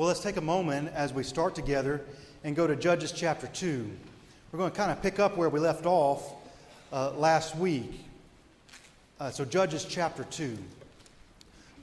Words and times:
Well, 0.00 0.08
let's 0.08 0.20
take 0.20 0.38
a 0.38 0.40
moment 0.40 0.92
as 0.94 1.12
we 1.12 1.22
start 1.22 1.54
together 1.54 2.00
and 2.42 2.56
go 2.56 2.66
to 2.66 2.74
Judges 2.74 3.12
chapter 3.12 3.46
2. 3.48 3.90
We're 4.50 4.58
going 4.58 4.70
to 4.70 4.74
kind 4.74 4.90
of 4.90 5.02
pick 5.02 5.18
up 5.18 5.36
where 5.36 5.50
we 5.50 5.60
left 5.60 5.84
off 5.84 6.36
uh, 6.90 7.10
last 7.10 7.54
week. 7.54 8.06
Uh, 9.20 9.28
so, 9.28 9.44
Judges 9.44 9.84
chapter 9.84 10.24
2. 10.24 10.56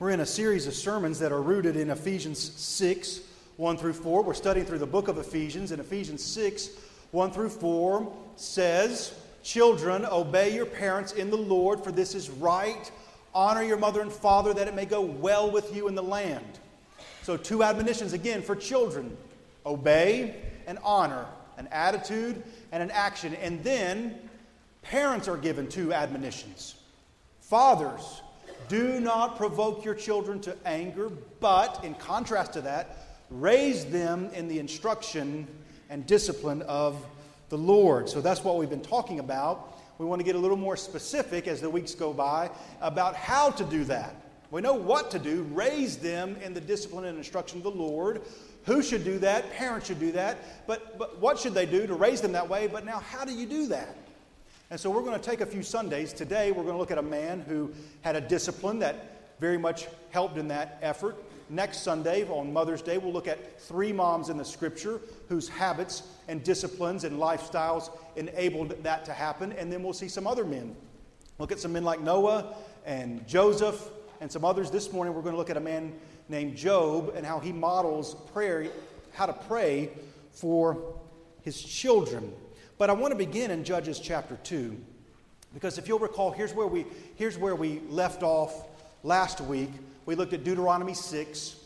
We're 0.00 0.10
in 0.10 0.18
a 0.18 0.26
series 0.26 0.66
of 0.66 0.74
sermons 0.74 1.20
that 1.20 1.30
are 1.30 1.40
rooted 1.40 1.76
in 1.76 1.90
Ephesians 1.90 2.40
6, 2.40 3.20
1 3.56 3.76
through 3.76 3.92
4. 3.92 4.24
We're 4.24 4.34
studying 4.34 4.66
through 4.66 4.80
the 4.80 4.86
book 4.86 5.06
of 5.06 5.18
Ephesians, 5.18 5.70
and 5.70 5.80
Ephesians 5.80 6.24
6, 6.24 6.70
1 7.12 7.30
through 7.30 7.50
4 7.50 8.12
says, 8.34 9.14
Children, 9.44 10.04
obey 10.04 10.52
your 10.56 10.66
parents 10.66 11.12
in 11.12 11.30
the 11.30 11.36
Lord, 11.36 11.84
for 11.84 11.92
this 11.92 12.16
is 12.16 12.30
right. 12.30 12.90
Honor 13.32 13.62
your 13.62 13.78
mother 13.78 14.00
and 14.00 14.10
father, 14.10 14.52
that 14.54 14.66
it 14.66 14.74
may 14.74 14.86
go 14.86 15.02
well 15.02 15.52
with 15.52 15.72
you 15.72 15.86
in 15.86 15.94
the 15.94 16.02
land. 16.02 16.58
So, 17.28 17.36
two 17.36 17.62
admonitions 17.62 18.14
again 18.14 18.40
for 18.40 18.56
children 18.56 19.14
obey 19.66 20.34
and 20.66 20.78
honor, 20.82 21.26
an 21.58 21.68
attitude 21.70 22.42
and 22.72 22.82
an 22.82 22.90
action. 22.90 23.34
And 23.34 23.62
then, 23.62 24.18
parents 24.80 25.28
are 25.28 25.36
given 25.36 25.68
two 25.68 25.92
admonitions. 25.92 26.76
Fathers, 27.42 28.22
do 28.68 28.98
not 28.98 29.36
provoke 29.36 29.84
your 29.84 29.94
children 29.94 30.40
to 30.40 30.56
anger, 30.64 31.10
but 31.38 31.84
in 31.84 31.92
contrast 31.96 32.54
to 32.54 32.62
that, 32.62 32.96
raise 33.28 33.84
them 33.84 34.30
in 34.32 34.48
the 34.48 34.58
instruction 34.58 35.46
and 35.90 36.06
discipline 36.06 36.62
of 36.62 36.96
the 37.50 37.58
Lord. 37.58 38.08
So 38.08 38.22
that's 38.22 38.42
what 38.42 38.56
we've 38.56 38.70
been 38.70 38.80
talking 38.80 39.18
about. 39.18 39.78
We 39.98 40.06
want 40.06 40.20
to 40.20 40.24
get 40.24 40.34
a 40.34 40.38
little 40.38 40.56
more 40.56 40.78
specific 40.78 41.46
as 41.46 41.60
the 41.60 41.68
weeks 41.68 41.94
go 41.94 42.14
by 42.14 42.50
about 42.80 43.16
how 43.16 43.50
to 43.50 43.64
do 43.64 43.84
that. 43.84 44.14
We 44.50 44.62
know 44.62 44.74
what 44.74 45.10
to 45.10 45.18
do 45.18 45.42
raise 45.52 45.98
them 45.98 46.36
in 46.42 46.54
the 46.54 46.60
discipline 46.60 47.04
and 47.04 47.18
instruction 47.18 47.58
of 47.58 47.64
the 47.64 47.70
Lord. 47.70 48.22
Who 48.64 48.82
should 48.82 49.04
do 49.04 49.18
that? 49.18 49.50
Parents 49.52 49.86
should 49.86 50.00
do 50.00 50.12
that. 50.12 50.66
But, 50.66 50.98
but 50.98 51.18
what 51.20 51.38
should 51.38 51.54
they 51.54 51.66
do 51.66 51.86
to 51.86 51.94
raise 51.94 52.20
them 52.20 52.32
that 52.32 52.48
way? 52.48 52.66
But 52.66 52.84
now, 52.84 53.00
how 53.00 53.24
do 53.24 53.32
you 53.32 53.46
do 53.46 53.66
that? 53.68 53.96
And 54.70 54.78
so, 54.78 54.90
we're 54.90 55.02
going 55.02 55.18
to 55.18 55.24
take 55.24 55.40
a 55.40 55.46
few 55.46 55.62
Sundays. 55.62 56.12
Today, 56.12 56.50
we're 56.50 56.62
going 56.62 56.74
to 56.74 56.78
look 56.78 56.90
at 56.90 56.98
a 56.98 57.02
man 57.02 57.40
who 57.40 57.72
had 58.02 58.16
a 58.16 58.20
discipline 58.20 58.78
that 58.80 59.36
very 59.40 59.58
much 59.58 59.86
helped 60.10 60.36
in 60.38 60.48
that 60.48 60.78
effort. 60.82 61.16
Next 61.50 61.78
Sunday, 61.78 62.24
on 62.28 62.52
Mother's 62.52 62.82
Day, 62.82 62.98
we'll 62.98 63.12
look 63.12 63.28
at 63.28 63.58
three 63.60 63.92
moms 63.92 64.28
in 64.28 64.36
the 64.36 64.44
scripture 64.44 65.00
whose 65.28 65.48
habits 65.48 66.02
and 66.26 66.44
disciplines 66.44 67.04
and 67.04 67.18
lifestyles 67.18 67.90
enabled 68.16 68.82
that 68.82 69.04
to 69.06 69.12
happen. 69.12 69.52
And 69.52 69.72
then 69.72 69.82
we'll 69.82 69.94
see 69.94 70.08
some 70.08 70.26
other 70.26 70.44
men. 70.44 70.76
Look 71.38 71.52
at 71.52 71.58
some 71.58 71.72
men 71.72 71.84
like 71.84 72.00
Noah 72.00 72.54
and 72.84 73.26
Joseph 73.26 73.90
and 74.20 74.30
some 74.30 74.44
others. 74.44 74.70
This 74.70 74.92
morning, 74.92 75.14
we're 75.14 75.22
going 75.22 75.34
to 75.34 75.38
look 75.38 75.50
at 75.50 75.56
a 75.56 75.60
man 75.60 75.92
named 76.28 76.56
Job 76.56 77.12
and 77.14 77.24
how 77.24 77.38
he 77.38 77.52
models 77.52 78.14
prayer, 78.32 78.66
how 79.12 79.26
to 79.26 79.32
pray 79.32 79.90
for 80.32 80.98
his 81.42 81.60
children. 81.62 82.32
But 82.76 82.90
I 82.90 82.92
want 82.92 83.12
to 83.12 83.18
begin 83.18 83.50
in 83.50 83.64
Judges 83.64 83.98
chapter 83.98 84.38
2 84.44 84.76
because 85.54 85.78
if 85.78 85.88
you'll 85.88 85.98
recall, 85.98 86.30
here's 86.30 86.54
where 86.54 86.66
we, 86.66 86.84
here's 87.16 87.38
where 87.38 87.56
we 87.56 87.80
left 87.88 88.22
off 88.22 88.66
last 89.02 89.40
week. 89.40 89.70
We 90.06 90.14
looked 90.14 90.32
at 90.32 90.44
Deuteronomy 90.44 90.94
6 90.94 91.56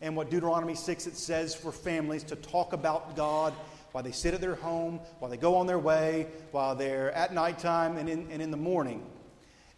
and 0.00 0.16
what 0.16 0.30
Deuteronomy 0.30 0.74
6 0.74 1.06
it 1.06 1.16
says 1.16 1.54
for 1.54 1.72
families 1.72 2.22
to 2.24 2.36
talk 2.36 2.72
about 2.72 3.16
God 3.16 3.52
while 3.92 4.04
they 4.04 4.12
sit 4.12 4.34
at 4.34 4.40
their 4.40 4.54
home, 4.54 5.00
while 5.18 5.30
they 5.30 5.36
go 5.36 5.56
on 5.56 5.66
their 5.66 5.78
way, 5.78 6.26
while 6.52 6.76
they're 6.76 7.10
at 7.12 7.34
nighttime 7.34 7.96
and 7.96 8.08
in, 8.08 8.30
and 8.30 8.40
in 8.40 8.50
the 8.50 8.56
morning. 8.56 9.04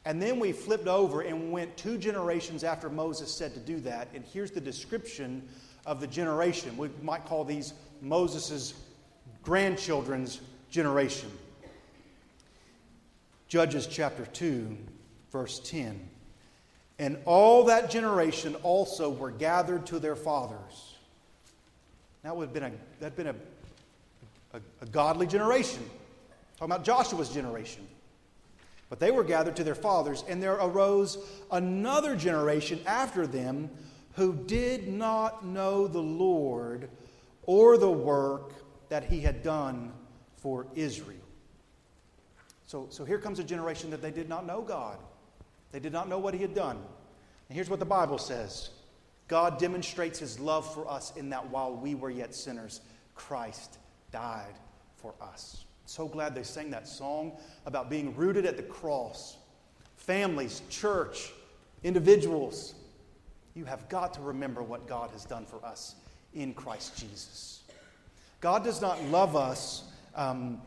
And 0.05 0.20
then 0.20 0.41
we 0.41 0.53
flipped 0.53 0.89
over 0.89 1.20
and 1.20 1.53
went 1.53 1.77
two 1.77 1.97
generations 1.97 2.64
after 2.64 2.91
Moses 2.91 3.33
said 3.33 3.55
to 3.55 3.61
do 3.61 3.78
that. 3.81 4.09
And 4.14 4.25
here's 4.25 4.50
the 4.50 4.61
description 4.61 5.48
of 5.86 6.00
the 6.00 6.06
generation. 6.06 6.77
We 6.77 6.91
might 7.03 7.25
call 7.25 7.44
these 7.44 7.72
Moses' 8.00 8.75
grandchildren's 9.42 10.41
generation. 10.70 11.31
Judges 13.47 13.87
chapter 13.87 14.26
2, 14.26 14.76
verse 15.31 15.60
10. 15.60 16.09
And 16.99 17.19
all 17.25 17.65
that 17.65 17.91
generation 17.91 18.55
also 18.62 19.10
were 19.10 19.31
gathered 19.31 19.87
to 19.87 19.99
their 19.99 20.16
fathers. 20.16 20.97
That 22.22 22.37
would 22.37 22.44
have 22.44 22.55
been 22.55 22.62
a, 22.65 22.72
that'd 23.00 23.16
been 23.16 23.26
a, 23.28 23.34
a, 24.55 24.60
a 24.81 24.87
godly 24.87 25.26
generation. 25.26 25.82
Talking 26.56 26.72
about 26.72 26.84
Joshua's 26.84 27.28
generation. 27.28 27.87
But 28.92 29.00
they 29.00 29.10
were 29.10 29.25
gathered 29.25 29.56
to 29.56 29.64
their 29.64 29.75
fathers, 29.75 30.22
and 30.28 30.42
there 30.42 30.56
arose 30.56 31.16
another 31.50 32.14
generation 32.14 32.78
after 32.84 33.26
them 33.26 33.70
who 34.16 34.34
did 34.34 34.86
not 34.86 35.47
know 35.47 35.86
the 35.86 36.03
Lord 36.03 36.91
or 37.44 37.78
the 37.78 37.91
work 37.91 38.52
that 38.91 39.04
he 39.04 39.20
had 39.20 39.42
done 39.42 39.94
for 40.36 40.66
Israel. 40.75 41.25
So, 42.66 42.86
so 42.91 43.06
here 43.06 43.16
comes 43.16 43.38
a 43.38 43.44
generation 43.44 43.88
that 43.92 44.02
they 44.02 44.10
did 44.10 44.28
not 44.28 44.44
know 44.44 44.60
God. 44.60 44.98
They 45.70 45.81
did 45.81 45.94
not 45.94 46.06
know 46.06 46.19
what 46.19 46.34
he 46.34 46.42
had 46.42 46.54
done. 46.54 46.76
And 46.76 47.54
here's 47.56 47.70
what 47.70 47.78
the 47.78 47.86
Bible 47.86 48.19
says 48.19 48.72
God 49.26 49.58
demonstrates 49.58 50.19
his 50.19 50.38
love 50.38 50.70
for 50.75 50.86
us 50.86 51.16
in 51.16 51.31
that 51.31 51.48
while 51.48 51.75
we 51.75 51.94
were 51.94 52.10
yet 52.10 52.34
sinners, 52.34 52.82
Christ 53.14 53.78
died 54.10 54.58
for 54.97 55.14
us. 55.19 55.64
So 55.92 56.08
glad 56.08 56.34
they 56.34 56.42
sang 56.42 56.70
that 56.70 56.88
song 56.88 57.32
about 57.66 57.91
being 57.91 58.16
rooted 58.16 58.47
at 58.47 58.56
the 58.56 58.62
cross. 58.62 59.36
Families, 59.97 60.62
church, 60.70 61.30
individuals, 61.84 62.75
you 63.54 63.66
have 63.66 63.86
got 63.91 64.14
to 64.14 64.22
remember 64.22 64.62
what 64.62 64.88
God 64.88 65.10
has 65.10 65.26
done 65.26 65.44
for 65.44 65.62
us 65.62 65.97
in 66.32 66.54
Christ 66.54 66.97
Jesus. 66.97 67.60
God 68.41 68.64
does 68.64 68.81
not 68.81 69.04
love 69.08 69.36
us 69.36 69.84
um, 70.14 70.62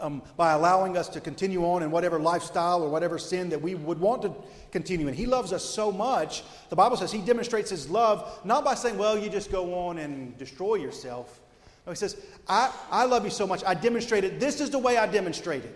um, 0.00 0.22
by 0.38 0.52
allowing 0.52 0.96
us 0.96 1.10
to 1.10 1.20
continue 1.20 1.62
on 1.66 1.82
in 1.82 1.90
whatever 1.90 2.18
lifestyle 2.18 2.82
or 2.82 2.88
whatever 2.88 3.18
sin 3.18 3.50
that 3.50 3.60
we 3.60 3.74
would 3.74 4.00
want 4.00 4.22
to 4.22 4.32
continue 4.70 5.06
in. 5.06 5.12
He 5.12 5.26
loves 5.26 5.52
us 5.52 5.66
so 5.66 5.92
much. 5.92 6.44
The 6.70 6.76
Bible 6.76 6.96
says 6.96 7.12
He 7.12 7.20
demonstrates 7.20 7.68
His 7.68 7.90
love 7.90 8.40
not 8.42 8.64
by 8.64 8.74
saying, 8.74 8.96
well, 8.96 9.18
you 9.18 9.28
just 9.28 9.52
go 9.52 9.86
on 9.86 9.98
and 9.98 10.34
destroy 10.38 10.76
yourself. 10.76 11.42
No, 11.86 11.92
he 11.92 11.96
says, 11.96 12.16
I, 12.48 12.72
I 12.90 13.04
love 13.04 13.24
you 13.24 13.30
so 13.30 13.46
much, 13.46 13.62
I 13.64 13.74
demonstrated, 13.74 14.40
this 14.40 14.60
is 14.60 14.70
the 14.70 14.78
way 14.78 14.98
I 14.98 15.06
demonstrated 15.06 15.72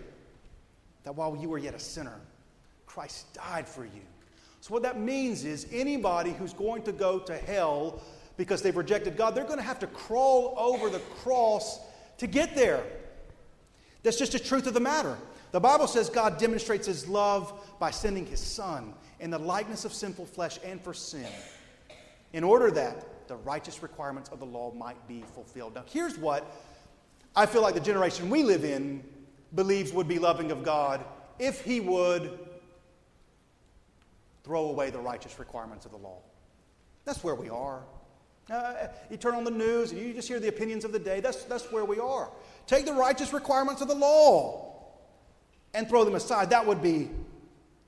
that 1.03 1.15
while 1.15 1.35
you 1.35 1.49
were 1.49 1.57
yet 1.57 1.73
a 1.73 1.79
sinner, 1.79 2.19
Christ 2.85 3.33
died 3.33 3.67
for 3.67 3.85
you. 3.85 4.01
So, 4.59 4.73
what 4.73 4.83
that 4.83 4.99
means 4.99 5.45
is 5.45 5.65
anybody 5.71 6.33
who's 6.33 6.53
going 6.53 6.83
to 6.83 6.91
go 6.91 7.19
to 7.19 7.35
hell 7.35 8.01
because 8.37 8.61
they've 8.61 8.75
rejected 8.75 9.17
God, 9.17 9.33
they're 9.33 9.45
going 9.45 9.57
to 9.57 9.63
have 9.63 9.79
to 9.79 9.87
crawl 9.87 10.53
over 10.57 10.89
the 10.89 10.99
cross 11.23 11.79
to 12.17 12.27
get 12.27 12.53
there. 12.55 12.83
That's 14.03 14.17
just 14.17 14.33
the 14.33 14.39
truth 14.39 14.67
of 14.67 14.73
the 14.73 14.79
matter. 14.79 15.17
The 15.51 15.59
Bible 15.59 15.87
says 15.87 16.09
God 16.09 16.37
demonstrates 16.37 16.85
his 16.87 17.07
love 17.07 17.53
by 17.79 17.91
sending 17.91 18.25
his 18.25 18.39
Son 18.39 18.93
in 19.19 19.31
the 19.31 19.39
likeness 19.39 19.85
of 19.85 19.93
sinful 19.93 20.25
flesh 20.25 20.59
and 20.63 20.81
for 20.81 20.93
sin, 20.93 21.27
in 22.33 22.43
order 22.43 22.71
that 22.71 23.05
the 23.31 23.37
righteous 23.37 23.81
requirements 23.81 24.29
of 24.29 24.39
the 24.39 24.45
law 24.45 24.73
might 24.73 25.07
be 25.07 25.23
fulfilled. 25.33 25.73
Now, 25.73 25.85
here's 25.87 26.17
what 26.17 26.53
I 27.33 27.45
feel 27.45 27.61
like 27.61 27.75
the 27.75 27.79
generation 27.79 28.29
we 28.29 28.43
live 28.43 28.65
in 28.65 29.05
believes 29.55 29.93
would 29.93 30.05
be 30.05 30.19
loving 30.19 30.51
of 30.51 30.63
God 30.63 31.05
if 31.39 31.61
he 31.61 31.79
would 31.79 32.37
throw 34.43 34.67
away 34.67 34.89
the 34.89 34.99
righteous 34.99 35.39
requirements 35.39 35.85
of 35.85 35.91
the 35.91 35.97
law. 35.97 36.17
That's 37.05 37.23
where 37.23 37.35
we 37.35 37.47
are. 37.47 37.83
Uh, 38.49 38.87
you 39.09 39.15
turn 39.15 39.35
on 39.35 39.45
the 39.45 39.51
news 39.51 39.93
and 39.93 40.01
you 40.01 40.13
just 40.13 40.27
hear 40.27 40.41
the 40.41 40.49
opinions 40.49 40.83
of 40.83 40.91
the 40.91 40.99
day. 40.99 41.21
That's, 41.21 41.45
that's 41.45 41.71
where 41.71 41.85
we 41.85 41.99
are. 41.99 42.29
Take 42.67 42.85
the 42.85 42.93
righteous 42.93 43.31
requirements 43.31 43.81
of 43.81 43.87
the 43.87 43.95
law 43.95 44.89
and 45.73 45.87
throw 45.87 46.03
them 46.03 46.15
aside. 46.15 46.49
That 46.49 46.67
would 46.67 46.81
be 46.81 47.09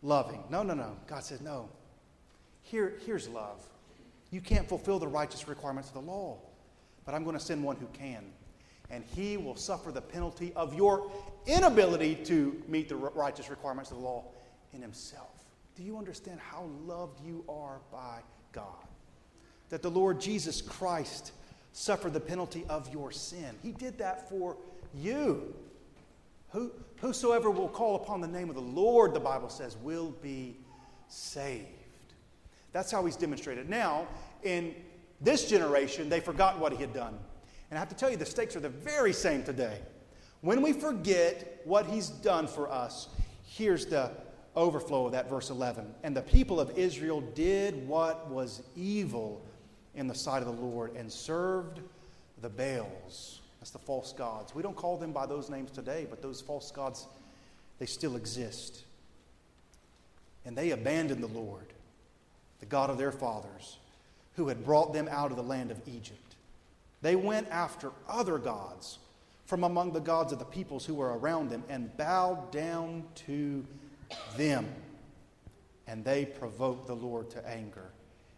loving. 0.03 0.41
No, 0.49 0.63
no, 0.63 0.73
no. 0.73 0.95
God 1.05 1.25
says, 1.25 1.41
no. 1.41 1.67
Here, 2.61 2.93
here's 3.05 3.27
love. 3.27 3.61
You 4.33 4.41
can't 4.41 4.67
fulfill 4.67 4.97
the 4.97 5.07
righteous 5.07 5.47
requirements 5.47 5.89
of 5.89 5.93
the 5.93 6.11
law, 6.11 6.39
but 7.05 7.13
I'm 7.13 7.23
going 7.23 7.37
to 7.37 7.43
send 7.43 7.63
one 7.63 7.75
who 7.75 7.85
can. 7.93 8.23
And 8.89 9.03
he 9.15 9.37
will 9.37 9.55
suffer 9.55 9.91
the 9.91 10.01
penalty 10.01 10.51
of 10.55 10.73
your 10.73 11.11
inability 11.45 12.15
to 12.25 12.59
meet 12.67 12.89
the 12.89 12.95
righteous 12.95 13.51
requirements 13.51 13.91
of 13.91 13.97
the 13.97 14.03
law 14.03 14.25
in 14.73 14.81
himself. 14.81 15.29
Do 15.75 15.83
you 15.83 15.99
understand 15.99 16.39
how 16.39 16.63
loved 16.83 17.23
you 17.23 17.45
are 17.47 17.79
by 17.91 18.21
God? 18.53 18.65
That 19.69 19.83
the 19.83 19.91
Lord 19.91 20.19
Jesus 20.19 20.63
Christ 20.63 21.31
suffered 21.71 22.13
the 22.13 22.19
penalty 22.19 22.65
of 22.69 22.91
your 22.91 23.11
sin. 23.11 23.55
He 23.61 23.71
did 23.71 23.99
that 23.99 24.29
for 24.29 24.57
you. 24.95 25.53
Who, 26.49 26.71
whosoever 26.97 27.51
will 27.51 27.69
call 27.69 27.97
upon 27.97 28.19
the 28.19 28.27
name 28.27 28.49
of 28.49 28.55
the 28.55 28.61
Lord, 28.61 29.13
the 29.13 29.19
Bible 29.19 29.49
says, 29.49 29.77
will 29.77 30.09
be 30.23 30.57
saved. 31.07 31.67
That's 32.73 32.91
how 32.91 33.05
he's 33.05 33.15
demonstrated. 33.15 33.69
Now, 33.69 34.07
in 34.43 34.75
this 35.21 35.47
generation, 35.49 36.09
they 36.09 36.19
forgot 36.19 36.59
what 36.59 36.73
he 36.73 36.79
had 36.79 36.93
done. 36.93 37.17
And 37.69 37.77
I 37.77 37.79
have 37.79 37.89
to 37.89 37.95
tell 37.95 38.09
you, 38.09 38.17
the 38.17 38.25
stakes 38.25 38.55
are 38.55 38.59
the 38.59 38.69
very 38.69 39.13
same 39.13 39.43
today. 39.43 39.79
When 40.41 40.61
we 40.61 40.73
forget 40.73 41.61
what 41.63 41.85
he's 41.85 42.09
done 42.09 42.47
for 42.47 42.69
us, 42.69 43.07
here's 43.45 43.85
the 43.85 44.11
overflow 44.55 45.05
of 45.05 45.13
that 45.13 45.29
verse 45.29 45.49
11. 45.49 45.93
And 46.03 46.15
the 46.15 46.21
people 46.21 46.59
of 46.59 46.77
Israel 46.77 47.21
did 47.21 47.87
what 47.87 48.29
was 48.29 48.61
evil 48.75 49.41
in 49.95 50.07
the 50.07 50.15
sight 50.15 50.43
of 50.43 50.45
the 50.45 50.61
Lord 50.61 50.95
and 50.95 51.11
served 51.11 51.79
the 52.41 52.49
Baals. 52.49 53.39
That's 53.59 53.71
the 53.71 53.79
false 53.79 54.11
gods. 54.11 54.53
We 54.53 54.61
don't 54.61 54.75
call 54.75 54.97
them 54.97 55.13
by 55.13 55.25
those 55.25 55.49
names 55.49 55.71
today, 55.71 56.05
but 56.09 56.21
those 56.21 56.41
false 56.41 56.69
gods, 56.69 57.07
they 57.79 57.85
still 57.85 58.17
exist. 58.17 58.83
And 60.45 60.57
they 60.57 60.71
abandoned 60.71 61.23
the 61.23 61.27
Lord, 61.27 61.72
the 62.63 62.69
God 62.69 62.89
of 62.89 62.97
their 62.97 63.11
fathers, 63.11 63.77
who 64.37 64.47
had 64.47 64.63
brought 64.63 64.93
them 64.93 65.09
out 65.11 65.31
of 65.31 65.35
the 65.35 65.43
land 65.43 65.69
of 65.69 65.81
Egypt. 65.85 66.35
They 67.01 67.17
went 67.17 67.49
after 67.49 67.91
other 68.07 68.37
gods 68.37 68.99
from 69.45 69.65
among 69.65 69.91
the 69.91 69.99
gods 69.99 70.31
of 70.31 70.39
the 70.39 70.45
peoples 70.45 70.85
who 70.85 70.95
were 70.95 71.17
around 71.17 71.49
them 71.49 71.65
and 71.67 71.95
bowed 71.97 72.53
down 72.53 73.03
to 73.15 73.65
them. 74.37 74.65
And 75.87 76.05
they 76.05 76.23
provoked 76.23 76.87
the 76.87 76.95
Lord 76.95 77.29
to 77.31 77.45
anger. 77.45 77.89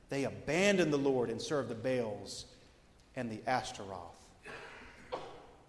They 0.09 0.23
abandoned 0.23 0.91
the 0.91 0.97
Lord 0.97 1.29
and 1.29 1.39
served 1.39 1.69
the 1.69 1.75
Baals 1.75 2.45
and 3.15 3.29
the 3.29 3.41
Ashtaroth. 3.45 4.25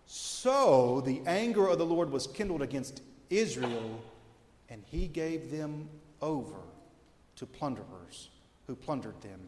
So 0.07 1.03
the 1.03 1.21
anger 1.27 1.69
of 1.69 1.77
the 1.77 1.85
Lord 1.85 2.11
was 2.11 2.27
kindled 2.27 2.63
against 2.63 3.03
Israel, 3.29 4.01
and 4.71 4.83
he 4.87 5.09
gave 5.09 5.51
them 5.51 5.91
over 6.23 6.57
to 7.35 7.45
plunderers 7.45 8.31
who 8.67 8.75
plundered 8.75 9.21
them. 9.23 9.41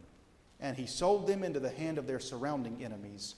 And 0.59 0.75
he 0.75 0.85
sold 0.85 1.27
them 1.27 1.43
into 1.43 1.59
the 1.59 1.69
hand 1.69 1.97
of 1.97 2.07
their 2.07 2.19
surrounding 2.19 2.83
enemies, 2.83 3.35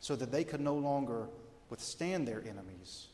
so 0.00 0.16
that 0.16 0.30
they 0.30 0.44
could 0.44 0.60
no 0.60 0.74
longer 0.74 1.28
withstand 1.70 2.26
their 2.26 2.40
enemies. 2.40 3.06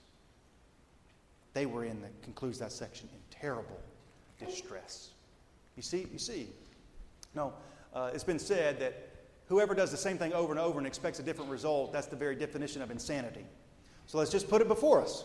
They 1.54 1.66
were 1.66 1.84
in, 1.84 2.00
the, 2.00 2.08
concludes 2.22 2.58
that 2.58 2.72
section, 2.72 3.08
in 3.12 3.20
terrible 3.30 3.78
distress. 4.38 5.10
You 5.76 5.82
see, 5.82 6.06
you 6.12 6.18
see. 6.18 6.48
No, 7.34 7.52
uh, 7.94 8.10
it's 8.14 8.24
been 8.24 8.38
said 8.38 8.80
that 8.80 9.08
whoever 9.46 9.74
does 9.74 9.90
the 9.90 9.96
same 9.96 10.18
thing 10.18 10.32
over 10.32 10.52
and 10.52 10.60
over 10.60 10.78
and 10.78 10.86
expects 10.86 11.18
a 11.18 11.22
different 11.22 11.50
result, 11.50 11.92
that's 11.92 12.06
the 12.06 12.16
very 12.16 12.34
definition 12.34 12.82
of 12.82 12.90
insanity. 12.90 13.44
So 14.06 14.18
let's 14.18 14.30
just 14.30 14.48
put 14.48 14.60
it 14.60 14.68
before 14.68 15.00
us. 15.00 15.24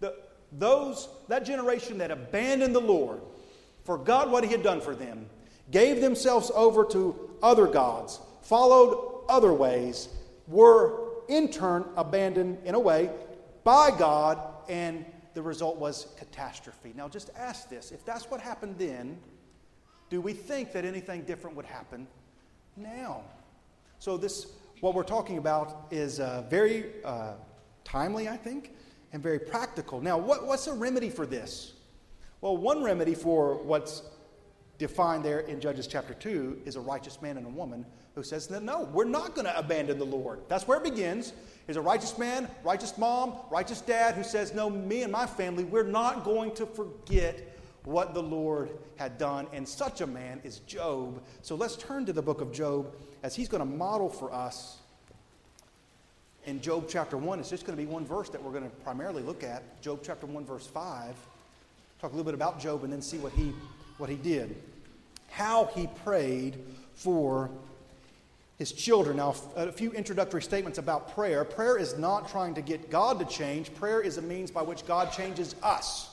The, 0.00 0.16
those, 0.52 1.08
that 1.28 1.44
generation 1.44 1.98
that 1.98 2.10
abandoned 2.10 2.74
the 2.74 2.80
Lord, 2.80 3.20
forgot 3.84 4.30
what 4.30 4.44
He 4.44 4.50
had 4.50 4.62
done 4.62 4.80
for 4.80 4.94
them, 4.94 5.26
gave 5.70 6.00
themselves 6.00 6.50
over 6.54 6.84
to 6.84 7.30
other 7.42 7.66
gods, 7.66 8.20
followed 8.42 9.24
other 9.28 9.52
ways, 9.52 10.08
were 10.48 11.08
in 11.28 11.48
turn 11.48 11.84
abandoned 11.96 12.58
in 12.64 12.74
a 12.74 12.80
way 12.80 13.10
by 13.62 13.90
God, 13.96 14.38
and 14.68 15.04
the 15.34 15.42
result 15.42 15.76
was 15.76 16.08
catastrophe. 16.18 16.92
Now, 16.96 17.08
just 17.08 17.30
ask 17.36 17.68
this 17.68 17.92
if 17.92 18.04
that's 18.04 18.30
what 18.30 18.40
happened 18.40 18.76
then, 18.78 19.18
do 20.08 20.20
we 20.20 20.32
think 20.32 20.72
that 20.72 20.84
anything 20.84 21.22
different 21.22 21.56
would 21.56 21.66
happen 21.66 22.06
now. 22.76 23.22
So, 23.98 24.16
this, 24.16 24.46
what 24.80 24.94
we're 24.94 25.02
talking 25.02 25.38
about 25.38 25.86
is 25.90 26.20
uh, 26.20 26.44
very 26.48 26.86
uh, 27.04 27.34
timely, 27.84 28.28
I 28.28 28.36
think, 28.36 28.72
and 29.12 29.22
very 29.22 29.38
practical. 29.38 30.00
Now, 30.00 30.18
what, 30.18 30.46
what's 30.46 30.66
a 30.66 30.72
remedy 30.72 31.10
for 31.10 31.26
this? 31.26 31.74
Well, 32.40 32.56
one 32.56 32.82
remedy 32.82 33.14
for 33.14 33.56
what's 33.56 34.02
defined 34.80 35.24
there 35.24 35.40
in 35.40 35.60
Judges 35.60 35.86
chapter 35.86 36.14
2 36.14 36.62
is 36.64 36.74
a 36.74 36.80
righteous 36.80 37.22
man 37.22 37.36
and 37.36 37.46
a 37.46 37.50
woman 37.50 37.86
who 38.16 38.24
says 38.24 38.48
that 38.48 38.64
no, 38.64 38.88
we're 38.92 39.04
not 39.04 39.36
going 39.36 39.44
to 39.44 39.56
abandon 39.56 39.98
the 39.98 40.04
Lord. 40.04 40.40
That's 40.48 40.66
where 40.66 40.78
it 40.78 40.84
begins. 40.84 41.32
Is 41.68 41.76
a 41.76 41.80
righteous 41.80 42.18
man, 42.18 42.48
righteous 42.64 42.98
mom, 42.98 43.34
righteous 43.50 43.80
dad 43.80 44.16
who 44.16 44.24
says, 44.24 44.52
No, 44.52 44.68
me 44.68 45.02
and 45.02 45.12
my 45.12 45.26
family, 45.26 45.62
we're 45.62 45.84
not 45.84 46.24
going 46.24 46.52
to 46.56 46.66
forget 46.66 47.56
what 47.84 48.14
the 48.14 48.22
Lord 48.22 48.70
had 48.96 49.18
done. 49.18 49.46
And 49.52 49.68
such 49.68 50.00
a 50.00 50.06
man 50.06 50.40
is 50.42 50.58
Job. 50.60 51.22
So 51.42 51.54
let's 51.54 51.76
turn 51.76 52.06
to 52.06 52.12
the 52.12 52.22
book 52.22 52.40
of 52.40 52.50
Job 52.50 52.92
as 53.22 53.36
he's 53.36 53.48
going 53.48 53.60
to 53.60 53.76
model 53.76 54.08
for 54.08 54.32
us 54.32 54.78
in 56.46 56.60
Job 56.60 56.86
chapter 56.88 57.16
1. 57.16 57.38
It's 57.38 57.50
just 57.50 57.66
going 57.66 57.78
to 57.78 57.84
be 57.84 57.88
one 57.88 58.04
verse 58.04 58.30
that 58.30 58.42
we're 58.42 58.52
going 58.52 58.64
to 58.64 58.76
primarily 58.78 59.22
look 59.22 59.44
at. 59.44 59.80
Job 59.82 60.00
chapter 60.02 60.26
1, 60.26 60.44
verse 60.44 60.66
5. 60.66 61.14
Talk 62.00 62.12
a 62.12 62.16
little 62.16 62.24
bit 62.24 62.34
about 62.34 62.58
Job 62.58 62.82
and 62.82 62.92
then 62.92 63.02
see 63.02 63.18
what 63.18 63.32
he, 63.32 63.52
what 64.00 64.10
he 64.10 64.16
did. 64.16 64.56
How 65.28 65.66
he 65.74 65.86
prayed 66.04 66.56
for 66.94 67.50
his 68.58 68.72
children. 68.72 69.16
Now, 69.16 69.34
a 69.56 69.72
few 69.72 69.92
introductory 69.92 70.42
statements 70.42 70.78
about 70.78 71.14
prayer. 71.14 71.44
Prayer 71.44 71.78
is 71.78 71.96
not 71.96 72.28
trying 72.28 72.54
to 72.54 72.62
get 72.62 72.90
God 72.90 73.18
to 73.18 73.24
change, 73.24 73.72
prayer 73.74 74.00
is 74.00 74.18
a 74.18 74.22
means 74.22 74.50
by 74.50 74.62
which 74.62 74.86
God 74.86 75.12
changes 75.12 75.54
us. 75.62 76.10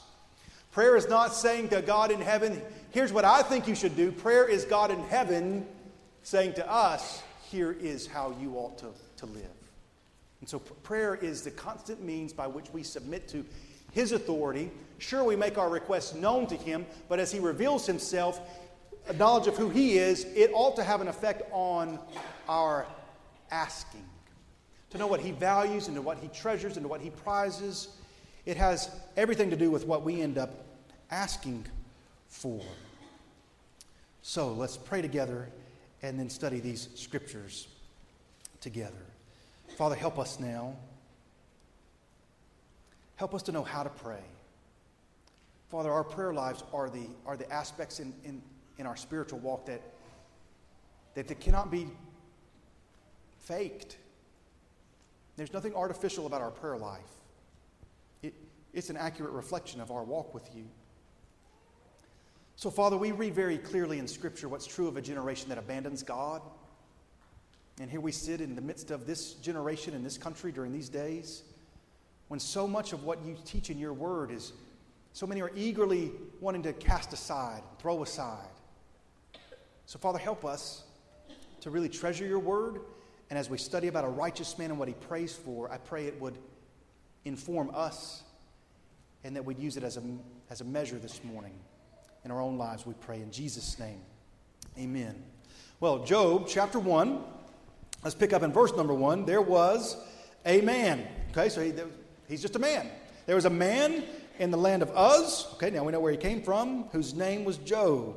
Prayer 0.71 0.95
is 0.95 1.09
not 1.09 1.33
saying 1.33 1.69
to 1.69 1.81
God 1.81 2.11
in 2.11 2.21
heaven, 2.21 2.61
here's 2.91 3.11
what 3.11 3.25
I 3.25 3.41
think 3.41 3.67
you 3.67 3.75
should 3.75 3.95
do. 3.95 4.11
Prayer 4.11 4.47
is 4.47 4.63
God 4.63 4.91
in 4.91 5.01
heaven 5.05 5.65
saying 6.21 6.53
to 6.53 6.71
us, 6.71 7.23
here 7.49 7.71
is 7.71 8.05
how 8.05 8.35
you 8.39 8.55
ought 8.55 8.77
to, 8.77 8.87
to 9.17 9.25
live. 9.25 9.43
And 10.39 10.47
so 10.47 10.59
prayer 10.59 11.15
is 11.15 11.41
the 11.41 11.51
constant 11.51 12.03
means 12.03 12.31
by 12.31 12.47
which 12.47 12.71
we 12.71 12.83
submit 12.83 13.27
to 13.29 13.43
His 13.97 14.11
authority. 14.11 14.69
Sure, 14.99 15.23
we 15.23 15.35
make 15.35 15.57
our 15.57 15.71
requests 15.71 16.13
known 16.13 16.45
to 16.45 16.55
Him, 16.55 16.85
but 17.09 17.19
as 17.19 17.31
He 17.31 17.39
reveals 17.39 17.87
Himself, 17.87 18.39
a 19.07 19.13
knowledge 19.13 19.47
of 19.47 19.57
who 19.57 19.71
He 19.71 19.97
is, 19.97 20.25
it 20.35 20.51
ought 20.53 20.75
to 20.75 20.83
have 20.83 21.01
an 21.01 21.07
effect 21.07 21.41
on 21.51 21.97
our 22.47 22.85
asking. 23.49 24.05
To 24.91 24.99
know 24.99 25.07
what 25.07 25.19
He 25.19 25.31
values 25.31 25.87
and 25.87 25.95
to 25.95 26.03
what 26.03 26.19
He 26.19 26.27
treasures 26.27 26.77
and 26.77 26.83
to 26.83 26.87
what 26.87 27.01
He 27.01 27.09
prizes. 27.09 27.87
It 28.45 28.55
has 28.57 28.91
everything 29.15 29.49
to 29.49 29.55
do 29.55 29.71
with 29.71 29.87
what 29.87 30.03
we 30.03 30.21
end 30.21 30.37
up 30.37 30.63
asking 31.09 31.65
for. 32.29 32.61
So 34.21 34.53
let's 34.53 34.77
pray 34.77 35.01
together 35.01 35.49
and 36.03 36.19
then 36.19 36.29
study 36.29 36.59
these 36.59 36.89
scriptures 36.93 37.67
together. 38.61 38.93
Father, 39.75 39.95
help 39.95 40.19
us 40.19 40.39
now. 40.39 40.75
Help 43.17 43.33
us 43.33 43.41
to 43.43 43.51
know 43.51 43.63
how 43.63 43.83
to 43.83 43.89
pray. 43.89 44.21
Father, 45.69 45.91
our 45.91 46.03
prayer 46.03 46.33
lives 46.33 46.63
are 46.71 46.89
the, 46.89 47.07
are 47.25 47.35
the 47.35 47.51
aspects 47.51 47.99
in, 47.99 48.13
in, 48.23 48.41
in 48.77 48.85
our 48.85 48.95
spiritual 48.95 49.39
walk 49.39 49.65
that, 49.65 49.81
that, 51.15 51.27
that 51.27 51.39
cannot 51.39 51.69
be 51.69 51.87
faked. 53.39 53.97
There's 55.35 55.51
nothing 55.51 55.73
artificial 55.75 56.27
about 56.27 56.41
our 56.41 56.51
prayer 56.51 56.77
life. 56.77 57.01
It, 58.21 58.35
it's 58.73 58.91
an 58.91 58.97
accurate 58.97 59.31
reflection 59.31 59.81
of 59.81 59.91
our 59.91 60.03
walk 60.03 60.33
with 60.33 60.47
you. 60.55 60.65
So, 62.55 62.69
Father, 62.69 62.97
we 62.97 63.11
read 63.11 63.33
very 63.33 63.57
clearly 63.57 63.97
in 63.97 64.07
Scripture 64.07 64.47
what's 64.47 64.67
true 64.67 64.87
of 64.87 64.95
a 64.95 65.01
generation 65.01 65.49
that 65.49 65.57
abandons 65.57 66.03
God. 66.03 66.41
And 67.79 67.89
here 67.89 68.01
we 68.01 68.11
sit 68.11 68.41
in 68.41 68.55
the 68.55 68.61
midst 68.61 68.91
of 68.91 69.07
this 69.07 69.33
generation 69.33 69.95
in 69.95 70.03
this 70.03 70.17
country 70.19 70.51
during 70.51 70.71
these 70.71 70.89
days 70.89 71.43
when 72.27 72.39
so 72.39 72.67
much 72.67 72.93
of 72.93 73.03
what 73.03 73.23
you 73.25 73.35
teach 73.45 73.69
in 73.69 73.77
your 73.77 73.93
word 73.93 74.31
is 74.31 74.53
so 75.13 75.25
many 75.25 75.41
are 75.41 75.51
eagerly 75.55 76.11
wanting 76.41 76.61
to 76.63 76.73
cast 76.73 77.11
aside, 77.11 77.63
throw 77.79 78.03
aside. 78.03 78.49
So, 79.87 79.97
Father, 79.97 80.19
help 80.19 80.45
us 80.45 80.83
to 81.61 81.71
really 81.71 81.89
treasure 81.89 82.25
your 82.25 82.39
word. 82.39 82.81
And 83.29 83.39
as 83.39 83.49
we 83.49 83.57
study 83.57 83.87
about 83.87 84.05
a 84.05 84.09
righteous 84.09 84.57
man 84.57 84.69
and 84.69 84.77
what 84.77 84.87
he 84.87 84.93
prays 84.93 85.33
for, 85.33 85.71
I 85.71 85.77
pray 85.77 86.05
it 86.05 86.21
would 86.21 86.37
inform 87.25 87.71
us 87.73 88.23
and 89.23 89.35
that 89.35 89.43
we'd 89.43 89.59
use 89.59 89.75
it 89.75 89.83
as 89.83 89.97
a, 89.97 90.03
as 90.49 90.61
a 90.61 90.65
measure 90.65 90.97
this 90.97 91.23
morning 91.23 91.53
in 92.23 92.31
our 92.31 92.41
own 92.41 92.57
lives, 92.57 92.85
we 92.85 92.93
pray 92.93 93.21
in 93.21 93.31
Jesus' 93.31 93.79
name. 93.79 94.01
Amen. 94.77 95.15
Well, 95.79 96.03
Job 96.03 96.45
chapter 96.47 96.77
1, 96.77 97.23
let's 98.03 98.15
pick 98.15 98.33
up 98.33 98.43
in 98.43 98.51
verse 98.51 98.75
number 98.75 98.93
1. 98.93 99.25
There 99.25 99.41
was 99.41 99.97
a 100.45 100.61
man. 100.61 101.07
Okay, 101.31 101.49
so 101.49 101.61
he, 101.61 101.73
he's 102.27 102.41
just 102.41 102.55
a 102.55 102.59
man. 102.59 102.89
There 103.25 103.35
was 103.35 103.45
a 103.45 103.49
man 103.49 104.03
in 104.39 104.51
the 104.51 104.57
land 104.57 104.81
of 104.81 104.89
Uz. 104.89 105.47
Okay, 105.53 105.69
now 105.69 105.83
we 105.83 105.91
know 105.91 105.99
where 105.99 106.11
he 106.11 106.17
came 106.17 106.41
from, 106.41 106.83
whose 106.91 107.13
name 107.13 107.43
was 107.43 107.57
Job. 107.57 108.15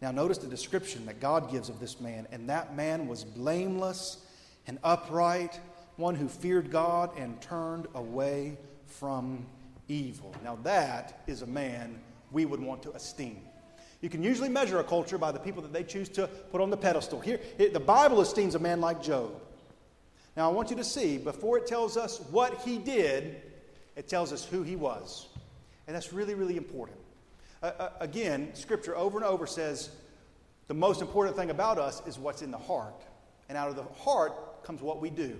Now, 0.00 0.10
notice 0.10 0.38
the 0.38 0.46
description 0.46 1.04
that 1.06 1.20
God 1.20 1.50
gives 1.50 1.68
of 1.68 1.78
this 1.78 2.00
man. 2.00 2.26
And 2.32 2.48
that 2.48 2.74
man 2.74 3.06
was 3.06 3.24
blameless 3.24 4.24
and 4.66 4.78
upright, 4.82 5.60
one 5.96 6.14
who 6.14 6.28
feared 6.28 6.70
God 6.70 7.10
and 7.18 7.40
turned 7.42 7.86
away 7.94 8.56
from 8.86 9.44
evil. 9.88 10.34
Now, 10.42 10.58
that 10.62 11.22
is 11.26 11.42
a 11.42 11.46
man 11.46 12.00
we 12.30 12.46
would 12.46 12.60
want 12.60 12.82
to 12.84 12.92
esteem. 12.92 13.42
You 14.00 14.08
can 14.08 14.22
usually 14.22 14.48
measure 14.48 14.78
a 14.78 14.84
culture 14.84 15.18
by 15.18 15.32
the 15.32 15.38
people 15.38 15.60
that 15.62 15.72
they 15.72 15.84
choose 15.84 16.08
to 16.10 16.26
put 16.26 16.62
on 16.62 16.70
the 16.70 16.76
pedestal. 16.76 17.20
Here, 17.20 17.38
the 17.58 17.80
Bible 17.80 18.22
esteems 18.22 18.54
a 18.54 18.58
man 18.58 18.80
like 18.80 19.02
Job. 19.02 19.32
Now, 20.36 20.48
I 20.48 20.52
want 20.52 20.70
you 20.70 20.76
to 20.76 20.84
see, 20.84 21.18
before 21.18 21.58
it 21.58 21.66
tells 21.66 21.96
us 21.96 22.20
what 22.30 22.60
he 22.60 22.78
did, 22.78 23.42
it 23.96 24.08
tells 24.08 24.32
us 24.32 24.44
who 24.44 24.62
he 24.62 24.76
was. 24.76 25.28
And 25.86 25.94
that's 25.94 26.12
really, 26.12 26.34
really 26.34 26.56
important. 26.56 26.98
Uh, 27.62 27.72
uh, 27.78 27.90
again, 28.00 28.54
Scripture 28.54 28.96
over 28.96 29.18
and 29.18 29.26
over 29.26 29.46
says 29.46 29.90
the 30.68 30.74
most 30.74 31.00
important 31.00 31.36
thing 31.36 31.50
about 31.50 31.78
us 31.78 32.00
is 32.06 32.18
what's 32.18 32.42
in 32.42 32.50
the 32.50 32.58
heart. 32.58 33.02
And 33.48 33.58
out 33.58 33.68
of 33.68 33.76
the 33.76 33.82
heart 34.02 34.62
comes 34.62 34.80
what 34.80 35.00
we 35.00 35.10
do. 35.10 35.36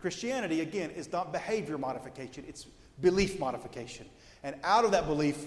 Christianity, 0.00 0.60
again, 0.60 0.90
is 0.90 1.10
not 1.12 1.32
behavior 1.32 1.78
modification, 1.78 2.44
it's 2.48 2.66
belief 3.00 3.38
modification. 3.38 4.06
And 4.42 4.56
out 4.64 4.84
of 4.84 4.90
that 4.90 5.06
belief 5.06 5.46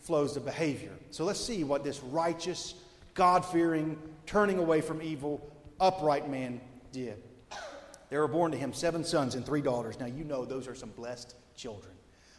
flows 0.00 0.34
the 0.34 0.40
behavior. 0.40 0.92
So 1.10 1.24
let's 1.24 1.40
see 1.40 1.64
what 1.64 1.84
this 1.84 2.02
righteous, 2.02 2.74
God 3.14 3.44
fearing, 3.44 3.98
turning 4.26 4.58
away 4.58 4.80
from 4.80 5.00
evil 5.00 5.48
upright 5.80 6.28
man 6.28 6.60
did. 6.92 7.22
There 8.10 8.20
were 8.20 8.28
born 8.28 8.52
to 8.52 8.58
him 8.58 8.72
seven 8.72 9.04
sons 9.04 9.34
and 9.34 9.44
three 9.44 9.60
daughters. 9.60 9.98
Now, 9.98 10.06
you 10.06 10.24
know 10.24 10.44
those 10.44 10.68
are 10.68 10.74
some 10.74 10.90
blessed 10.90 11.34
children. 11.56 11.92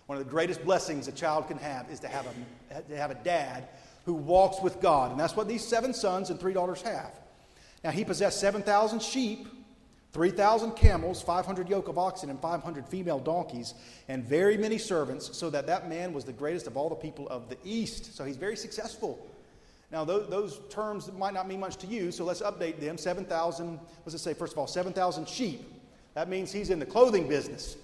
One 0.06 0.18
of 0.18 0.24
the 0.24 0.32
greatest 0.32 0.64
blessings 0.64 1.08
a 1.08 1.12
child 1.12 1.48
can 1.50 1.58
have 1.58 1.90
is 1.92 2.00
to 2.00 2.08
have 2.08 2.26
a, 2.26 2.82
to 2.82 2.98
have 2.98 3.12
a 3.12 3.16
dad 3.16 3.68
who 4.06 4.14
walks 4.14 4.62
with 4.62 4.80
God. 4.80 5.12
And 5.12 5.20
that's 5.20 5.36
what 5.36 5.50
these 5.50 5.68
seven 5.68 5.94
sons 5.94 6.30
and 6.30 6.40
three 6.40 6.54
daughters 6.54 6.82
have. 6.84 7.12
Now, 7.84 7.92
he 7.92 8.06
possessed 8.06 8.40
7,000 8.40 9.02
sheep, 9.02 9.48
3,000 10.14 10.72
camels, 10.72 11.22
500 11.22 11.70
yoke 11.70 11.90
of 11.90 11.98
oxen, 11.98 12.30
and 12.30 12.40
500 12.40 12.88
female 12.88 13.20
donkeys, 13.20 13.74
and 14.08 14.24
very 14.24 14.58
many 14.58 14.78
servants, 14.78 15.38
so 15.38 15.50
that 15.50 15.68
that 15.68 15.90
man 15.90 16.14
was 16.14 16.24
the 16.24 16.32
greatest 16.32 16.68
of 16.68 16.78
all 16.78 16.88
the 16.88 16.96
people 16.96 17.28
of 17.28 17.50
the 17.50 17.58
East. 17.66 18.16
So 18.16 18.24
he's 18.24 18.38
very 18.38 18.56
successful. 18.56 19.28
Now, 19.92 20.04
those, 20.04 20.30
those 20.30 20.60
terms 20.70 21.10
might 21.14 21.34
not 21.34 21.48
mean 21.48 21.60
much 21.60 21.78
to 21.78 21.88
you, 21.88 22.12
so 22.12 22.26
let's 22.26 22.42
update 22.42 22.80
them. 22.80 22.98
7,000, 22.98 23.80
what's 24.04 24.14
it 24.14 24.20
say? 24.20 24.34
First 24.34 24.54
of 24.54 24.60
all, 24.60 24.68
7,000 24.68 25.28
sheep. 25.28 25.64
That 26.14 26.28
means 26.28 26.52
he's 26.52 26.70
in 26.70 26.80
the 26.80 26.86
clothing 26.86 27.28
business 27.28 27.78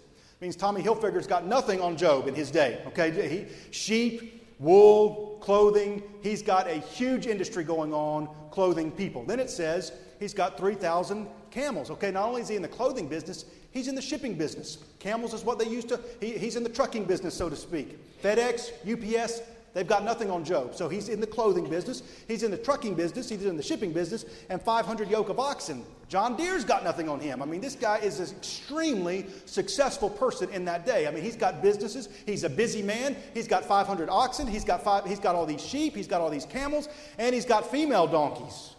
means 0.44 0.58
Tommy 0.58 0.84
Hilfiger's 0.84 1.26
got 1.26 1.46
nothing 1.46 1.80
on 1.80 1.96
Job 1.96 2.28
in 2.28 2.36
his 2.36 2.52
day. 2.52 2.82
Okay, 2.88 3.30
he, 3.30 3.46
sheep, 3.72 4.46
wool, 4.60 5.38
clothing. 5.40 6.04
He's 6.22 6.42
got 6.42 6.68
a 6.68 6.74
huge 6.74 7.28
industry 7.28 7.64
going 7.64 7.94
on 7.94 8.28
clothing 8.52 8.92
people. 8.92 9.24
Then 9.24 9.40
it 9.40 9.50
says 9.50 9.94
he's 10.20 10.34
got 10.34 10.58
3,000 10.58 11.28
camels. 11.50 11.90
Okay, 11.92 12.12
not 12.12 12.28
only 12.28 12.42
is 12.42 12.50
he 12.50 12.58
in 12.58 12.62
the 12.62 12.68
clothing 12.68 13.08
business, 13.08 13.46
he's 13.72 13.88
in 13.88 13.96
the 13.96 14.02
shipping 14.02 14.36
business. 14.36 14.80
Camels 15.00 15.34
is 15.34 15.46
what 15.46 15.60
they 15.60 15.68
used 15.68 15.88
to, 15.88 16.00
he, 16.20 16.38
he's 16.38 16.58
in 16.58 16.64
the 16.64 16.70
trucking 16.70 17.06
business, 17.06 17.34
so 17.34 17.48
to 17.48 17.56
speak. 17.56 17.98
FedEx, 18.22 18.72
UPS, 18.86 19.44
They've 19.74 19.88
got 19.88 20.04
nothing 20.04 20.30
on 20.30 20.46
Job. 20.46 20.76
So 20.76 20.88
he's 20.88 21.10
in 21.10 21.20
the 21.20 21.28
clothing 21.28 21.68
business, 21.68 22.04
he's 22.28 22.44
in 22.44 22.52
the 22.52 22.58
trucking 22.58 22.94
business, 22.94 23.28
he's 23.28 23.44
in 23.44 23.58
the 23.58 23.64
shipping 23.64 23.92
business, 23.92 24.26
and 24.50 24.62
500 24.62 25.10
yoke 25.10 25.30
of 25.30 25.40
oxen. 25.40 25.84
John 26.08 26.36
Deere's 26.36 26.64
got 26.64 26.84
nothing 26.84 27.10
on 27.10 27.20
him. 27.20 27.42
I 27.42 27.46
mean, 27.46 27.60
this 27.60 27.76
guy 27.76 27.98
is 27.98 28.20
an 28.20 28.38
extremely 28.38 29.26
successful 29.46 30.12
person 30.12 30.50
in 30.52 30.66
that 30.66 30.86
day. 30.86 31.08
I 31.08 31.12
mean, 31.12 31.24
he's 31.24 31.36
got 31.36 31.64
businesses, 31.64 32.08
he's 32.28 32.44
a 32.44 32.50
busy 32.50 32.84
man, 32.84 33.16
he's 33.34 33.48
got 33.48 33.66
500 33.66 34.10
oxen, 34.10 34.46
he's 34.46 34.64
got, 34.64 34.84
five, 34.84 35.06
he's 35.06 35.20
got 35.20 35.34
all 35.34 35.48
these 35.48 35.66
sheep, 35.66 35.96
he's 35.96 36.08
got 36.08 36.22
all 36.22 36.30
these 36.30 36.46
camels, 36.46 36.88
and 37.18 37.34
he's 37.34 37.46
got 37.46 37.72
female 37.72 38.06
donkeys 38.06 38.76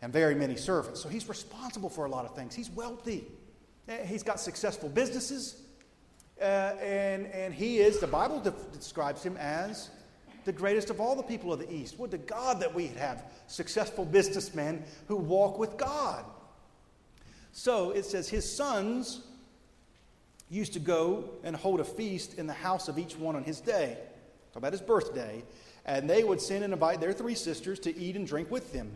and 0.00 0.12
very 0.12 0.36
many 0.36 0.54
servants. 0.54 1.00
So 1.00 1.08
he's 1.08 1.28
responsible 1.28 1.88
for 1.88 2.04
a 2.04 2.08
lot 2.08 2.24
of 2.24 2.36
things. 2.36 2.54
He's 2.54 2.70
wealthy, 2.70 3.24
eh, 3.88 4.04
he's 4.06 4.22
got 4.22 4.38
successful 4.38 4.88
businesses. 4.88 5.60
Uh, 6.40 6.74
and, 6.82 7.26
and 7.28 7.54
he 7.54 7.78
is, 7.78 8.00
the 8.00 8.06
Bible 8.06 8.40
de- 8.40 8.52
describes 8.72 9.22
him 9.22 9.36
as 9.36 9.90
the 10.44 10.52
greatest 10.52 10.90
of 10.90 11.00
all 11.00 11.16
the 11.16 11.22
people 11.22 11.52
of 11.52 11.58
the 11.58 11.72
East. 11.72 11.98
Would 11.98 12.10
to 12.12 12.18
God 12.18 12.60
that 12.60 12.74
we 12.74 12.88
have 12.88 13.24
successful 13.46 14.04
businessmen 14.04 14.84
who 15.08 15.16
walk 15.16 15.58
with 15.58 15.76
God. 15.76 16.24
So 17.52 17.90
it 17.90 18.04
says 18.04 18.28
his 18.28 18.50
sons 18.50 19.20
used 20.50 20.72
to 20.74 20.80
go 20.80 21.30
and 21.42 21.54
hold 21.56 21.80
a 21.80 21.84
feast 21.84 22.34
in 22.38 22.46
the 22.46 22.52
house 22.52 22.88
of 22.88 22.98
each 22.98 23.16
one 23.16 23.36
on 23.36 23.44
his 23.44 23.60
day, 23.60 23.96
talk 24.52 24.56
about 24.56 24.72
his 24.72 24.82
birthday, 24.82 25.42
and 25.84 26.08
they 26.08 26.24
would 26.24 26.40
send 26.40 26.64
and 26.64 26.72
invite 26.72 27.00
their 27.00 27.12
three 27.12 27.34
sisters 27.34 27.78
to 27.80 27.96
eat 27.96 28.16
and 28.16 28.26
drink 28.26 28.50
with 28.50 28.72
them. 28.72 28.90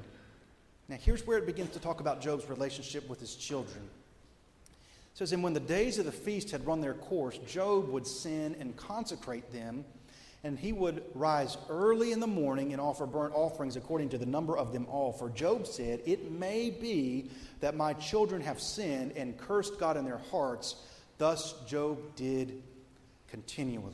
Now, 0.88 0.96
here's 0.96 1.26
where 1.26 1.38
it 1.38 1.46
begins 1.46 1.70
to 1.70 1.78
talk 1.78 2.00
about 2.00 2.20
Job's 2.20 2.48
relationship 2.48 3.08
with 3.08 3.20
his 3.20 3.34
children. 3.34 3.80
It 5.12 5.18
says, 5.18 5.32
And 5.32 5.42
when 5.42 5.52
the 5.52 5.60
days 5.60 5.98
of 5.98 6.06
the 6.06 6.12
feast 6.12 6.50
had 6.50 6.66
run 6.66 6.80
their 6.80 6.94
course, 6.94 7.38
Job 7.46 7.88
would 7.90 8.06
sin 8.06 8.56
and 8.58 8.74
consecrate 8.76 9.52
them 9.52 9.84
and 10.44 10.58
he 10.58 10.72
would 10.72 11.02
rise 11.14 11.56
early 11.68 12.12
in 12.12 12.20
the 12.20 12.26
morning 12.26 12.72
and 12.72 12.80
offer 12.80 13.06
burnt 13.06 13.34
offerings 13.34 13.76
according 13.76 14.10
to 14.10 14.18
the 14.18 14.26
number 14.26 14.56
of 14.56 14.72
them 14.72 14.86
all. 14.86 15.12
For 15.12 15.28
Job 15.30 15.66
said, 15.66 16.00
It 16.06 16.30
may 16.30 16.70
be 16.70 17.30
that 17.60 17.76
my 17.76 17.92
children 17.94 18.42
have 18.42 18.60
sinned 18.60 19.12
and 19.16 19.36
cursed 19.36 19.78
God 19.80 19.96
in 19.96 20.04
their 20.04 20.20
hearts. 20.30 20.76
Thus 21.18 21.54
Job 21.66 21.98
did 22.14 22.62
continually. 23.28 23.92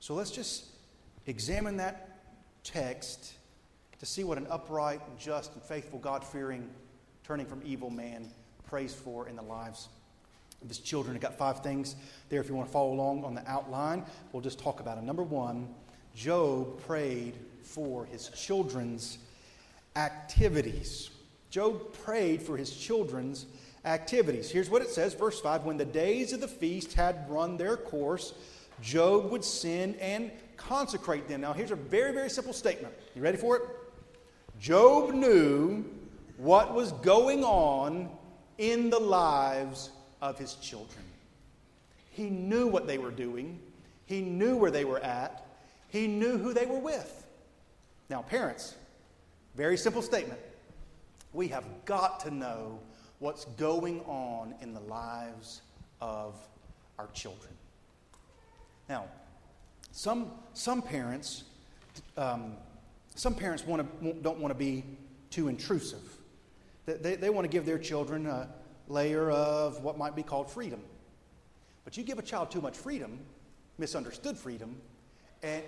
So 0.00 0.14
let's 0.14 0.30
just 0.30 0.64
examine 1.26 1.76
that 1.76 2.18
text 2.64 3.34
to 3.98 4.06
see 4.06 4.24
what 4.24 4.38
an 4.38 4.46
upright, 4.50 5.00
just, 5.18 5.52
and 5.52 5.62
faithful, 5.62 5.98
God 5.98 6.24
fearing, 6.24 6.68
turning 7.22 7.46
from 7.46 7.60
evil 7.64 7.90
man 7.90 8.30
prays 8.66 8.94
for 8.94 9.28
in 9.28 9.36
the 9.36 9.42
lives 9.42 9.88
of 10.64 10.70
his 10.70 10.78
children. 10.78 11.14
I 11.14 11.20
got 11.20 11.38
five 11.38 11.60
things 11.60 11.94
there 12.28 12.40
if 12.40 12.48
you 12.48 12.54
want 12.54 12.68
to 12.68 12.72
follow 12.72 12.92
along 12.92 13.24
on 13.24 13.34
the 13.34 13.48
outline. 13.48 14.04
We'll 14.32 14.42
just 14.42 14.58
talk 14.58 14.80
about 14.80 14.96
them. 14.96 15.06
Number 15.06 15.22
one, 15.22 15.68
Job 16.14 16.80
prayed 16.86 17.34
for 17.62 18.06
his 18.06 18.28
children's 18.30 19.18
activities. 19.96 21.10
Job 21.50 21.92
prayed 21.92 22.42
for 22.42 22.56
his 22.56 22.74
children's 22.74 23.46
activities. 23.84 24.50
Here's 24.50 24.70
what 24.70 24.82
it 24.82 24.88
says, 24.88 25.14
verse 25.14 25.40
5 25.40 25.64
When 25.64 25.76
the 25.76 25.84
days 25.84 26.32
of 26.32 26.40
the 26.40 26.48
feast 26.48 26.94
had 26.94 27.28
run 27.28 27.56
their 27.56 27.76
course, 27.76 28.34
Job 28.80 29.30
would 29.30 29.44
sin 29.44 29.94
and 30.00 30.30
consecrate 30.56 31.28
them. 31.28 31.42
Now, 31.42 31.52
here's 31.52 31.70
a 31.70 31.76
very, 31.76 32.12
very 32.12 32.30
simple 32.30 32.52
statement. 32.52 32.94
You 33.14 33.22
ready 33.22 33.36
for 33.36 33.56
it? 33.56 33.62
Job 34.58 35.12
knew 35.12 35.84
what 36.38 36.74
was 36.74 36.92
going 36.92 37.44
on 37.44 38.10
in 38.58 38.90
the 38.90 38.98
lives 38.98 39.90
of 40.24 40.38
his 40.38 40.54
children. 40.54 41.04
He 42.10 42.30
knew 42.30 42.66
what 42.66 42.86
they 42.86 42.96
were 42.96 43.10
doing, 43.10 43.60
he 44.06 44.22
knew 44.22 44.56
where 44.56 44.70
they 44.70 44.86
were 44.86 44.98
at, 45.00 45.46
he 45.90 46.06
knew 46.06 46.38
who 46.38 46.54
they 46.54 46.64
were 46.64 46.78
with. 46.78 47.26
Now, 48.08 48.22
parents, 48.22 48.74
very 49.54 49.76
simple 49.76 50.00
statement. 50.00 50.40
We 51.34 51.48
have 51.48 51.64
got 51.84 52.20
to 52.20 52.30
know 52.30 52.78
what's 53.18 53.44
going 53.44 54.00
on 54.02 54.54
in 54.62 54.72
the 54.72 54.80
lives 54.80 55.60
of 56.00 56.34
our 56.98 57.08
children. 57.12 57.52
Now, 58.88 59.04
some, 59.92 60.30
some 60.54 60.80
parents, 60.80 61.44
um, 62.16 62.54
some 63.14 63.34
parents 63.34 63.66
want 63.66 64.02
to, 64.02 64.12
don't 64.14 64.38
want 64.38 64.52
to 64.52 64.58
be 64.58 64.84
too 65.30 65.48
intrusive. 65.48 66.02
They, 66.86 66.94
they, 66.94 67.14
they 67.16 67.30
want 67.30 67.44
to 67.44 67.48
give 67.48 67.66
their 67.66 67.78
children 67.78 68.26
a, 68.26 68.48
layer 68.88 69.30
of 69.30 69.82
what 69.82 69.98
might 69.98 70.14
be 70.14 70.22
called 70.22 70.50
freedom. 70.50 70.80
But 71.84 71.96
you 71.96 72.02
give 72.02 72.18
a 72.18 72.22
child 72.22 72.50
too 72.50 72.60
much 72.60 72.76
freedom, 72.76 73.18
misunderstood 73.78 74.36
freedom, 74.36 74.76
and, 75.42 75.62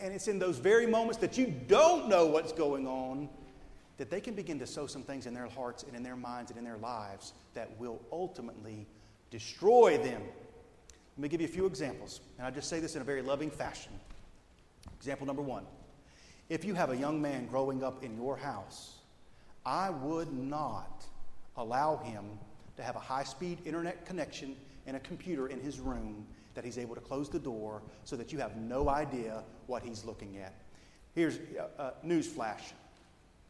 and 0.00 0.12
it's 0.12 0.28
in 0.28 0.38
those 0.38 0.58
very 0.58 0.86
moments 0.86 1.18
that 1.18 1.38
you 1.38 1.46
don't 1.46 2.08
know 2.08 2.26
what's 2.26 2.52
going 2.52 2.86
on 2.86 3.28
that 3.96 4.10
they 4.10 4.20
can 4.20 4.34
begin 4.34 4.58
to 4.58 4.66
sow 4.66 4.86
some 4.86 5.02
things 5.02 5.26
in 5.26 5.34
their 5.34 5.48
hearts 5.48 5.84
and 5.84 5.96
in 5.96 6.02
their 6.02 6.16
minds 6.16 6.50
and 6.50 6.58
in 6.58 6.64
their 6.64 6.76
lives 6.78 7.32
that 7.54 7.70
will 7.78 8.00
ultimately 8.10 8.86
destroy 9.30 9.96
them. 9.96 10.20
Let 11.16 11.22
me 11.22 11.28
give 11.28 11.40
you 11.40 11.46
a 11.46 11.50
few 11.50 11.66
examples, 11.66 12.20
and 12.38 12.46
I 12.46 12.50
just 12.50 12.68
say 12.68 12.80
this 12.80 12.96
in 12.96 13.02
a 13.02 13.04
very 13.04 13.22
loving 13.22 13.50
fashion. 13.50 13.92
Example 14.98 15.26
number 15.26 15.42
one 15.42 15.64
if 16.48 16.64
you 16.64 16.74
have 16.74 16.90
a 16.90 16.96
young 16.96 17.22
man 17.22 17.46
growing 17.46 17.82
up 17.82 18.04
in 18.04 18.14
your 18.16 18.36
house, 18.36 18.98
I 19.64 19.88
would 19.88 20.32
not 20.32 21.04
allow 21.56 21.96
him 21.98 22.24
to 22.76 22.82
have 22.82 22.96
a 22.96 23.00
high 23.00 23.24
speed 23.24 23.58
internet 23.64 24.06
connection 24.06 24.56
and 24.86 24.96
a 24.96 25.00
computer 25.00 25.48
in 25.48 25.60
his 25.60 25.80
room 25.80 26.26
that 26.54 26.64
he's 26.64 26.78
able 26.78 26.94
to 26.94 27.00
close 27.00 27.28
the 27.28 27.38
door 27.38 27.82
so 28.04 28.16
that 28.16 28.32
you 28.32 28.38
have 28.38 28.56
no 28.56 28.88
idea 28.88 29.42
what 29.66 29.82
he's 29.82 30.04
looking 30.04 30.38
at. 30.38 30.54
Here's 31.14 31.38
a, 31.78 31.82
a 31.82 31.94
news 32.02 32.26
flash 32.26 32.72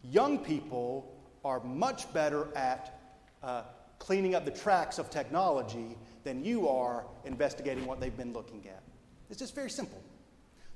young 0.04 0.38
people 0.38 1.14
are 1.44 1.60
much 1.60 2.12
better 2.12 2.48
at 2.56 3.00
uh, 3.42 3.62
cleaning 3.98 4.34
up 4.34 4.44
the 4.44 4.50
tracks 4.50 4.98
of 4.98 5.10
technology 5.10 5.96
than 6.24 6.44
you 6.44 6.68
are 6.68 7.04
investigating 7.24 7.86
what 7.86 8.00
they've 8.00 8.16
been 8.16 8.32
looking 8.32 8.66
at. 8.66 8.82
It's 9.30 9.38
just 9.38 9.54
very 9.54 9.70
simple. 9.70 10.02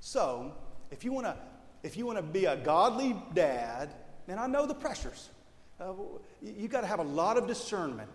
So, 0.00 0.53
if 0.91 1.05
you 1.05 1.12
want 1.12 1.26
to 1.26 1.37
if 1.83 1.97
you 1.97 2.07
want 2.07 2.19
to 2.19 2.23
be 2.23 2.47
a 2.47 2.57
godly 2.57 3.17
dad, 3.35 3.95
and 4.26 4.41
I 4.41 4.47
know 4.47 4.67
the 4.67 4.75
pressures. 4.75 5.29
Uh, 5.81 5.93
you 6.43 6.69
got 6.69 6.81
to 6.81 6.87
have 6.87 6.99
a 6.99 7.05
lot 7.05 7.37
of 7.37 7.47
discernment 7.47 8.09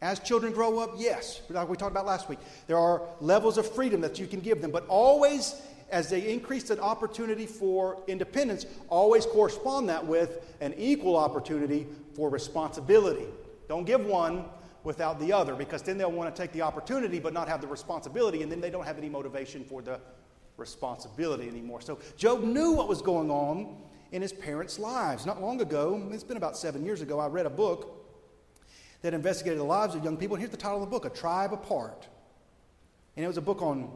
as 0.00 0.20
children 0.20 0.52
grow 0.52 0.78
up, 0.78 0.94
yes, 0.96 1.42
like 1.48 1.68
we 1.68 1.76
talked 1.76 1.90
about 1.90 2.06
last 2.06 2.28
week, 2.28 2.38
there 2.66 2.78
are 2.78 3.02
levels 3.20 3.58
of 3.58 3.70
freedom 3.74 4.00
that 4.02 4.18
you 4.18 4.26
can 4.26 4.40
give 4.40 4.62
them, 4.62 4.70
but 4.70 4.86
always, 4.86 5.60
as 5.90 6.08
they 6.08 6.32
increase 6.32 6.70
an 6.70 6.78
opportunity 6.78 7.46
for 7.46 8.00
independence, 8.06 8.64
always 8.88 9.26
correspond 9.26 9.88
that 9.88 10.06
with 10.06 10.54
an 10.60 10.72
equal 10.76 11.16
opportunity 11.16 11.86
for 12.14 12.30
responsibility. 12.30 13.26
Don't 13.68 13.84
give 13.84 14.06
one 14.06 14.44
without 14.84 15.18
the 15.18 15.32
other, 15.32 15.54
because 15.54 15.82
then 15.82 15.98
they'll 15.98 16.12
want 16.12 16.34
to 16.34 16.40
take 16.42 16.52
the 16.52 16.62
opportunity 16.62 17.18
but 17.18 17.32
not 17.32 17.48
have 17.48 17.60
the 17.60 17.66
responsibility, 17.66 18.42
and 18.42 18.52
then 18.52 18.60
they 18.60 18.70
don't 18.70 18.86
have 18.86 18.98
any 18.98 19.08
motivation 19.08 19.64
for 19.64 19.82
the 19.82 20.00
responsibility 20.56 21.48
anymore. 21.48 21.80
So 21.80 21.98
Job 22.16 22.44
knew 22.44 22.72
what 22.72 22.88
was 22.88 23.02
going 23.02 23.30
on 23.30 23.76
in 24.12 24.22
his 24.22 24.32
parents' 24.32 24.78
lives. 24.78 25.26
Not 25.26 25.42
long 25.42 25.60
ago, 25.60 26.08
it's 26.12 26.22
been 26.22 26.36
about 26.36 26.56
seven 26.56 26.84
years 26.84 27.02
ago, 27.02 27.18
I 27.18 27.26
read 27.26 27.46
a 27.46 27.50
book 27.50 27.97
that 29.02 29.14
investigated 29.14 29.58
the 29.58 29.64
lives 29.64 29.94
of 29.94 30.04
young 30.04 30.16
people. 30.16 30.36
And 30.36 30.40
here's 30.40 30.50
the 30.50 30.56
title 30.56 30.82
of 30.82 30.88
the 30.88 30.90
book 30.90 31.04
A 31.04 31.10
Tribe 31.10 31.52
Apart. 31.52 32.06
And 33.16 33.24
it 33.24 33.28
was 33.28 33.36
a 33.36 33.42
book 33.42 33.62
on 33.62 33.90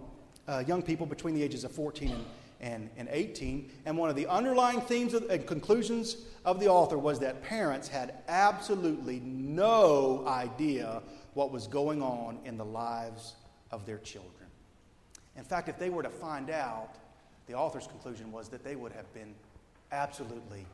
uh, 0.48 0.64
young 0.66 0.82
people 0.82 1.06
between 1.06 1.34
the 1.34 1.42
ages 1.42 1.64
of 1.64 1.72
14 1.72 2.10
and, 2.10 2.24
and, 2.60 2.90
and 2.96 3.08
18. 3.10 3.70
And 3.86 3.98
one 3.98 4.10
of 4.10 4.16
the 4.16 4.26
underlying 4.26 4.80
themes 4.80 5.14
of, 5.14 5.28
and 5.30 5.46
conclusions 5.46 6.16
of 6.44 6.60
the 6.60 6.68
author 6.68 6.98
was 6.98 7.18
that 7.20 7.42
parents 7.42 7.88
had 7.88 8.14
absolutely 8.28 9.20
no 9.20 10.24
idea 10.26 11.02
what 11.34 11.50
was 11.50 11.66
going 11.66 12.02
on 12.02 12.38
in 12.44 12.56
the 12.56 12.64
lives 12.64 13.34
of 13.70 13.86
their 13.86 13.98
children. 13.98 14.32
In 15.36 15.44
fact, 15.44 15.68
if 15.68 15.78
they 15.78 15.90
were 15.90 16.02
to 16.02 16.10
find 16.10 16.50
out, 16.50 16.96
the 17.46 17.54
author's 17.54 17.86
conclusion 17.86 18.30
was 18.30 18.48
that 18.50 18.62
they 18.62 18.76
would 18.76 18.92
have 18.92 19.12
been 19.14 19.34
absolutely 19.90 20.66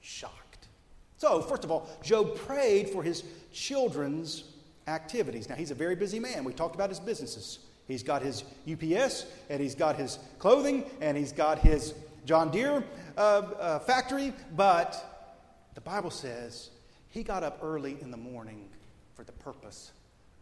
shocked. 0.00 0.68
So, 1.18 1.40
first 1.40 1.64
of 1.64 1.70
all, 1.70 1.88
Job 2.02 2.36
prayed 2.36 2.90
for 2.90 3.02
his 3.02 3.24
children's 3.52 4.44
activities. 4.86 5.48
Now, 5.48 5.54
he's 5.54 5.70
a 5.70 5.74
very 5.74 5.96
busy 5.96 6.20
man. 6.20 6.44
We 6.44 6.52
talked 6.52 6.74
about 6.74 6.90
his 6.90 7.00
businesses. 7.00 7.60
He's 7.88 8.02
got 8.02 8.22
his 8.22 8.44
UPS, 8.70 9.26
and 9.48 9.60
he's 9.60 9.74
got 9.74 9.96
his 9.96 10.18
clothing, 10.38 10.84
and 11.00 11.16
he's 11.16 11.32
got 11.32 11.58
his 11.58 11.94
John 12.24 12.50
Deere 12.50 12.84
uh, 13.16 13.20
uh, 13.20 13.78
factory, 13.78 14.32
but 14.56 15.30
the 15.74 15.80
Bible 15.80 16.10
says 16.10 16.70
he 17.08 17.22
got 17.22 17.44
up 17.44 17.60
early 17.62 17.96
in 18.00 18.10
the 18.10 18.16
morning 18.16 18.68
for 19.14 19.22
the 19.22 19.32
purpose 19.32 19.92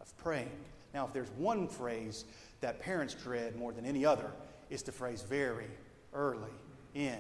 of 0.01 0.17
praying. 0.17 0.51
Now, 0.95 1.07
if 1.07 1.13
there's 1.13 1.31
one 1.33 1.69
phrase 1.69 2.25
that 2.63 2.81
parents 2.81 3.15
dread 3.15 3.57
more 3.57 3.73
than 3.73 3.85
any 3.85 4.07
other, 4.07 4.31
it's 4.71 4.83
the 4.83 4.93
phrase 4.93 5.23
very 5.23 5.69
early 6.15 6.51
in 6.95 7.19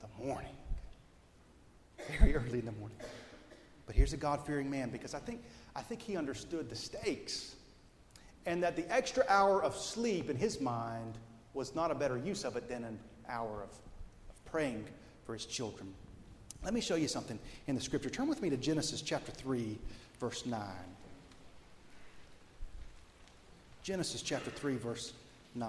the 0.00 0.24
morning. 0.24 0.56
Very 2.18 2.34
early 2.34 2.58
in 2.58 2.66
the 2.66 2.72
morning. 2.72 2.98
But 3.86 3.94
here's 3.94 4.12
a 4.12 4.16
God 4.16 4.44
fearing 4.46 4.70
man 4.70 4.90
because 4.90 5.14
I 5.14 5.18
think, 5.18 5.42
I 5.76 5.82
think 5.82 6.00
he 6.00 6.16
understood 6.16 6.70
the 6.70 6.76
stakes 6.76 7.54
and 8.46 8.62
that 8.62 8.76
the 8.76 8.90
extra 8.92 9.24
hour 9.28 9.62
of 9.62 9.76
sleep 9.76 10.30
in 10.30 10.36
his 10.36 10.60
mind 10.60 11.14
was 11.54 11.74
not 11.74 11.90
a 11.90 11.94
better 11.94 12.18
use 12.18 12.44
of 12.44 12.56
it 12.56 12.68
than 12.68 12.84
an 12.84 12.98
hour 13.28 13.62
of, 13.62 13.70
of 13.70 14.44
praying 14.44 14.84
for 15.24 15.34
his 15.34 15.46
children. 15.46 15.92
Let 16.62 16.74
me 16.74 16.80
show 16.80 16.94
you 16.94 17.08
something 17.08 17.38
in 17.66 17.74
the 17.74 17.80
scripture. 17.80 18.10
Turn 18.10 18.28
with 18.28 18.42
me 18.42 18.50
to 18.50 18.56
Genesis 18.56 19.02
chapter 19.02 19.32
3, 19.32 19.78
verse 20.18 20.46
9. 20.46 20.60
Genesis 23.82 24.22
chapter 24.22 24.50
3, 24.50 24.76
verse 24.76 25.12
9. 25.54 25.68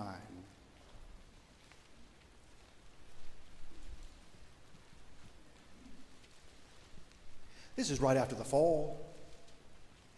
This 7.75 7.89
is 7.89 7.99
right 7.99 8.17
after 8.17 8.35
the 8.35 8.43
fall. 8.43 9.05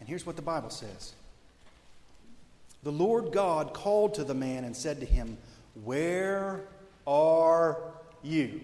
And 0.00 0.08
here's 0.08 0.24
what 0.24 0.36
the 0.36 0.42
Bible 0.42 0.70
says 0.70 1.12
The 2.82 2.92
Lord 2.92 3.32
God 3.32 3.74
called 3.74 4.14
to 4.14 4.24
the 4.24 4.34
man 4.34 4.64
and 4.64 4.76
said 4.76 5.00
to 5.00 5.06
him, 5.06 5.36
Where 5.84 6.60
are 7.06 7.78
you? 8.22 8.60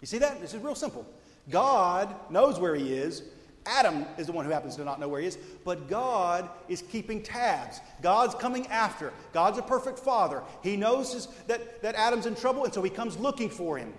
You 0.00 0.06
see 0.06 0.18
that? 0.18 0.40
This 0.40 0.54
is 0.54 0.62
real 0.62 0.74
simple. 0.74 1.06
God 1.50 2.14
knows 2.30 2.58
where 2.58 2.74
he 2.74 2.92
is. 2.92 3.22
Adam 3.66 4.06
is 4.16 4.26
the 4.26 4.32
one 4.32 4.46
who 4.46 4.50
happens 4.50 4.76
to 4.76 4.84
not 4.84 4.98
know 4.98 5.08
where 5.08 5.20
he 5.20 5.26
is, 5.26 5.36
but 5.64 5.88
God 5.88 6.48
is 6.68 6.80
keeping 6.80 7.22
tabs. 7.22 7.80
God's 8.00 8.34
coming 8.34 8.66
after. 8.68 9.12
God's 9.34 9.58
a 9.58 9.62
perfect 9.62 9.98
father. 9.98 10.42
He 10.62 10.74
knows 10.76 11.12
his, 11.12 11.26
that, 11.48 11.82
that 11.82 11.94
Adam's 11.94 12.24
in 12.24 12.34
trouble, 12.34 12.64
and 12.64 12.72
so 12.72 12.82
he 12.82 12.88
comes 12.88 13.18
looking 13.18 13.50
for 13.50 13.76
him. 13.76 13.92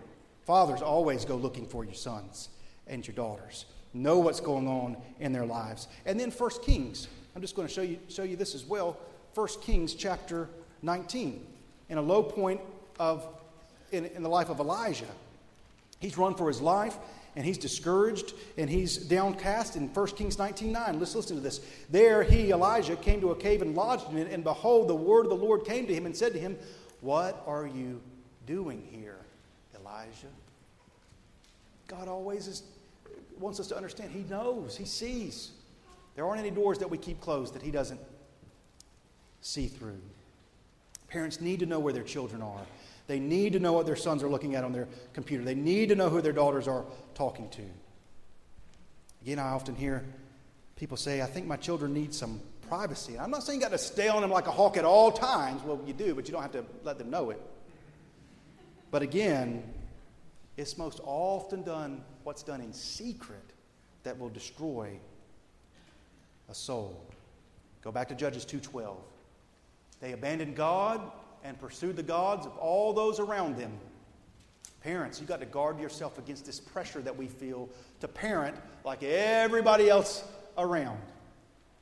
Fathers 0.45 0.81
always 0.81 1.24
go 1.24 1.36
looking 1.36 1.67
for 1.67 1.86
your 1.86 1.93
sons 1.93 2.50
and 2.88 3.05
your 3.05 3.15
daughters 3.15 3.65
know 3.93 4.19
what's 4.19 4.39
going 4.39 4.67
on 4.67 4.98
in 5.19 5.31
their 5.34 5.46
lives. 5.46 5.88
And 6.05 6.19
then 6.19 6.31
1 6.31 6.50
Kings. 6.63 7.08
I'm 7.36 7.41
just 7.41 7.55
going 7.55 7.67
to 7.67 7.74
show 7.74 7.81
you, 7.81 8.00
show 8.08 8.24
you 8.24 8.36
this 8.36 8.55
as 8.55 8.65
well. 8.65 8.98
1 9.36 9.48
Kings 9.62 9.93
chapter 9.93 10.50
19. 10.81 11.46
In 11.89 11.98
a 11.98 12.01
low 12.01 12.24
point 12.24 12.62
of 13.00 13.25
in, 13.91 14.05
in 14.05 14.24
the 14.24 14.29
life 14.29 14.50
of 14.50 14.60
Elijah. 14.60 15.05
He's 16.00 16.17
run 16.17 16.36
for 16.36 16.48
his 16.48 16.62
life 16.62 16.98
and 17.36 17.46
he's 17.46 17.58
discouraged 17.58 18.34
and 18.58 18.69
he's 18.69 18.98
downcast 18.98 19.75
in 19.75 19.88
1 19.88 20.08
Kings 20.08 20.38
19 20.38 20.72
9. 20.72 21.00
Let's 21.00 21.15
listen 21.15 21.36
to 21.38 21.41
this. 21.41 21.62
There 21.89 22.24
he, 22.24 22.51
Elijah, 22.51 22.96
came 22.96 23.22
to 23.22 23.31
a 23.31 23.36
cave 23.36 23.62
and 23.62 23.75
lodged 23.75 24.10
in 24.12 24.17
it, 24.17 24.31
and 24.31 24.43
behold, 24.43 24.88
the 24.88 24.96
word 24.96 25.25
of 25.25 25.29
the 25.29 25.35
Lord 25.35 25.66
came 25.66 25.87
to 25.87 25.94
him 25.94 26.05
and 26.05 26.16
said 26.16 26.33
to 26.33 26.40
him, 26.40 26.57
What 27.01 27.42
are 27.46 27.68
you 27.68 28.01
doing 28.46 28.87
here, 28.92 29.18
Elijah? 29.79 30.27
God 31.87 32.07
always 32.07 32.48
is 32.48 32.63
wants 33.39 33.59
us 33.59 33.67
to 33.67 33.75
understand 33.75 34.11
He 34.11 34.23
knows, 34.29 34.77
He 34.77 34.85
sees. 34.85 35.51
There 36.15 36.25
aren't 36.25 36.39
any 36.39 36.51
doors 36.51 36.79
that 36.79 36.89
we 36.89 36.97
keep 36.97 37.21
closed 37.21 37.53
that 37.53 37.61
He 37.61 37.71
doesn't 37.71 37.99
see 39.41 39.67
through. 39.67 40.01
Parents 41.07 41.41
need 41.41 41.59
to 41.61 41.65
know 41.65 41.79
where 41.79 41.93
their 41.93 42.03
children 42.03 42.41
are. 42.41 42.61
They 43.07 43.19
need 43.19 43.53
to 43.53 43.59
know 43.59 43.73
what 43.73 43.87
their 43.87 43.95
sons 43.95 44.21
are 44.21 44.29
looking 44.29 44.55
at 44.55 44.63
on 44.63 44.71
their 44.71 44.87
computer. 45.13 45.43
They 45.43 45.55
need 45.55 45.89
to 45.89 45.95
know 45.95 46.09
who 46.09 46.21
their 46.21 46.33
daughters 46.33 46.67
are 46.67 46.85
talking 47.15 47.49
to. 47.49 47.63
Again, 49.23 49.39
I 49.39 49.49
often 49.49 49.75
hear 49.75 50.05
people 50.75 50.95
say, 50.95 51.21
I 51.21 51.25
think 51.25 51.47
my 51.47 51.57
children 51.57 51.93
need 51.93 52.13
some 52.13 52.39
privacy. 52.69 53.17
I'm 53.17 53.31
not 53.31 53.43
saying 53.43 53.59
you 53.59 53.65
got 53.65 53.71
to 53.71 53.79
stay 53.79 54.07
on 54.07 54.21
them 54.21 54.29
like 54.29 54.45
a 54.45 54.51
hawk 54.51 54.77
at 54.77 54.85
all 54.85 55.11
times. 55.11 55.63
Well, 55.63 55.81
you 55.87 55.93
do, 55.93 56.13
but 56.13 56.27
you 56.27 56.33
don't 56.33 56.43
have 56.43 56.51
to 56.51 56.63
let 56.83 56.99
them 56.99 57.09
know 57.09 57.31
it. 57.31 57.41
But 58.91 59.01
again, 59.01 59.63
it's 60.55 60.77
most 60.77 61.01
often 61.03 61.63
done 61.63 62.03
what's 62.29 62.44
done 62.44 62.61
in 62.61 62.72
secret 62.72 63.42
that 64.03 64.15
will 64.20 64.29
destroy 64.29 64.92
a 66.48 66.53
soul. 66.53 67.03
Go 67.81 67.92
back 67.92 68.07
to 68.09 68.13
Judges 68.13 68.46
2:12. 68.46 68.98
They 70.00 70.11
abandoned 70.11 70.55
God 70.55 71.01
and 71.44 71.59
pursued 71.59 71.96
the 71.96 72.03
gods 72.03 72.46
of 72.46 72.55
all 72.59 72.94
those 72.94 73.20
around 73.20 73.57
them. 73.57 73.72
Parents, 74.83 75.20
you 75.20 75.25
got 75.25 75.39
to 75.39 75.48
guard 75.48 75.79
yourself 75.79 76.20
against 76.20 76.46
this 76.46 76.59
pressure 76.59 77.01
that 77.01 77.18
we 77.18 77.25
feel 77.25 77.68
to 78.00 78.07
parent 78.07 78.55
like 78.85 79.01
everybody 79.01 79.89
else 79.89 80.24
around. 80.55 81.00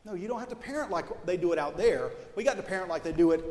No, 0.06 0.14
you 0.14 0.30
don't 0.30 0.40
have 0.40 0.48
to 0.48 0.56
parent 0.56 0.90
like 0.90 1.26
they 1.26 1.36
do 1.36 1.52
it 1.52 1.60
out 1.60 1.76
there. 1.76 2.12
We 2.38 2.46
got 2.46 2.56
to 2.56 2.64
parent 2.64 2.88
like 2.88 3.04
they 3.04 3.12
do 3.12 3.32
it 3.32 3.44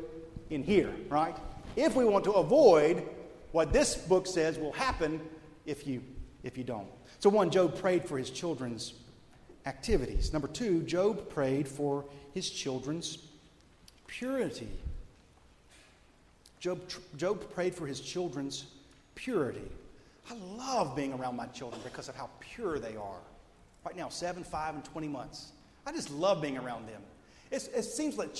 in 0.48 0.62
here, 0.62 0.94
right? 1.10 1.36
If 1.76 1.94
we 1.94 2.06
want 2.06 2.24
to 2.24 2.32
avoid 2.32 3.06
what 3.52 3.70
this 3.70 3.96
book 3.96 4.26
says 4.26 4.58
will 4.58 4.72
happen 4.72 5.20
if 5.66 5.86
you, 5.86 6.02
if 6.46 6.56
you 6.56 6.64
don't. 6.64 6.88
So, 7.18 7.28
one, 7.28 7.50
Job 7.50 7.78
prayed 7.78 8.04
for 8.04 8.18
his 8.18 8.30
children's 8.30 8.94
activities. 9.66 10.32
Number 10.32 10.48
two, 10.48 10.82
Job 10.82 11.28
prayed 11.28 11.66
for 11.66 12.04
his 12.32 12.48
children's 12.48 13.18
purity. 14.06 14.68
Job, 16.60 16.80
Job 17.16 17.50
prayed 17.52 17.74
for 17.74 17.86
his 17.86 18.00
children's 18.00 18.66
purity. 19.14 19.70
I 20.30 20.34
love 20.56 20.96
being 20.96 21.12
around 21.12 21.36
my 21.36 21.46
children 21.46 21.80
because 21.84 22.08
of 22.08 22.16
how 22.16 22.30
pure 22.40 22.78
they 22.78 22.96
are. 22.96 23.20
Right 23.84 23.96
now, 23.96 24.08
seven, 24.08 24.42
five, 24.42 24.74
and 24.74 24.84
20 24.84 25.08
months. 25.08 25.52
I 25.86 25.92
just 25.92 26.10
love 26.10 26.42
being 26.42 26.58
around 26.58 26.88
them. 26.88 27.00
It's, 27.50 27.68
it 27.68 27.84
seems 27.84 28.18
like 28.18 28.30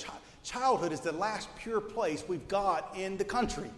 childhood 0.43 0.91
is 0.91 0.99
the 0.99 1.13
last 1.13 1.47
pure 1.57 1.79
place 1.79 2.23
we've 2.27 2.47
got 2.47 2.93
in 2.97 3.17
the 3.17 3.23
country. 3.23 3.71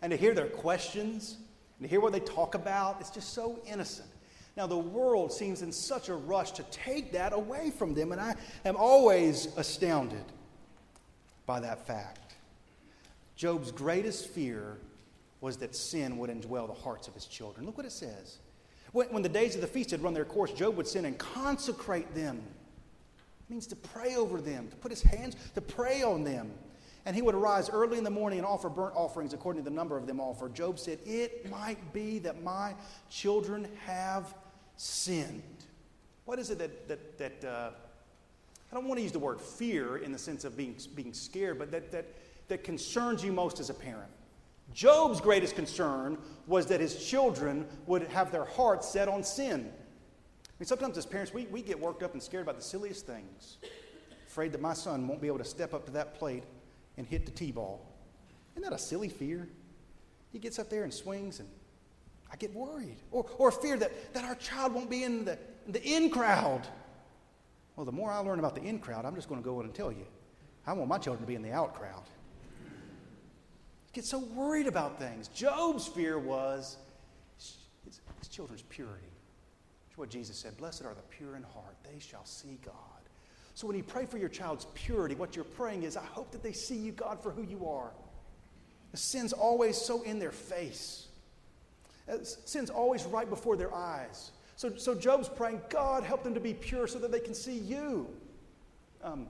And 0.00 0.10
to 0.10 0.16
hear 0.16 0.32
their 0.32 0.46
questions 0.46 1.36
and 1.80 1.88
to 1.88 1.90
hear 1.90 2.00
what 2.00 2.12
they 2.12 2.20
talk 2.20 2.54
about, 2.54 3.00
it's 3.00 3.08
just 3.08 3.32
so 3.32 3.58
innocent. 3.66 4.08
Now, 4.54 4.66
the 4.66 4.76
world 4.76 5.32
seems 5.32 5.62
in 5.62 5.72
such 5.72 6.10
a 6.10 6.14
rush 6.14 6.50
to 6.52 6.62
take 6.64 7.12
that 7.12 7.32
away 7.32 7.70
from 7.70 7.94
them, 7.94 8.12
and 8.12 8.20
I 8.20 8.34
am 8.66 8.76
always 8.76 9.48
astounded 9.56 10.24
by 11.46 11.60
that 11.60 11.86
fact. 11.86 12.34
Job's 13.34 13.72
greatest 13.72 14.28
fear 14.28 14.76
was 15.40 15.56
that 15.56 15.74
sin 15.74 16.18
would 16.18 16.28
indwell 16.28 16.66
the 16.66 16.74
hearts 16.74 17.08
of 17.08 17.14
his 17.14 17.24
children. 17.24 17.64
Look 17.64 17.78
what 17.78 17.86
it 17.86 17.92
says. 17.92 18.36
When, 18.92 19.06
when 19.08 19.22
the 19.22 19.30
days 19.30 19.54
of 19.54 19.62
the 19.62 19.66
feast 19.66 19.92
had 19.92 20.02
run 20.02 20.12
their 20.12 20.26
course, 20.26 20.52
Job 20.52 20.76
would 20.76 20.86
sin 20.86 21.06
and 21.06 21.16
consecrate 21.16 22.14
them. 22.14 22.36
It 22.36 23.50
means 23.50 23.66
to 23.68 23.76
pray 23.76 24.16
over 24.16 24.42
them, 24.42 24.68
to 24.68 24.76
put 24.76 24.90
his 24.90 25.00
hands, 25.00 25.34
to 25.54 25.62
pray 25.62 26.02
on 26.02 26.24
them. 26.24 26.50
And 27.06 27.16
he 27.16 27.22
would 27.22 27.34
arise 27.34 27.70
early 27.70 27.98
in 27.98 28.04
the 28.04 28.10
morning 28.10 28.38
and 28.38 28.46
offer 28.46 28.68
burnt 28.68 28.94
offerings 28.94 29.32
according 29.32 29.62
to 29.64 29.70
the 29.70 29.74
number 29.74 29.96
of 29.96 30.06
them 30.06 30.20
offered. 30.20 30.54
Job 30.54 30.78
said, 30.78 30.98
It 31.06 31.50
might 31.50 31.92
be 31.92 32.18
that 32.20 32.42
my 32.42 32.74
children 33.08 33.68
have 33.86 34.34
sinned. 34.76 35.42
What 36.26 36.38
is 36.38 36.50
it 36.50 36.58
that, 36.58 36.88
that, 36.88 37.18
that 37.18 37.48
uh, 37.48 37.70
I 38.70 38.74
don't 38.74 38.86
want 38.86 38.98
to 38.98 39.02
use 39.02 39.12
the 39.12 39.18
word 39.18 39.40
fear 39.40 39.96
in 39.96 40.12
the 40.12 40.18
sense 40.18 40.44
of 40.44 40.56
being, 40.56 40.76
being 40.94 41.12
scared, 41.12 41.58
but 41.58 41.70
that, 41.72 41.90
that, 41.90 42.06
that 42.48 42.64
concerns 42.64 43.24
you 43.24 43.32
most 43.32 43.60
as 43.60 43.70
a 43.70 43.74
parent? 43.74 44.10
Job's 44.72 45.20
greatest 45.20 45.56
concern 45.56 46.18
was 46.46 46.66
that 46.66 46.80
his 46.80 47.04
children 47.04 47.66
would 47.86 48.02
have 48.08 48.30
their 48.30 48.44
hearts 48.44 48.88
set 48.88 49.08
on 49.08 49.24
sin. 49.24 49.68
I 49.70 50.52
mean, 50.60 50.66
sometimes 50.66 50.96
as 50.98 51.06
parents, 51.06 51.32
we, 51.32 51.46
we 51.46 51.62
get 51.62 51.80
worked 51.80 52.02
up 52.02 52.12
and 52.12 52.22
scared 52.22 52.42
about 52.42 52.56
the 52.56 52.62
silliest 52.62 53.06
things. 53.06 53.58
Afraid 54.28 54.52
that 54.52 54.60
my 54.60 54.74
son 54.74 55.08
won't 55.08 55.20
be 55.20 55.26
able 55.26 55.38
to 55.38 55.44
step 55.44 55.74
up 55.74 55.86
to 55.86 55.92
that 55.92 56.14
plate 56.14 56.44
and 56.96 57.06
hit 57.06 57.26
the 57.26 57.32
T 57.32 57.52
ball. 57.52 57.86
Isn't 58.54 58.62
that 58.62 58.72
a 58.72 58.78
silly 58.78 59.08
fear? 59.08 59.48
He 60.32 60.38
gets 60.38 60.58
up 60.58 60.70
there 60.70 60.84
and 60.84 60.92
swings, 60.92 61.40
and 61.40 61.48
I 62.32 62.36
get 62.36 62.54
worried. 62.54 62.96
Or, 63.10 63.26
or 63.38 63.50
fear 63.50 63.76
that, 63.78 64.14
that 64.14 64.24
our 64.24 64.34
child 64.36 64.74
won't 64.74 64.90
be 64.90 65.04
in 65.04 65.24
the, 65.24 65.38
the 65.68 65.82
in 65.82 66.10
crowd. 66.10 66.66
Well, 67.76 67.84
the 67.84 67.92
more 67.92 68.10
I 68.10 68.18
learn 68.18 68.38
about 68.38 68.54
the 68.54 68.62
in 68.62 68.78
crowd, 68.78 69.04
I'm 69.04 69.14
just 69.14 69.28
going 69.28 69.40
to 69.40 69.44
go 69.44 69.58
in 69.60 69.66
and 69.66 69.74
tell 69.74 69.90
you. 69.90 70.06
I 70.66 70.72
want 70.72 70.88
my 70.88 70.98
children 70.98 71.22
to 71.22 71.26
be 71.26 71.34
in 71.34 71.42
the 71.42 71.52
out 71.52 71.74
crowd. 71.74 72.04
get 73.92 74.04
so 74.04 74.18
worried 74.18 74.66
about 74.66 74.98
things. 74.98 75.28
Job's 75.28 75.88
fear 75.88 76.18
was 76.18 76.76
his, 77.84 78.00
his 78.18 78.28
children's 78.28 78.62
purity. 78.62 79.06
What 79.96 80.08
Jesus 80.08 80.38
said 80.38 80.56
Blessed 80.56 80.86
are 80.86 80.94
the 80.94 81.02
pure 81.14 81.36
in 81.36 81.42
heart, 81.42 81.76
they 81.84 81.98
shall 81.98 82.24
see 82.24 82.58
God. 82.64 82.74
So 83.54 83.66
when 83.66 83.76
you 83.76 83.82
pray 83.82 84.06
for 84.06 84.18
your 84.18 84.28
child's 84.28 84.66
purity, 84.74 85.14
what 85.14 85.36
you're 85.36 85.44
praying 85.44 85.82
is, 85.82 85.96
I 85.96 86.04
hope 86.04 86.30
that 86.32 86.42
they 86.42 86.52
see 86.52 86.76
you, 86.76 86.92
God, 86.92 87.22
for 87.22 87.30
who 87.30 87.42
you 87.42 87.68
are. 87.68 87.90
The 88.92 88.96
sin's 88.96 89.32
always 89.32 89.76
so 89.76 90.02
in 90.02 90.18
their 90.18 90.32
face. 90.32 91.08
Uh, 92.10 92.18
sin's 92.22 92.70
always 92.70 93.04
right 93.04 93.28
before 93.28 93.56
their 93.56 93.74
eyes. 93.74 94.32
So, 94.56 94.74
so 94.76 94.94
Job's 94.94 95.28
praying, 95.28 95.60
God, 95.68 96.04
help 96.04 96.22
them 96.22 96.34
to 96.34 96.40
be 96.40 96.54
pure 96.54 96.86
so 96.86 96.98
that 96.98 97.12
they 97.12 97.20
can 97.20 97.34
see 97.34 97.56
you. 97.56 98.08
Um, 99.02 99.26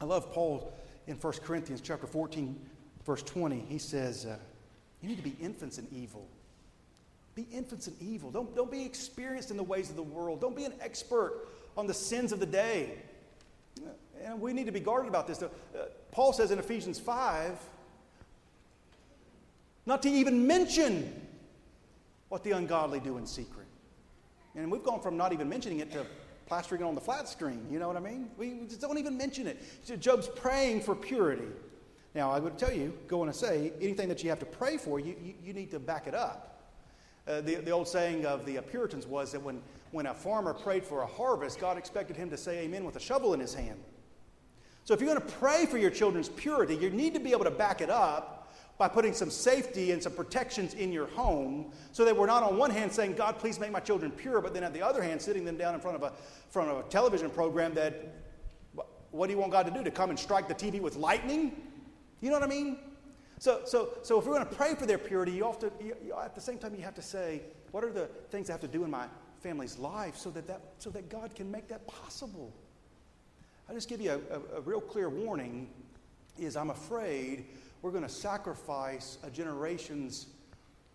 I 0.00 0.04
love 0.04 0.32
Paul 0.32 0.72
in 1.06 1.16
1 1.16 1.32
Corinthians 1.44 1.80
chapter 1.80 2.06
14, 2.06 2.58
verse 3.04 3.22
20. 3.22 3.64
He 3.68 3.78
says, 3.78 4.26
uh, 4.26 4.36
You 5.00 5.08
need 5.08 5.16
to 5.16 5.22
be 5.22 5.36
infants 5.40 5.78
in 5.78 5.86
evil. 5.92 6.26
Be 7.34 7.46
infants 7.50 7.88
in 7.88 7.94
evil. 8.00 8.30
Don't, 8.30 8.54
don't 8.54 8.70
be 8.70 8.84
experienced 8.84 9.50
in 9.50 9.56
the 9.56 9.62
ways 9.62 9.90
of 9.90 9.96
the 9.96 10.02
world. 10.02 10.40
Don't 10.40 10.56
be 10.56 10.64
an 10.64 10.74
expert 10.80 11.48
on 11.76 11.86
the 11.86 11.94
sins 11.94 12.32
of 12.32 12.40
the 12.40 12.46
day. 12.46 12.98
And 14.24 14.40
we 14.40 14.52
need 14.52 14.66
to 14.66 14.72
be 14.72 14.80
guarded 14.80 15.08
about 15.08 15.26
this. 15.26 15.42
Uh, 15.42 15.48
Paul 16.10 16.32
says 16.32 16.50
in 16.50 16.58
Ephesians 16.58 16.98
5 16.98 17.58
not 19.84 20.02
to 20.02 20.08
even 20.08 20.46
mention 20.46 21.12
what 22.28 22.44
the 22.44 22.52
ungodly 22.52 23.00
do 23.00 23.18
in 23.18 23.26
secret. 23.26 23.66
And 24.54 24.70
we've 24.70 24.84
gone 24.84 25.00
from 25.00 25.16
not 25.16 25.32
even 25.32 25.48
mentioning 25.48 25.80
it 25.80 25.90
to 25.92 26.06
plastering 26.46 26.82
it 26.82 26.84
on 26.84 26.94
the 26.94 27.00
flat 27.00 27.28
screen. 27.28 27.66
You 27.70 27.78
know 27.78 27.88
what 27.88 27.96
I 27.96 28.00
mean? 28.00 28.30
We 28.36 28.60
just 28.68 28.80
don't 28.80 28.98
even 28.98 29.16
mention 29.16 29.46
it. 29.46 30.00
Job's 30.00 30.28
praying 30.28 30.82
for 30.82 30.94
purity. 30.94 31.48
Now, 32.14 32.30
I 32.30 32.38
would 32.38 32.58
tell 32.58 32.72
you, 32.72 32.92
go 33.08 33.22
on 33.22 33.28
and 33.28 33.36
say, 33.36 33.72
anything 33.80 34.08
that 34.08 34.22
you 34.22 34.28
have 34.28 34.38
to 34.40 34.46
pray 34.46 34.76
for, 34.76 35.00
you, 35.00 35.16
you, 35.22 35.34
you 35.42 35.52
need 35.54 35.70
to 35.70 35.78
back 35.78 36.06
it 36.06 36.14
up. 36.14 36.70
Uh, 37.26 37.40
the, 37.40 37.54
the 37.56 37.70
old 37.70 37.88
saying 37.88 38.26
of 38.26 38.44
the 38.44 38.60
Puritans 38.60 39.06
was 39.06 39.32
that 39.32 39.42
when, 39.42 39.62
when 39.92 40.06
a 40.06 40.14
farmer 40.14 40.52
prayed 40.52 40.84
for 40.84 41.02
a 41.02 41.06
harvest, 41.06 41.58
God 41.58 41.78
expected 41.78 42.16
him 42.16 42.28
to 42.30 42.36
say 42.36 42.64
amen 42.64 42.84
with 42.84 42.96
a 42.96 43.00
shovel 43.00 43.32
in 43.32 43.40
his 43.40 43.54
hand. 43.54 43.80
So 44.84 44.94
if 44.94 45.00
you're 45.00 45.14
going 45.14 45.20
to 45.20 45.34
pray 45.36 45.66
for 45.66 45.78
your 45.78 45.90
children's 45.90 46.28
purity, 46.28 46.74
you 46.74 46.90
need 46.90 47.14
to 47.14 47.20
be 47.20 47.32
able 47.32 47.44
to 47.44 47.50
back 47.50 47.80
it 47.80 47.90
up 47.90 48.52
by 48.78 48.88
putting 48.88 49.12
some 49.12 49.30
safety 49.30 49.92
and 49.92 50.02
some 50.02 50.12
protections 50.12 50.74
in 50.74 50.92
your 50.92 51.06
home 51.06 51.70
so 51.92 52.04
that 52.04 52.16
we're 52.16 52.26
not 52.26 52.42
on 52.42 52.56
one 52.56 52.70
hand 52.70 52.92
saying, 52.92 53.14
God, 53.14 53.38
please 53.38 53.60
make 53.60 53.70
my 53.70 53.78
children 53.78 54.10
pure, 54.10 54.40
but 54.40 54.54
then 54.54 54.64
at 54.64 54.74
the 54.74 54.82
other 54.82 55.02
hand, 55.02 55.22
sitting 55.22 55.44
them 55.44 55.56
down 55.56 55.74
in 55.74 55.80
front 55.80 55.96
of 55.96 56.02
a, 56.02 56.12
front 56.50 56.68
of 56.68 56.78
a 56.78 56.88
television 56.88 57.30
program 57.30 57.74
that, 57.74 58.12
what 59.12 59.28
do 59.28 59.34
you 59.34 59.38
want 59.38 59.52
God 59.52 59.66
to 59.66 59.72
do? 59.72 59.84
To 59.84 59.90
come 59.90 60.10
and 60.10 60.18
strike 60.18 60.48
the 60.48 60.54
TV 60.54 60.80
with 60.80 60.96
lightning? 60.96 61.52
You 62.20 62.30
know 62.30 62.40
what 62.40 62.42
I 62.42 62.48
mean? 62.48 62.78
So, 63.38 63.60
so, 63.66 63.90
so 64.02 64.18
if 64.18 64.26
we're 64.26 64.34
going 64.34 64.46
to 64.46 64.54
pray 64.54 64.74
for 64.74 64.86
their 64.86 64.98
purity, 64.98 65.32
you 65.32 65.44
have 65.44 65.58
to, 65.60 65.70
you, 65.80 65.96
you, 66.04 66.14
at 66.16 66.34
the 66.34 66.40
same 66.40 66.58
time, 66.58 66.74
you 66.74 66.82
have 66.82 66.94
to 66.94 67.02
say, 67.02 67.42
what 67.70 67.84
are 67.84 67.92
the 67.92 68.06
things 68.30 68.48
I 68.48 68.52
have 68.54 68.60
to 68.62 68.68
do 68.68 68.84
in 68.84 68.90
my 68.90 69.06
family's 69.40 69.78
life 69.78 70.16
so 70.16 70.30
that, 70.30 70.46
that, 70.46 70.60
so 70.78 70.90
that 70.90 71.08
God 71.08 71.34
can 71.34 71.50
make 71.50 71.68
that 71.68 71.86
possible? 71.86 72.52
I'll 73.72 73.76
just 73.76 73.88
give 73.88 74.02
you 74.02 74.10
a, 74.10 74.34
a, 74.36 74.58
a 74.58 74.60
real 74.60 74.82
clear 74.82 75.08
warning 75.08 75.66
is 76.38 76.58
I'm 76.58 76.68
afraid 76.68 77.46
we're 77.80 77.90
going 77.90 78.02
to 78.02 78.08
sacrifice 78.10 79.16
a 79.24 79.30
generation's 79.30 80.26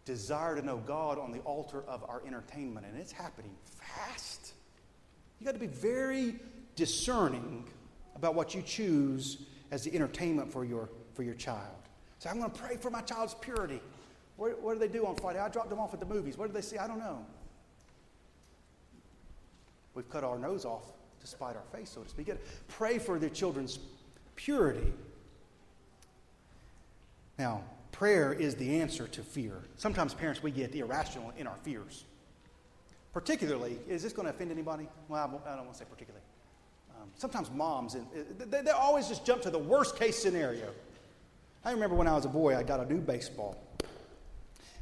desire 0.06 0.56
to 0.56 0.62
know 0.62 0.78
God 0.78 1.18
on 1.18 1.32
the 1.32 1.40
altar 1.40 1.84
of 1.88 2.08
our 2.08 2.22
entertainment, 2.28 2.86
and 2.86 2.96
it's 2.96 3.12
happening 3.12 3.50
fast. 3.80 4.54
You 5.40 5.46
got 5.46 5.54
to 5.54 5.60
be 5.60 5.66
very 5.66 6.36
discerning 6.76 7.66
about 8.16 8.36
what 8.36 8.54
you 8.54 8.62
choose 8.62 9.42
as 9.72 9.84
the 9.84 9.96
entertainment 9.96 10.54
for 10.54 10.64
your, 10.64 10.88
for 11.16 11.24
your 11.24 11.34
child. 11.34 11.82
So 12.20 12.30
I'm 12.30 12.38
going 12.38 12.52
to 12.52 12.60
pray 12.60 12.78
for 12.78 12.92
my 12.92 13.02
child's 13.02 13.34
purity. 13.34 13.82
What, 14.36 14.62
what 14.62 14.74
do 14.74 14.80
they 14.80 14.88
do 14.88 15.08
on 15.08 15.16
Friday? 15.16 15.40
I 15.40 15.50
dropped 15.50 15.72
them 15.72 15.80
off 15.80 15.96
at 15.96 16.00
the 16.00 16.06
movies. 16.06 16.38
What 16.38 16.46
do 16.46 16.54
they 16.54 16.62
see? 16.62 16.78
I 16.78 16.86
don't 16.86 17.00
know. 17.00 17.26
We've 19.96 20.08
cut 20.12 20.24
our 20.24 20.38
nose 20.38 20.64
off 20.64 20.84
to 21.30 21.36
spite 21.36 21.56
our 21.56 21.78
face, 21.78 21.90
so 21.90 22.02
to 22.02 22.10
speak. 22.10 22.30
Pray 22.68 22.98
for 22.98 23.20
their 23.20 23.30
children's 23.30 23.80
purity. 24.36 24.94
Now, 27.38 27.62
prayer 27.92 28.34
is 28.34 28.56
the 28.56 28.80
answer 28.80 29.08
to 29.08 29.22
fear. 29.22 29.62
Sometimes 29.76 30.14
parents, 30.14 30.42
we 30.42 30.52
get 30.52 30.74
irrational 30.74 31.34
in 31.38 31.48
our 31.48 31.58
fears. 31.64 32.06
Particularly, 33.14 33.78
is 33.88 34.04
this 34.04 34.14
going 34.14 34.28
to 34.28 34.34
offend 34.34 34.52
anybody? 34.52 34.88
Well, 35.08 35.42
I 35.46 35.56
don't 35.56 35.66
want 35.66 35.74
to 35.74 35.80
say 35.80 35.86
particularly. 35.90 36.24
Um, 36.96 37.10
sometimes 37.16 37.52
moms, 37.52 37.96
they, 38.50 38.62
they 38.62 38.72
always 38.72 39.08
just 39.08 39.26
jump 39.26 39.42
to 39.44 39.50
the 39.50 39.60
worst 39.60 39.98
case 39.98 40.18
scenario. 40.18 40.70
I 41.66 41.72
remember 41.72 41.96
when 41.96 42.08
I 42.08 42.14
was 42.14 42.26
a 42.26 42.30
boy, 42.30 42.56
I 42.56 42.64
got 42.64 42.80
a 42.80 42.86
new 42.86 43.02
baseball. 43.02 43.62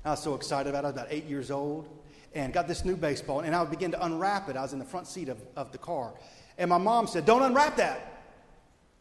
I 0.04 0.12
was 0.12 0.22
so 0.22 0.36
excited 0.36 0.70
about 0.70 0.84
it. 0.84 0.88
I 0.88 0.92
was 0.92 0.96
about 0.96 1.08
eight 1.10 1.26
years 1.26 1.50
old 1.50 1.90
and 2.36 2.54
got 2.54 2.68
this 2.68 2.86
new 2.86 2.98
baseball. 2.98 3.40
And 3.40 3.56
I 3.56 3.62
would 3.62 3.72
begin 3.72 3.92
to 3.92 4.06
unwrap 4.06 4.50
it. 4.50 4.58
I 4.58 4.62
was 4.62 4.74
in 4.74 4.80
the 4.80 4.86
front 4.86 5.08
seat 5.08 5.30
of, 5.30 5.42
of 5.56 5.72
the 5.72 5.78
car. 5.78 6.14
And 6.58 6.70
my 6.70 6.78
mom 6.78 7.08
said, 7.08 7.26
Don't 7.26 7.42
unwrap 7.42 7.78
that. 7.78 8.22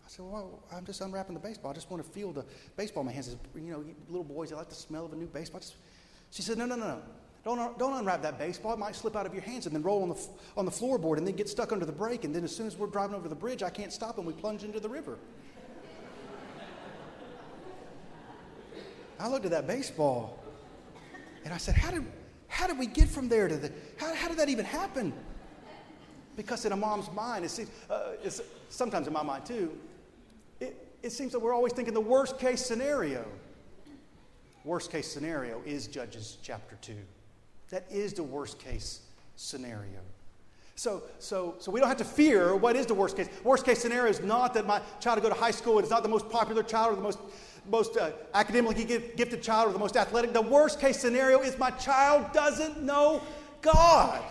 I 0.07 0.09
said, 0.09 0.25
Well, 0.25 0.63
I'm 0.73 0.87
just 0.87 1.01
unwrapping 1.01 1.35
the 1.35 1.41
baseball. 1.41 1.73
I 1.73 1.75
just 1.75 1.91
want 1.91 2.05
to 2.05 2.11
feel 2.11 2.33
the 2.33 2.45
baseball 2.77 3.03
in 3.03 3.09
my 3.09 3.13
hands. 3.13 3.37
You 3.55 3.61
know, 3.63 3.85
little 4.09 4.25
boys, 4.25 4.51
they 4.51 4.57
like 4.57 4.69
the 4.69 4.75
smell 4.75 5.05
of 5.05 5.13
a 5.13 5.17
new 5.17 5.27
baseball. 5.27 5.61
Just... 5.61 5.75
She 6.31 6.43
said, 6.43 6.57
No, 6.57 6.65
no, 6.65 6.77
no, 6.77 6.87
no. 6.87 7.03
Don't, 7.45 7.79
don't 7.79 7.93
unwrap 7.93 8.23
that 8.23 8.39
baseball. 8.39 8.73
It 8.73 8.79
might 8.79 8.97
slip 8.97 9.17
out 9.17 9.27
of 9.27 9.35
your 9.35 9.43
hands 9.43 9.67
and 9.67 9.75
then 9.75 9.83
roll 9.83 10.03
on 10.03 10.09
the, 10.09 10.27
on 10.57 10.65
the 10.65 10.71
floorboard 10.71 11.19
and 11.19 11.27
then 11.27 11.37
get 11.37 11.47
stuck 11.47 11.73
under 11.73 11.85
the 11.85 11.93
brake. 11.93 12.25
And 12.25 12.35
then 12.35 12.43
as 12.43 12.57
soon 12.57 12.67
as 12.67 12.75
we're 12.75 12.87
driving 12.87 13.15
over 13.15 13.29
the 13.29 13.35
bridge, 13.35 13.63
I 13.63 13.69
can't 13.69 13.93
stop 13.93 14.17
and 14.17 14.27
we 14.27 14.33
plunge 14.33 14.65
into 14.65 14.81
the 14.81 14.89
river. 14.89 15.19
I 19.21 19.29
looked 19.29 19.45
at 19.45 19.51
that 19.51 19.67
baseball 19.67 20.43
and 21.45 21.53
I 21.53 21.59
said, 21.59 21.75
How 21.75 21.91
did, 21.91 22.07
how 22.55 22.69
did 22.69 22.79
we 22.79 22.87
get 22.87 23.09
from 23.09 23.29
there 23.29 23.49
to 23.49 23.57
the, 23.57 23.73
how, 23.97 24.15
how 24.15 24.29
did 24.29 24.39
that 24.39 24.49
even 24.49 24.65
happen? 24.65 25.13
Because 26.37 26.65
in 26.65 26.71
a 26.71 26.77
mom's 26.77 27.11
mind, 27.11 27.45
it 27.45 27.51
seems, 27.51 27.69
uh, 27.91 28.13
it's, 28.23 28.41
sometimes 28.69 29.09
in 29.09 29.13
my 29.13 29.25
mind 29.25 29.45
too, 29.45 29.77
it, 30.61 30.77
it 31.03 31.11
seems 31.11 31.33
that 31.33 31.41
we're 31.41 31.53
always 31.53 31.73
thinking 31.73 31.95
the 31.95 32.01
worst 32.01 32.39
case 32.39 32.65
scenario. 32.65 33.27
Worst 34.65 34.93
case 34.93 35.11
scenario 35.11 35.63
is 35.67 35.89
Judges 35.89 36.39
chapter 36.43 36.77
2. 36.81 36.95
That 37.71 37.87
is 37.91 38.13
the 38.13 38.23
worst 38.23 38.61
case 38.61 39.01
scenario. 39.35 39.99
So, 40.77 41.03
so, 41.19 41.57
so 41.59 41.73
we 41.73 41.81
don't 41.81 41.89
have 41.89 41.99
to 41.99 42.05
fear 42.05 42.55
what 42.55 42.77
is 42.77 42.87
the 42.87 42.95
worst 42.95 43.17
case. 43.17 43.29
Worst 43.43 43.65
case 43.65 43.81
scenario 43.81 44.11
is 44.11 44.21
not 44.21 44.55
that 44.55 44.65
my 44.65 44.81
child 45.01 45.17
will 45.17 45.29
go 45.29 45.35
to 45.35 45.41
high 45.41 45.51
school, 45.51 45.79
and 45.79 45.85
it's 45.85 45.91
not 45.91 46.05
the 46.05 46.09
most 46.09 46.31
popular 46.31 46.63
child 46.63 46.93
or 46.93 46.97
the 46.97 47.03
most 47.03 47.19
most 47.71 47.97
uh, 47.97 48.11
academically 48.35 48.85
gifted 48.85 49.43
child 49.43 49.71
or 49.71 49.73
the 49.73 49.79
most 49.79 49.97
athletic. 49.97 50.33
The 50.33 50.43
worst 50.43 50.81
case 50.81 50.99
scenario 50.99 51.41
is 51.41 51.59
my 51.59 51.71
child 51.71 52.33
doesn't 52.33 52.83
know 52.83 53.23
God. 53.63 54.23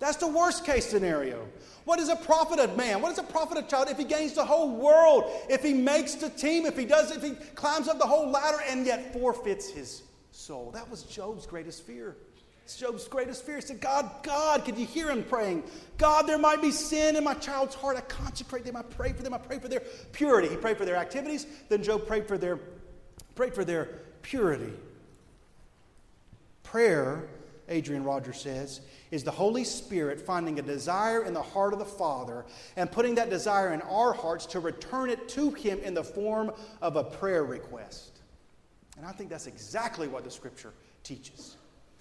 That's 0.00 0.16
the 0.16 0.28
worst 0.28 0.64
case 0.64 0.84
scenario. 0.84 1.46
What 1.84 1.98
is 1.98 2.08
a 2.08 2.16
profit 2.16 2.58
of 2.58 2.76
man? 2.76 3.02
What 3.02 3.12
is 3.12 3.18
a 3.18 3.22
profit 3.22 3.58
of 3.58 3.68
child 3.68 3.88
if 3.88 3.98
he 3.98 4.04
gains 4.04 4.34
the 4.34 4.44
whole 4.44 4.76
world, 4.76 5.30
if 5.48 5.62
he 5.62 5.72
makes 5.72 6.14
the 6.14 6.30
team, 6.30 6.66
if 6.66 6.76
he 6.76 6.84
does, 6.84 7.10
if 7.10 7.22
he 7.22 7.32
climbs 7.54 7.88
up 7.88 7.98
the 7.98 8.06
whole 8.06 8.30
ladder 8.30 8.58
and 8.68 8.86
yet 8.86 9.12
forfeits 9.12 9.68
his 9.68 10.02
soul? 10.30 10.70
That 10.72 10.90
was 10.90 11.02
Job's 11.04 11.46
greatest 11.46 11.86
fear. 11.86 12.16
It's 12.64 12.76
Job's 12.78 13.06
greatest 13.06 13.44
fear. 13.44 13.56
He 13.56 13.60
said, 13.60 13.80
God, 13.80 14.10
God, 14.22 14.64
could 14.64 14.78
you 14.78 14.86
hear 14.86 15.10
him 15.10 15.22
praying? 15.22 15.64
God, 15.98 16.26
there 16.26 16.38
might 16.38 16.62
be 16.62 16.70
sin 16.70 17.14
in 17.14 17.22
my 17.22 17.34
child's 17.34 17.74
heart. 17.74 17.98
I 17.98 18.00
consecrate 18.00 18.64
them. 18.64 18.74
I 18.74 18.82
pray 18.82 19.12
for 19.12 19.22
them. 19.22 19.34
I 19.34 19.38
pray 19.38 19.58
for 19.58 19.68
their 19.68 19.82
purity. 20.12 20.48
He 20.48 20.56
prayed 20.56 20.78
for 20.78 20.86
their 20.86 20.96
activities. 20.96 21.46
Then 21.68 21.82
Job 21.82 22.06
prayed 22.06 22.26
for 22.26 22.38
their 22.38 22.58
prayed 23.34 23.54
for 23.54 23.64
their 23.64 23.86
purity. 24.22 24.72
Prayer, 26.62 27.28
Adrian 27.68 28.04
Rogers 28.04 28.40
says, 28.40 28.80
is 29.10 29.22
the 29.22 29.30
Holy 29.30 29.64
Spirit 29.64 30.20
finding 30.20 30.58
a 30.58 30.62
desire 30.62 31.24
in 31.24 31.34
the 31.34 31.42
heart 31.42 31.72
of 31.72 31.78
the 31.78 31.84
Father 31.84 32.44
and 32.76 32.90
putting 32.90 33.14
that 33.14 33.30
desire 33.30 33.72
in 33.72 33.80
our 33.82 34.12
hearts 34.12 34.46
to 34.46 34.60
return 34.60 35.08
it 35.10 35.28
to 35.30 35.50
Him 35.50 35.78
in 35.80 35.94
the 35.94 36.04
form 36.04 36.50
of 36.82 36.96
a 36.96 37.04
prayer 37.04 37.44
request. 37.44 38.18
And 38.96 39.06
I 39.06 39.12
think 39.12 39.30
that's 39.30 39.46
exactly 39.46 40.08
what 40.08 40.24
the 40.24 40.30
Scripture 40.30 40.72
teaches. 41.02 41.56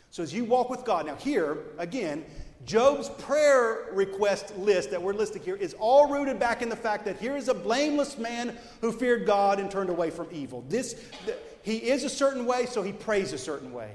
So 0.10 0.22
as 0.22 0.34
you 0.34 0.46
walk 0.46 0.70
with 0.70 0.86
God, 0.86 1.08
now 1.08 1.16
here, 1.16 1.58
again, 1.78 2.24
Job's 2.66 3.10
prayer 3.10 3.88
request 3.92 4.58
list 4.58 4.92
that 4.92 5.02
we're 5.02 5.14
listing 5.14 5.42
here 5.42 5.56
is 5.56 5.74
all 5.80 6.10
rooted 6.10 6.40
back 6.40 6.62
in 6.62 6.70
the 6.70 6.76
fact 6.76 7.06
that 7.06 7.18
here 7.18 7.36
is 7.36 7.50
a 7.50 7.54
blameless 7.54 8.18
man 8.18 8.58
who 8.82 8.92
feared 8.92 9.26
God 9.26 9.60
and 9.60 9.70
turned 9.70 9.90
away 9.90 10.10
from 10.10 10.28
evil. 10.32 10.64
This, 10.70 10.94
the, 11.26 11.36
he 11.62 11.78
is 11.78 12.04
a 12.04 12.10
certain 12.10 12.46
way, 12.46 12.66
so 12.66 12.82
he 12.82 12.92
prays 12.92 13.34
a 13.34 13.38
certain 13.38 13.74
way. 13.74 13.92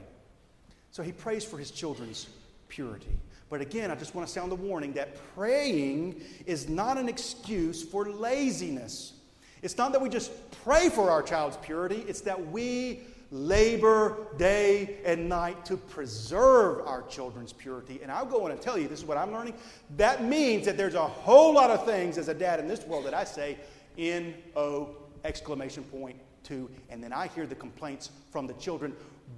So 0.91 1.03
he 1.03 1.13
prays 1.13 1.45
for 1.45 1.59
his 1.59 1.71
children's 1.71 2.29
purity. 2.69 3.17
But 3.51 3.61
again, 3.61 3.91
I 3.91 3.95
just 3.95 4.15
want 4.15 4.27
to 4.27 4.33
sound 4.33 4.53
the 4.53 4.57
warning 4.57 4.93
that 4.95 5.17
praying 5.35 6.21
is 6.45 6.69
not 6.69 6.99
an 6.99 7.09
excuse 7.09 7.83
for 7.83 8.11
laziness. 8.11 9.15
It's 9.63 9.79
not 9.79 9.93
that 9.93 10.01
we 10.01 10.09
just 10.09 10.31
pray 10.63 10.89
for 10.89 11.11
our 11.11 11.23
child's 11.23 11.57
purity, 11.59 12.05
it's 12.07 12.21
that 12.23 12.49
we 12.51 13.01
labor 13.31 14.27
day 14.39 14.99
and 15.05 15.29
night 15.29 15.65
to 15.67 15.77
preserve 15.77 16.87
our 16.87 17.03
children's 17.03 17.53
purity. 17.53 18.01
And 18.03 18.11
I'll 18.11 18.25
go 18.25 18.45
on 18.45 18.51
and 18.51 18.61
tell 18.61 18.79
you 18.79 18.89
this 18.89 19.01
is 19.01 19.05
what 19.05 19.19
I'm 19.19 19.33
learning. 19.33 19.55
That 19.97 20.25
means 20.25 20.65
that 20.65 20.77
there's 20.77 20.95
a 20.95 21.07
whole 21.07 21.53
lot 21.53 21.71
of 21.71 21.85
things 21.85 22.17
as 22.17 22.29
a 22.29 22.35
dad 22.35 22.59
in 22.59 22.67
this 22.67 22.85
world 22.85 23.05
that 23.05 23.15
I 23.15 23.25
say 23.25 23.59
N 23.99 24.35
O 24.57 24.97
exclamation 25.25 25.83
point 25.85 26.17
to, 26.45 26.71
and 26.89 27.03
then 27.03 27.13
I 27.13 27.27
hear 27.29 27.47
the 27.47 27.55
complaints 27.55 28.11
from 28.31 28.47
the 28.47 28.55
children, 28.55 28.95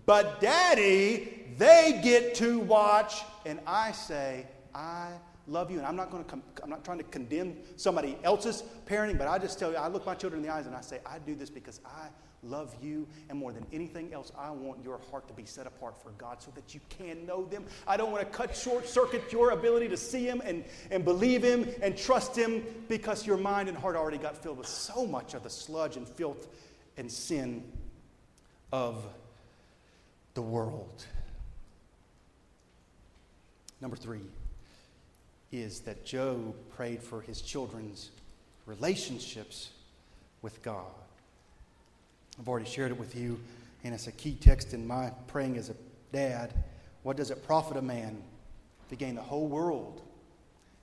but 0.06 0.40
daddy, 0.40 1.46
they 1.58 2.00
get 2.04 2.36
to 2.36 2.60
watch. 2.60 3.22
And 3.44 3.58
I 3.66 3.90
say, 3.90 4.46
I 4.72 5.08
love 5.48 5.70
you. 5.70 5.78
And 5.78 5.86
I'm 5.86 5.96
not 5.96 6.10
going 6.12 6.22
to, 6.22 6.30
com- 6.30 6.42
I'm 6.62 6.70
not 6.70 6.84
trying 6.84 6.98
to 6.98 7.04
condemn 7.04 7.56
somebody 7.76 8.16
else's 8.22 8.62
parenting, 8.86 9.18
but 9.18 9.26
I 9.26 9.38
just 9.38 9.58
tell 9.58 9.72
you, 9.72 9.78
I 9.78 9.88
look 9.88 10.06
my 10.06 10.14
children 10.14 10.42
in 10.42 10.48
the 10.48 10.54
eyes 10.54 10.66
and 10.66 10.76
I 10.76 10.80
say, 10.80 11.00
I 11.04 11.18
do 11.18 11.34
this 11.34 11.50
because 11.50 11.80
I 11.84 12.08
love 12.42 12.74
you. 12.82 13.06
And 13.28 13.38
more 13.38 13.52
than 13.52 13.66
anything 13.72 14.12
else, 14.12 14.32
I 14.38 14.50
want 14.50 14.82
your 14.82 15.00
heart 15.10 15.28
to 15.28 15.34
be 15.34 15.44
set 15.44 15.66
apart 15.66 16.02
for 16.02 16.10
God 16.12 16.42
so 16.42 16.50
that 16.54 16.74
you 16.74 16.80
can 16.88 17.26
know 17.26 17.44
them. 17.44 17.64
I 17.86 17.96
don't 17.96 18.10
want 18.10 18.24
to 18.24 18.36
cut 18.36 18.56
short 18.56 18.88
circuit 18.88 19.32
your 19.32 19.50
ability 19.50 19.88
to 19.88 19.96
see 19.96 20.24
Him 20.24 20.42
and, 20.44 20.64
and 20.90 21.04
believe 21.04 21.42
Him 21.42 21.68
and 21.82 21.96
trust 21.96 22.36
Him 22.36 22.64
because 22.88 23.26
your 23.26 23.36
mind 23.36 23.68
and 23.68 23.76
heart 23.76 23.96
already 23.96 24.18
got 24.18 24.36
filled 24.36 24.58
with 24.58 24.68
so 24.68 25.06
much 25.06 25.34
of 25.34 25.42
the 25.42 25.50
sludge 25.50 25.96
and 25.96 26.08
filth 26.08 26.48
and 26.96 27.10
sin 27.10 27.62
of 28.72 29.04
the 30.34 30.42
world. 30.42 31.04
Number 33.80 33.96
three 33.96 34.20
is 35.52 35.80
that 35.80 36.04
Job 36.04 36.54
prayed 36.76 37.02
for 37.02 37.20
his 37.22 37.40
children's 37.40 38.10
relationships 38.66 39.70
with 40.42 40.62
God. 40.62 40.86
I've 42.38 42.48
already 42.48 42.66
shared 42.66 42.90
it 42.90 42.98
with 42.98 43.14
you, 43.14 43.40
and 43.84 43.94
it's 43.94 44.06
a 44.06 44.12
key 44.12 44.34
text 44.34 44.72
in 44.74 44.86
my 44.86 45.12
praying 45.26 45.56
as 45.56 45.70
a 45.70 45.74
dad. 46.12 46.54
What 47.02 47.16
does 47.16 47.30
it 47.30 47.44
profit 47.44 47.76
a 47.76 47.82
man 47.82 48.22
to 48.88 48.96
gain 48.96 49.14
the 49.14 49.22
whole 49.22 49.48
world 49.48 50.02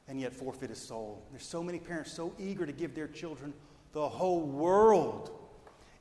and 0.08 0.20
yet 0.20 0.34
forfeit 0.34 0.70
his 0.70 0.82
soul? 0.82 1.24
There's 1.32 1.46
so 1.46 1.64
many 1.64 1.80
parents 1.80 2.12
so 2.12 2.34
eager 2.40 2.66
to 2.66 2.72
give 2.72 2.96
their 2.96 3.08
children 3.08 3.54
the 3.94 4.08
whole 4.08 4.42
world. 4.42 5.32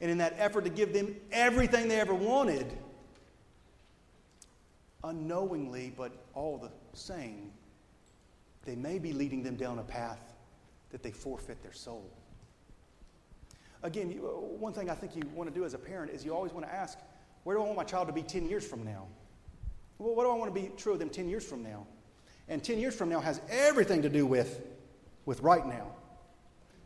And 0.00 0.10
in 0.10 0.18
that 0.18 0.34
effort 0.36 0.64
to 0.64 0.70
give 0.70 0.92
them 0.92 1.16
everything 1.32 1.88
they 1.88 2.00
ever 2.00 2.14
wanted, 2.14 2.66
unknowingly, 5.02 5.92
but 5.96 6.12
all 6.34 6.58
the 6.58 6.70
same, 6.92 7.50
they 8.64 8.74
may 8.74 8.98
be 8.98 9.12
leading 9.12 9.42
them 9.42 9.56
down 9.56 9.78
a 9.78 9.82
path 9.82 10.34
that 10.90 11.02
they 11.02 11.12
forfeit 11.12 11.62
their 11.62 11.72
soul. 11.72 12.10
Again, 13.86 14.18
uh, 14.20 14.26
one 14.26 14.72
thing 14.72 14.90
I 14.90 14.94
think 14.96 15.14
you 15.14 15.22
want 15.32 15.48
to 15.48 15.54
do 15.54 15.64
as 15.64 15.72
a 15.72 15.78
parent 15.78 16.10
is 16.10 16.24
you 16.24 16.34
always 16.34 16.52
want 16.52 16.66
to 16.66 16.74
ask, 16.74 16.98
where 17.44 17.56
do 17.56 17.62
I 17.62 17.66
want 17.66 17.76
my 17.76 17.84
child 17.84 18.08
to 18.08 18.12
be 18.12 18.22
10 18.22 18.48
years 18.48 18.66
from 18.66 18.84
now? 18.84 19.06
Well, 19.98 20.12
what 20.12 20.24
do 20.24 20.30
I 20.30 20.34
want 20.34 20.52
to 20.52 20.60
be 20.60 20.72
true 20.76 20.92
of 20.94 20.98
them 20.98 21.08
10 21.08 21.28
years 21.28 21.46
from 21.46 21.62
now? 21.62 21.86
And 22.48 22.64
10 22.64 22.80
years 22.80 22.96
from 22.96 23.08
now 23.08 23.20
has 23.20 23.40
everything 23.48 24.02
to 24.02 24.08
do 24.08 24.26
with, 24.26 24.60
with 25.24 25.40
right 25.40 25.64
now, 25.64 25.86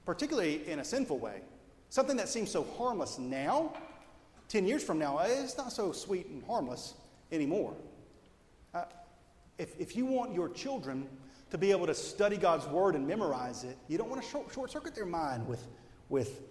particularly 0.05 0.69
in 0.69 0.81
a 0.81 0.85
sinful 0.85 1.19
way. 1.19 1.41
Something 1.89 2.19
that 2.19 2.29
seems 2.29 2.51
so 2.51 2.67
harmless 2.77 3.19
now, 3.19 3.73
10 4.49 4.67
years 4.67 4.85
from 4.85 4.99
now, 4.99 5.21
it's 5.21 5.57
not 5.57 5.73
so 5.73 5.93
sweet 5.93 6.27
and 6.27 6.45
harmless 6.45 6.93
anymore. 7.33 7.75
Uh, 8.75 8.85
if, 9.57 9.75
if 9.81 9.97
you 9.97 10.05
want 10.05 10.35
your 10.35 10.51
children 10.51 11.09
to 11.51 11.57
be 11.57 11.71
able 11.71 11.87
to 11.87 11.95
study 11.95 12.37
God's 12.37 12.67
Word 12.67 12.95
and 12.95 13.09
memorize 13.09 13.65
it, 13.65 13.79
you 13.89 13.97
don't 13.97 14.11
want 14.11 14.23
to 14.23 14.29
short, 14.29 14.53
short 14.53 14.71
circuit 14.71 14.95
their 14.95 15.07
mind 15.07 15.49
with, 15.49 15.67
with 16.11 16.43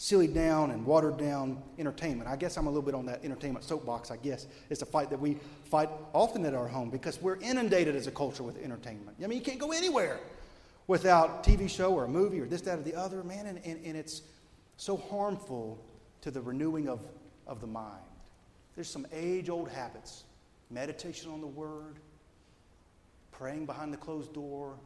silly 0.00 0.26
down 0.26 0.70
and 0.70 0.86
watered 0.86 1.18
down 1.18 1.62
entertainment. 1.78 2.26
I 2.26 2.34
guess 2.34 2.56
I'm 2.56 2.66
a 2.66 2.70
little 2.70 2.80
bit 2.80 2.94
on 2.94 3.04
that 3.04 3.22
entertainment 3.22 3.66
soapbox, 3.66 4.10
I 4.10 4.16
guess. 4.16 4.46
It's 4.70 4.80
a 4.80 4.86
fight 4.86 5.10
that 5.10 5.20
we 5.20 5.36
fight 5.64 5.90
often 6.14 6.46
at 6.46 6.54
our 6.54 6.66
home 6.66 6.88
because 6.88 7.20
we're 7.20 7.36
inundated 7.36 7.94
as 7.94 8.06
a 8.06 8.10
culture 8.10 8.42
with 8.42 8.56
entertainment. 8.64 9.18
I 9.22 9.26
mean, 9.26 9.38
you 9.38 9.44
can't 9.44 9.58
go 9.58 9.72
anywhere 9.72 10.18
without 10.86 11.44
TV 11.44 11.68
show 11.68 11.92
or 11.92 12.04
a 12.04 12.08
movie 12.08 12.40
or 12.40 12.46
this, 12.46 12.62
that, 12.62 12.78
or 12.78 12.82
the 12.82 12.94
other, 12.94 13.22
man, 13.22 13.44
and, 13.44 13.60
and, 13.62 13.78
and 13.84 13.94
it's 13.94 14.22
so 14.78 14.96
harmful 14.96 15.78
to 16.22 16.30
the 16.30 16.40
renewing 16.40 16.88
of, 16.88 17.00
of 17.46 17.60
the 17.60 17.66
mind. 17.66 18.00
There's 18.76 18.88
some 18.88 19.06
age 19.12 19.50
old 19.50 19.68
habits 19.68 20.24
meditation 20.70 21.30
on 21.30 21.42
the 21.42 21.46
Word, 21.46 21.98
praying 23.32 23.66
behind 23.66 23.92
the 23.92 23.98
closed 23.98 24.32
door, 24.32 24.78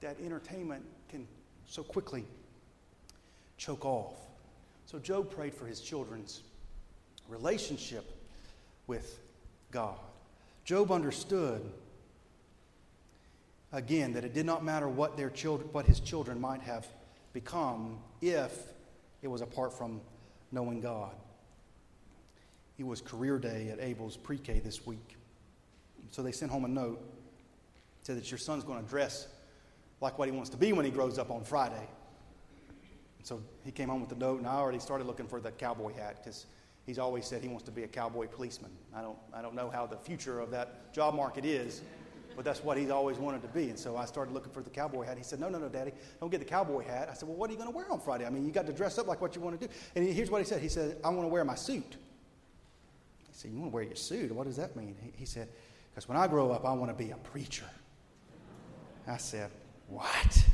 that 0.00 0.16
entertainment 0.20 0.84
can 1.08 1.28
so 1.64 1.84
quickly 1.84 2.24
choke 3.56 3.86
off. 3.86 4.31
So 4.86 4.98
Job 4.98 5.30
prayed 5.30 5.54
for 5.54 5.66
his 5.66 5.80
children's 5.80 6.42
relationship 7.28 8.04
with 8.86 9.18
God. 9.70 9.96
Job 10.64 10.92
understood 10.92 11.62
again 13.72 14.12
that 14.12 14.24
it 14.24 14.34
did 14.34 14.46
not 14.46 14.64
matter 14.64 14.88
what 14.88 15.16
their 15.16 15.30
children 15.30 15.68
what 15.72 15.86
his 15.86 15.98
children 15.98 16.40
might 16.40 16.60
have 16.60 16.86
become 17.32 17.98
if 18.20 18.56
it 19.22 19.28
was 19.28 19.40
apart 19.40 19.76
from 19.76 20.00
knowing 20.50 20.80
God. 20.80 21.12
It 22.78 22.84
was 22.84 23.00
career 23.00 23.38
day 23.38 23.70
at 23.70 23.80
Abel's 23.80 24.16
pre 24.16 24.38
K 24.38 24.58
this 24.58 24.86
week. 24.86 25.16
So 26.10 26.22
they 26.22 26.32
sent 26.32 26.50
home 26.50 26.64
a 26.64 26.68
note. 26.68 27.02
Said 28.02 28.16
that 28.16 28.30
your 28.30 28.38
son's 28.38 28.64
going 28.64 28.82
to 28.82 28.88
dress 28.88 29.28
like 30.00 30.18
what 30.18 30.28
he 30.28 30.32
wants 30.32 30.50
to 30.50 30.56
be 30.56 30.72
when 30.72 30.84
he 30.84 30.90
grows 30.90 31.18
up 31.18 31.30
on 31.30 31.44
Friday. 31.44 31.88
So 33.22 33.40
he 33.64 33.70
came 33.70 33.88
home 33.88 34.00
with 34.00 34.10
the 34.10 34.16
note, 34.16 34.38
and 34.38 34.46
I 34.46 34.54
already 34.54 34.78
started 34.78 35.06
looking 35.06 35.26
for 35.26 35.40
the 35.40 35.52
cowboy 35.52 35.94
hat 35.94 36.16
because 36.22 36.46
he's 36.86 36.98
always 36.98 37.24
said 37.24 37.42
he 37.42 37.48
wants 37.48 37.64
to 37.64 37.70
be 37.70 37.84
a 37.84 37.88
cowboy 37.88 38.26
policeman. 38.26 38.70
I 38.94 39.00
don't, 39.00 39.18
I 39.32 39.42
don't 39.42 39.54
know 39.54 39.70
how 39.70 39.86
the 39.86 39.96
future 39.96 40.40
of 40.40 40.50
that 40.50 40.92
job 40.92 41.14
market 41.14 41.44
is, 41.44 41.82
but 42.34 42.44
that's 42.44 42.64
what 42.64 42.76
he's 42.76 42.90
always 42.90 43.18
wanted 43.18 43.42
to 43.42 43.48
be. 43.48 43.68
And 43.68 43.78
so 43.78 43.96
I 43.96 44.06
started 44.06 44.32
looking 44.32 44.52
for 44.52 44.62
the 44.62 44.70
cowboy 44.70 45.04
hat. 45.04 45.18
He 45.18 45.24
said, 45.24 45.38
No, 45.38 45.48
no, 45.48 45.58
no, 45.58 45.68
Daddy, 45.68 45.92
don't 46.20 46.30
get 46.30 46.38
the 46.38 46.46
cowboy 46.46 46.84
hat. 46.84 47.08
I 47.10 47.14
said, 47.14 47.28
Well, 47.28 47.36
what 47.36 47.50
are 47.50 47.52
you 47.52 47.58
going 47.58 47.70
to 47.70 47.76
wear 47.76 47.90
on 47.90 48.00
Friday? 48.00 48.26
I 48.26 48.30
mean, 48.30 48.44
you 48.44 48.52
got 48.52 48.66
to 48.66 48.72
dress 48.72 48.98
up 48.98 49.06
like 49.06 49.20
what 49.20 49.36
you 49.36 49.42
want 49.42 49.60
to 49.60 49.66
do. 49.66 49.72
And 49.94 50.08
here's 50.08 50.30
what 50.30 50.40
he 50.40 50.46
said 50.46 50.60
He 50.60 50.68
said, 50.68 50.96
I 51.04 51.08
want 51.10 51.22
to 51.22 51.28
wear 51.28 51.44
my 51.44 51.54
suit. 51.54 51.96
I 53.26 53.32
said, 53.32 53.50
You 53.50 53.58
want 53.58 53.70
to 53.70 53.74
wear 53.74 53.84
your 53.84 53.96
suit? 53.96 54.32
What 54.32 54.46
does 54.46 54.56
that 54.56 54.74
mean? 54.74 54.96
He, 55.00 55.12
he 55.16 55.26
said, 55.26 55.48
Because 55.90 56.08
when 56.08 56.16
I 56.18 56.26
grow 56.26 56.50
up, 56.50 56.64
I 56.64 56.72
want 56.72 56.90
to 56.90 57.04
be 57.04 57.10
a 57.10 57.16
preacher. 57.16 57.66
I 59.06 59.18
said, 59.18 59.50
What? 59.88 60.44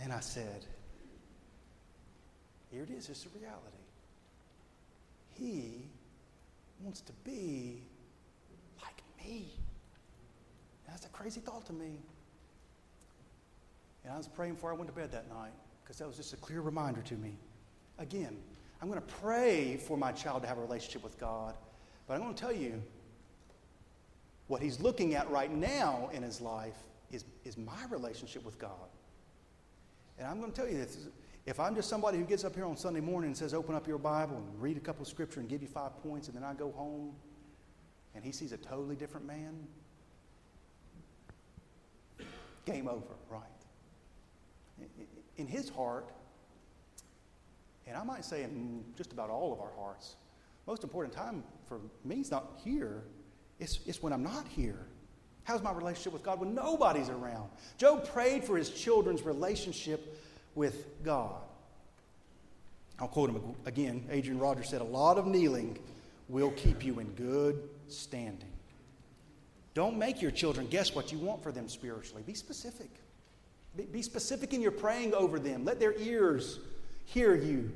And 0.00 0.10
then 0.10 0.16
I 0.16 0.20
said, 0.20 0.64
Here 2.70 2.82
it 2.82 2.90
is, 2.90 3.10
it's 3.10 3.26
a 3.26 3.38
reality. 3.38 3.76
He 5.34 5.90
wants 6.82 7.02
to 7.02 7.12
be 7.24 7.82
like 8.82 9.02
me. 9.22 9.50
That's 10.88 11.04
a 11.04 11.08
crazy 11.10 11.40
thought 11.40 11.66
to 11.66 11.74
me. 11.74 11.98
And 14.04 14.14
I 14.14 14.16
was 14.16 14.26
praying 14.26 14.54
before 14.54 14.70
I 14.70 14.74
went 14.74 14.88
to 14.88 14.94
bed 14.94 15.12
that 15.12 15.28
night 15.28 15.52
because 15.82 15.98
that 15.98 16.06
was 16.06 16.16
just 16.16 16.32
a 16.32 16.36
clear 16.36 16.62
reminder 16.62 17.02
to 17.02 17.14
me. 17.14 17.36
Again, 17.98 18.38
I'm 18.80 18.88
going 18.88 19.00
to 19.00 19.14
pray 19.16 19.76
for 19.76 19.98
my 19.98 20.12
child 20.12 20.42
to 20.42 20.48
have 20.48 20.56
a 20.56 20.62
relationship 20.62 21.04
with 21.04 21.20
God, 21.20 21.54
but 22.06 22.14
I'm 22.14 22.20
going 22.20 22.34
to 22.34 22.40
tell 22.40 22.52
you 22.52 22.82
what 24.46 24.62
he's 24.62 24.80
looking 24.80 25.14
at 25.14 25.30
right 25.30 25.52
now 25.52 26.08
in 26.14 26.22
his 26.22 26.40
life 26.40 26.78
is, 27.12 27.24
is 27.44 27.58
my 27.58 27.84
relationship 27.90 28.46
with 28.46 28.58
God. 28.58 28.88
And 30.20 30.28
I'm 30.28 30.38
going 30.38 30.52
to 30.52 30.56
tell 30.56 30.68
you 30.68 30.76
this 30.76 31.08
if 31.46 31.58
I'm 31.58 31.74
just 31.74 31.88
somebody 31.88 32.18
who 32.18 32.24
gets 32.24 32.44
up 32.44 32.54
here 32.54 32.66
on 32.66 32.76
Sunday 32.76 33.00
morning 33.00 33.28
and 33.28 33.36
says, 33.36 33.54
open 33.54 33.74
up 33.74 33.88
your 33.88 33.96
Bible 33.96 34.36
and 34.36 34.62
read 34.62 34.76
a 34.76 34.80
couple 34.80 35.00
of 35.00 35.08
scripture 35.08 35.40
and 35.40 35.48
give 35.48 35.62
you 35.62 35.68
five 35.68 36.00
points, 36.02 36.28
and 36.28 36.36
then 36.36 36.44
I 36.44 36.52
go 36.52 36.70
home 36.72 37.14
and 38.14 38.22
he 38.22 38.30
sees 38.30 38.52
a 38.52 38.58
totally 38.58 38.96
different 38.96 39.26
man, 39.26 39.66
game 42.66 42.86
over, 42.86 43.14
right? 43.30 43.42
In 45.38 45.46
his 45.46 45.70
heart, 45.70 46.12
and 47.86 47.96
I 47.96 48.04
might 48.04 48.24
say 48.24 48.42
in 48.42 48.84
just 48.96 49.12
about 49.12 49.30
all 49.30 49.54
of 49.54 49.60
our 49.60 49.72
hearts, 49.78 50.16
most 50.66 50.84
important 50.84 51.14
time 51.14 51.42
for 51.66 51.80
me 52.04 52.16
is 52.16 52.30
not 52.30 52.60
here, 52.62 53.04
it's, 53.58 53.80
it's 53.86 54.02
when 54.02 54.12
I'm 54.12 54.22
not 54.22 54.46
here. 54.46 54.86
How's 55.50 55.62
my 55.64 55.72
relationship 55.72 56.12
with 56.12 56.22
God 56.22 56.38
when 56.38 56.54
nobody's 56.54 57.08
around? 57.08 57.50
Job 57.76 58.08
prayed 58.08 58.44
for 58.44 58.56
his 58.56 58.70
children's 58.70 59.22
relationship 59.22 60.16
with 60.54 60.86
God. 61.02 61.42
I'll 63.00 63.08
quote 63.08 63.30
him 63.30 63.42
again. 63.66 64.04
Adrian 64.10 64.38
Rogers 64.38 64.68
said, 64.68 64.80
A 64.80 64.84
lot 64.84 65.18
of 65.18 65.26
kneeling 65.26 65.76
will 66.28 66.52
keep 66.52 66.84
you 66.84 67.00
in 67.00 67.08
good 67.14 67.68
standing. 67.88 68.52
Don't 69.74 69.98
make 69.98 70.22
your 70.22 70.30
children 70.30 70.68
guess 70.68 70.94
what 70.94 71.10
you 71.10 71.18
want 71.18 71.42
for 71.42 71.50
them 71.50 71.68
spiritually. 71.68 72.22
Be 72.24 72.34
specific. 72.34 72.90
Be, 73.90 74.02
specific 74.02 74.54
in 74.54 74.62
your 74.62 74.70
praying 74.70 75.14
over 75.14 75.40
them. 75.40 75.64
Let 75.64 75.80
their 75.80 75.98
ears 75.98 76.60
hear 77.06 77.34
you. 77.34 77.72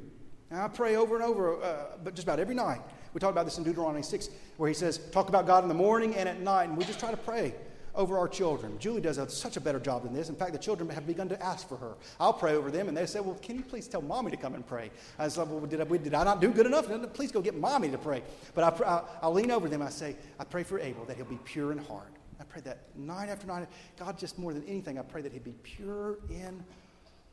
I 0.53 0.69
pray 0.69 0.95
over 0.95 1.17
and 1.17 1.25
over, 1.25 1.61
uh, 1.61 1.87
but 2.05 2.15
just 2.15 2.25
about 2.25 2.39
every 2.39 2.55
night. 2.55 2.83
We 3.15 3.21
talked 3.21 3.33
about 3.33 3.45
this 3.45 3.59
in 3.59 3.65
Deuteronomy 3.65 4.03
6, 4.03 4.29
where 4.57 4.69
he 4.69 4.75
says, 4.75 4.99
talk 5.13 5.29
about 5.29 5.47
God 5.47 5.63
in 5.63 5.69
the 5.69 5.75
morning 5.75 6.15
and 6.17 6.29
at 6.29 6.41
night. 6.41 6.69
And 6.69 6.77
we 6.77 6.85
just 6.85 6.99
try 6.99 7.13
to 7.13 7.17
pray 7.17 7.55
over 7.95 8.19
our 8.19 8.29
children. 8.29 8.77
Julie 8.79 9.01
does 9.01 9.19
a, 9.19 9.29
such 9.31 9.57
a 9.57 9.61
better 9.61 9.79
job 9.79 10.03
than 10.03 10.13
this. 10.13 10.29
In 10.29 10.35
fact, 10.35 10.53
the 10.53 10.59
children 10.59 10.89
have 10.91 11.07
begun 11.07 11.29
to 11.29 11.41
ask 11.43 11.69
for 11.69 11.77
her. 11.77 11.95
I'll 12.19 12.33
pray 12.33 12.55
over 12.55 12.71
them, 12.71 12.89
and 12.89 12.97
they 12.97 13.07
say, 13.07 13.21
Well, 13.21 13.39
can 13.41 13.57
you 13.57 13.63
please 13.63 13.87
tell 13.87 14.03
mommy 14.03 14.33
to 14.33 14.37
come 14.37 14.55
and 14.55 14.67
pray? 14.67 14.91
I 15.19 15.29
said, 15.29 15.49
Well, 15.49 15.61
did 15.61 15.81
I, 15.81 15.85
did 15.85 16.13
I 16.13 16.25
not 16.25 16.41
do 16.41 16.51
good 16.51 16.67
enough? 16.67 16.89
Please 17.15 17.31
go 17.31 17.41
get 17.41 17.57
mommy 17.57 17.91
to 17.91 17.99
pray. 17.99 18.23
But 18.55 18.83
I, 18.83 19.27
will 19.27 19.35
lean 19.35 19.51
over 19.51 19.69
them. 19.69 19.81
I 19.81 19.91
say, 19.91 20.17
I 20.41 20.45
pray 20.45 20.65
for 20.65 20.81
Abel 20.81 21.05
that 21.05 21.17
he'll 21.17 21.25
be 21.25 21.39
pure 21.45 21.73
in 21.73 21.79
heart. 21.79 22.13
I 22.41 22.45
pray 22.45 22.63
that 22.63 22.79
night 22.97 23.29
after 23.29 23.47
night. 23.47 23.69
God, 23.97 24.19
just 24.19 24.39
more 24.39 24.53
than 24.53 24.65
anything, 24.65 24.99
I 24.99 25.03
pray 25.03 25.23
that 25.23 25.33
he'd 25.33 25.45
be 25.45 25.55
pure 25.63 26.19
in 26.31 26.65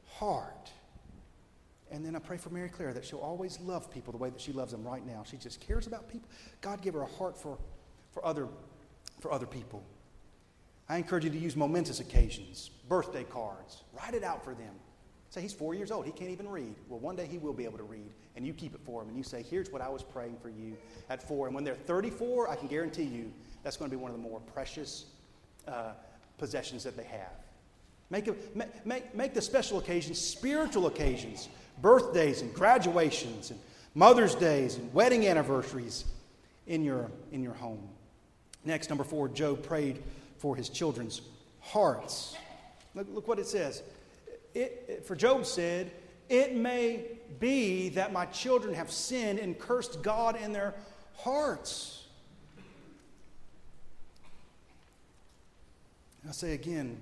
heart. 0.06 0.72
And 1.92 2.06
then 2.06 2.16
I 2.16 2.20
pray 2.20 2.38
for 2.38 2.50
Mary 2.50 2.70
Claire 2.70 2.94
that 2.94 3.04
she'll 3.04 3.20
always 3.20 3.60
love 3.60 3.92
people 3.92 4.12
the 4.14 4.18
way 4.18 4.30
that 4.30 4.40
she 4.40 4.54
loves 4.54 4.72
them 4.72 4.84
right 4.84 5.06
now. 5.06 5.24
She 5.30 5.38
just 5.38 5.60
cares 5.60 5.88
about 5.88 6.10
people. 6.10 6.30
God 6.62 6.82
give 6.82 6.94
her 6.94 7.02
a 7.02 7.06
heart 7.06 7.38
for, 7.38 7.58
for, 8.12 8.26
other, 8.26 8.48
for 9.20 9.32
other 9.32 9.46
people. 9.46 9.84
I 10.88 10.98
encourage 10.98 11.26
you 11.26 11.30
to 11.30 11.38
use 11.38 11.56
momentous 11.56 12.00
occasions, 12.00 12.70
birthday 12.88 13.26
cards. 13.26 13.84
Write 13.94 14.14
it 14.14 14.24
out 14.24 14.44
for 14.44 14.54
them. 14.54 14.74
Say, 15.30 15.42
he's 15.42 15.54
four 15.54 15.74
years 15.74 15.92
old. 15.92 16.06
He 16.06 16.12
can't 16.12 16.32
even 16.32 16.50
read. 16.50 16.76
Well, 16.90 17.00
one 17.00 17.16
day 17.16 17.26
he 17.26 17.38
will 17.38 17.54
be 17.54 17.64
able 17.64 17.78
to 17.78 17.86
read, 17.86 18.12
and 18.36 18.46
you 18.46 18.54
keep 18.54 18.76
it 18.76 18.82
for 18.84 19.02
him. 19.02 19.08
And 19.08 19.18
you 19.18 19.24
say, 19.24 19.42
here's 19.42 19.72
what 19.72 19.82
I 19.82 19.88
was 19.88 20.04
praying 20.04 20.38
for 20.42 20.50
you 20.50 20.76
at 21.10 21.26
four. 21.26 21.48
And 21.48 21.56
when 21.56 21.64
they're 21.64 21.76
34, 21.76 22.50
I 22.50 22.56
can 22.56 22.68
guarantee 22.68 23.04
you 23.04 23.32
that's 23.64 23.78
going 23.78 23.90
to 23.90 23.96
be 23.96 24.02
one 24.02 24.12
of 24.12 24.18
the 24.18 24.24
more 24.24 24.42
precious 24.42 25.06
uh, 25.68 25.94
possessions 26.38 26.84
that 26.84 26.98
they 26.98 27.06
have. 27.06 27.41
Make, 28.12 28.28
a, 28.28 28.36
make, 28.84 29.16
make 29.16 29.34
the 29.34 29.42
special 29.42 29.80
occasions 29.80 30.20
spiritual 30.20 30.88
occasions 30.88 31.48
birthdays 31.82 32.42
and 32.42 32.54
graduations 32.54 33.50
and 33.50 33.60
Mother's 33.96 34.36
Days 34.36 34.76
and 34.76 34.94
wedding 34.94 35.26
anniversaries 35.26 36.06
in 36.68 36.84
your, 36.84 37.10
in 37.32 37.42
your 37.42 37.54
home. 37.54 37.90
Next, 38.66 38.90
number 38.90 39.06
four, 39.06 39.30
Job 39.30 39.64
prayed 39.64 40.04
for 40.38 40.56
his 40.56 40.70
children's 40.70 41.22
hearts. 41.62 42.36
Look, 42.96 43.08
look 43.12 43.28
what 43.28 43.40
it 43.40 43.48
says. 43.48 43.82
It, 44.54 44.86
it, 44.88 45.06
for 45.06 45.16
Job 45.16 45.46
said, 45.46 45.90
It 46.30 46.54
may 46.54 47.06
be 47.40 47.90
that 47.90 48.12
my 48.12 48.26
children 48.26 48.74
have 48.74 48.92
sinned 48.92 49.40
and 49.40 49.58
cursed 49.58 50.02
God 50.02 50.36
in 50.36 50.52
their 50.52 50.76
hearts. 51.16 52.08
I 56.28 56.34
say 56.34 56.54
again, 56.54 56.98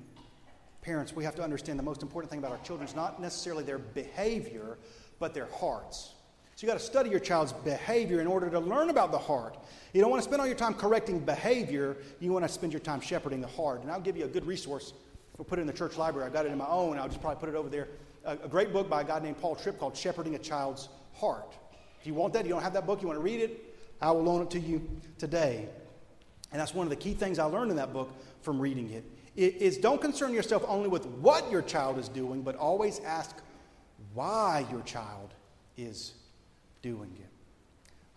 parents, 0.81 1.15
we 1.15 1.23
have 1.23 1.35
to 1.35 1.43
understand 1.43 1.77
the 1.77 1.83
most 1.83 2.01
important 2.01 2.29
thing 2.29 2.39
about 2.39 2.51
our 2.51 2.57
children 2.59 2.87
is 2.87 2.95
not 2.95 3.21
necessarily 3.21 3.63
their 3.63 3.77
behavior, 3.77 4.77
but 5.19 5.33
their 5.33 5.47
hearts. 5.47 6.13
So 6.55 6.65
you 6.65 6.73
got 6.73 6.79
to 6.79 6.85
study 6.85 7.09
your 7.09 7.19
child's 7.19 7.53
behavior 7.53 8.19
in 8.19 8.27
order 8.27 8.49
to 8.49 8.59
learn 8.59 8.89
about 8.89 9.11
the 9.11 9.17
heart. 9.17 9.57
You 9.93 10.01
don't 10.01 10.09
want 10.09 10.21
to 10.21 10.27
spend 10.27 10.41
all 10.41 10.47
your 10.47 10.57
time 10.57 10.73
correcting 10.73 11.19
behavior, 11.19 11.97
you 12.19 12.31
want 12.33 12.45
to 12.45 12.51
spend 12.51 12.73
your 12.73 12.81
time 12.81 13.01
shepherding 13.01 13.41
the 13.41 13.47
heart. 13.47 13.81
And 13.81 13.91
I'll 13.91 14.01
give 14.01 14.17
you 14.17 14.25
a 14.25 14.27
good 14.29 14.45
resource. 14.45 14.93
We'll 15.37 15.45
put 15.45 15.57
it 15.57 15.61
in 15.61 15.67
the 15.67 15.73
church 15.73 15.97
library. 15.97 16.29
I 16.29 16.33
got 16.33 16.45
it 16.45 16.51
in 16.51 16.57
my 16.57 16.67
own. 16.67 16.97
I'll 16.97 17.07
just 17.07 17.21
probably 17.21 17.39
put 17.39 17.47
it 17.47 17.55
over 17.55 17.69
there. 17.69 17.87
A, 18.25 18.33
a 18.33 18.47
great 18.49 18.73
book 18.73 18.89
by 18.89 19.01
a 19.01 19.03
guy 19.05 19.19
named 19.19 19.39
Paul 19.39 19.55
Tripp 19.55 19.79
called 19.79 19.95
Shepherding 19.95 20.35
a 20.35 20.37
Child's 20.37 20.89
Heart. 21.13 21.53
If 22.01 22.07
you 22.07 22.13
want 22.13 22.33
that, 22.33 22.45
you 22.45 22.51
don't 22.51 22.61
have 22.61 22.73
that 22.73 22.85
book, 22.85 23.01
you 23.01 23.07
want 23.07 23.19
to 23.19 23.23
read 23.23 23.39
it, 23.39 23.75
I 24.01 24.11
will 24.11 24.23
loan 24.23 24.41
it 24.41 24.49
to 24.51 24.59
you 24.59 24.85
today. 25.17 25.67
And 26.51 26.59
that's 26.59 26.73
one 26.73 26.85
of 26.85 26.89
the 26.89 26.95
key 26.95 27.13
things 27.13 27.39
I 27.39 27.45
learned 27.45 27.71
in 27.71 27.77
that 27.77 27.93
book 27.93 28.11
from 28.41 28.59
reading 28.59 28.89
it 28.91 29.05
is 29.39 29.77
don't 29.77 30.01
concern 30.01 30.33
yourself 30.33 30.63
only 30.67 30.89
with 30.89 31.05
what 31.05 31.49
your 31.51 31.61
child 31.61 31.97
is 31.97 32.09
doing, 32.09 32.41
but 32.41 32.55
always 32.55 32.99
ask 32.99 33.35
why 34.13 34.65
your 34.71 34.81
child 34.81 35.33
is 35.77 36.13
doing 36.81 37.11
it. 37.19 37.29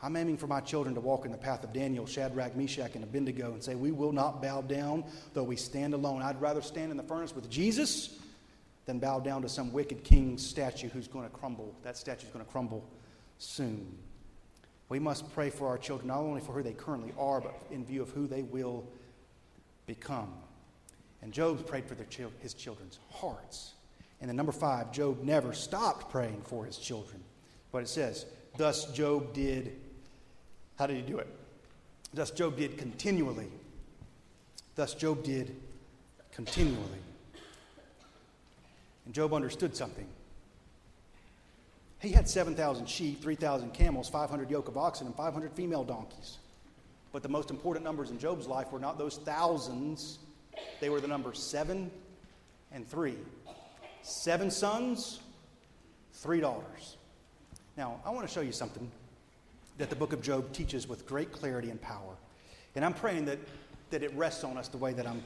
I'm 0.04 0.16
aiming 0.16 0.36
for 0.36 0.48
my 0.48 0.60
children 0.60 0.96
to 0.96 1.00
walk 1.00 1.24
in 1.24 1.30
the 1.30 1.38
path 1.38 1.62
of 1.62 1.72
Daniel, 1.72 2.06
Shadrach, 2.06 2.56
Meshach, 2.56 2.96
and 2.96 3.04
Abednego 3.04 3.52
and 3.52 3.62
say, 3.62 3.76
We 3.76 3.92
will 3.92 4.12
not 4.12 4.42
bow 4.42 4.62
down, 4.62 5.04
though 5.32 5.44
we 5.44 5.54
stand 5.54 5.94
alone. 5.94 6.22
I'd 6.22 6.40
rather 6.40 6.60
stand 6.60 6.90
in 6.90 6.96
the 6.96 7.04
furnace 7.04 7.34
with 7.34 7.48
Jesus 7.48 8.18
than 8.84 8.98
bow 8.98 9.20
down 9.20 9.42
to 9.42 9.48
some 9.48 9.72
wicked 9.72 10.02
king's 10.02 10.44
statue 10.44 10.88
who's 10.88 11.06
going 11.06 11.24
to 11.24 11.30
crumble. 11.30 11.72
That 11.84 11.96
statue 11.96 12.26
is 12.26 12.32
going 12.32 12.44
to 12.44 12.50
crumble 12.50 12.84
soon. 13.38 13.96
We 14.88 14.98
must 14.98 15.32
pray 15.34 15.50
for 15.50 15.68
our 15.68 15.78
children, 15.78 16.08
not 16.08 16.18
only 16.18 16.40
for 16.40 16.52
who 16.52 16.64
they 16.64 16.72
currently 16.72 17.14
are, 17.16 17.40
but 17.40 17.54
in 17.70 17.84
view 17.84 18.02
of 18.02 18.10
who 18.10 18.26
they 18.26 18.42
will 18.42 18.84
become. 19.86 20.32
And 21.22 21.32
Job 21.32 21.66
prayed 21.66 21.86
for 21.86 21.94
chil- 22.04 22.32
his 22.40 22.52
children's 22.52 22.98
hearts. 23.10 23.74
And 24.20 24.28
then 24.28 24.36
number 24.36 24.52
five, 24.52 24.92
Job 24.92 25.22
never 25.22 25.52
stopped 25.52 26.10
praying 26.10 26.42
for 26.44 26.64
his 26.64 26.78
children. 26.78 27.22
But 27.70 27.82
it 27.82 27.88
says, 27.88 28.26
thus 28.56 28.92
Job 28.92 29.32
did, 29.32 29.76
how 30.78 30.86
did 30.86 30.96
he 30.96 31.02
do 31.02 31.18
it? 31.18 31.28
Thus 32.12 32.30
Job 32.30 32.56
did 32.56 32.76
continually. 32.76 33.48
Thus 34.74 34.94
Job 34.94 35.22
did 35.22 35.56
continually. 36.32 36.78
And 39.06 39.14
Job 39.14 39.32
understood 39.32 39.76
something. 39.76 40.06
He 42.00 42.10
had 42.10 42.28
7,000 42.28 42.88
sheep, 42.88 43.22
3,000 43.22 43.72
camels, 43.72 44.08
500 44.08 44.50
yoke 44.50 44.68
of 44.68 44.76
oxen, 44.76 45.06
and 45.06 45.14
500 45.14 45.52
female 45.52 45.84
donkeys. 45.84 46.38
But 47.12 47.22
the 47.22 47.28
most 47.28 47.50
important 47.50 47.84
numbers 47.84 48.10
in 48.10 48.18
Job's 48.18 48.46
life 48.46 48.72
were 48.72 48.80
not 48.80 48.98
those 48.98 49.18
thousands 49.18 50.18
they 50.82 50.90
were 50.90 51.00
the 51.00 51.06
number 51.06 51.32
seven 51.32 51.88
and 52.72 52.84
three. 52.86 53.14
Seven 54.02 54.50
sons, 54.50 55.20
three 56.12 56.40
daughters. 56.40 56.96
Now, 57.76 58.00
I 58.04 58.10
want 58.10 58.26
to 58.26 58.34
show 58.34 58.40
you 58.40 58.50
something 58.50 58.90
that 59.78 59.90
the 59.90 59.96
book 59.96 60.12
of 60.12 60.20
Job 60.20 60.52
teaches 60.52 60.88
with 60.88 61.06
great 61.06 61.30
clarity 61.30 61.70
and 61.70 61.80
power. 61.80 62.16
And 62.74 62.84
I'm 62.84 62.94
praying 62.94 63.26
that, 63.26 63.38
that 63.90 64.02
it 64.02 64.12
rests 64.16 64.42
on 64.42 64.58
us 64.58 64.66
the 64.66 64.76
way 64.76 64.92
that 64.92 65.06
I'm 65.06 65.22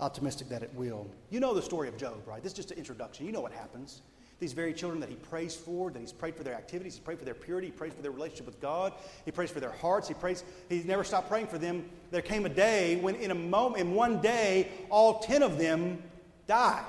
optimistic 0.00 0.48
that 0.48 0.62
it 0.62 0.72
will. 0.74 1.06
You 1.28 1.40
know 1.40 1.52
the 1.52 1.60
story 1.60 1.88
of 1.88 1.98
Job, 1.98 2.22
right? 2.26 2.42
This 2.42 2.52
is 2.52 2.56
just 2.56 2.70
an 2.70 2.78
introduction. 2.78 3.26
You 3.26 3.32
know 3.32 3.42
what 3.42 3.52
happens 3.52 4.00
these 4.38 4.52
very 4.52 4.74
children 4.74 5.00
that 5.00 5.08
he 5.08 5.16
prays 5.16 5.56
for, 5.56 5.90
that 5.90 5.98
he's 5.98 6.12
prayed 6.12 6.36
for 6.36 6.42
their 6.42 6.54
activities, 6.54 6.94
he 6.94 7.00
prayed 7.00 7.18
for 7.18 7.24
their 7.24 7.34
purity, 7.34 7.68
he 7.68 7.72
prays 7.72 7.92
for 7.92 8.02
their 8.02 8.10
relationship 8.10 8.46
with 8.46 8.60
God, 8.60 8.92
he 9.24 9.30
prays 9.30 9.50
for 9.50 9.60
their 9.60 9.72
hearts, 9.72 10.08
he 10.08 10.14
prays, 10.14 10.44
he's 10.68 10.84
never 10.84 11.04
stopped 11.04 11.28
praying 11.28 11.46
for 11.46 11.58
them. 11.58 11.88
There 12.10 12.22
came 12.22 12.44
a 12.44 12.50
day 12.50 12.96
when 12.96 13.14
in 13.14 13.30
a 13.30 13.34
moment, 13.34 13.80
in 13.80 13.94
one 13.94 14.20
day, 14.20 14.70
all 14.90 15.20
ten 15.20 15.42
of 15.42 15.58
them 15.58 16.02
died. 16.46 16.84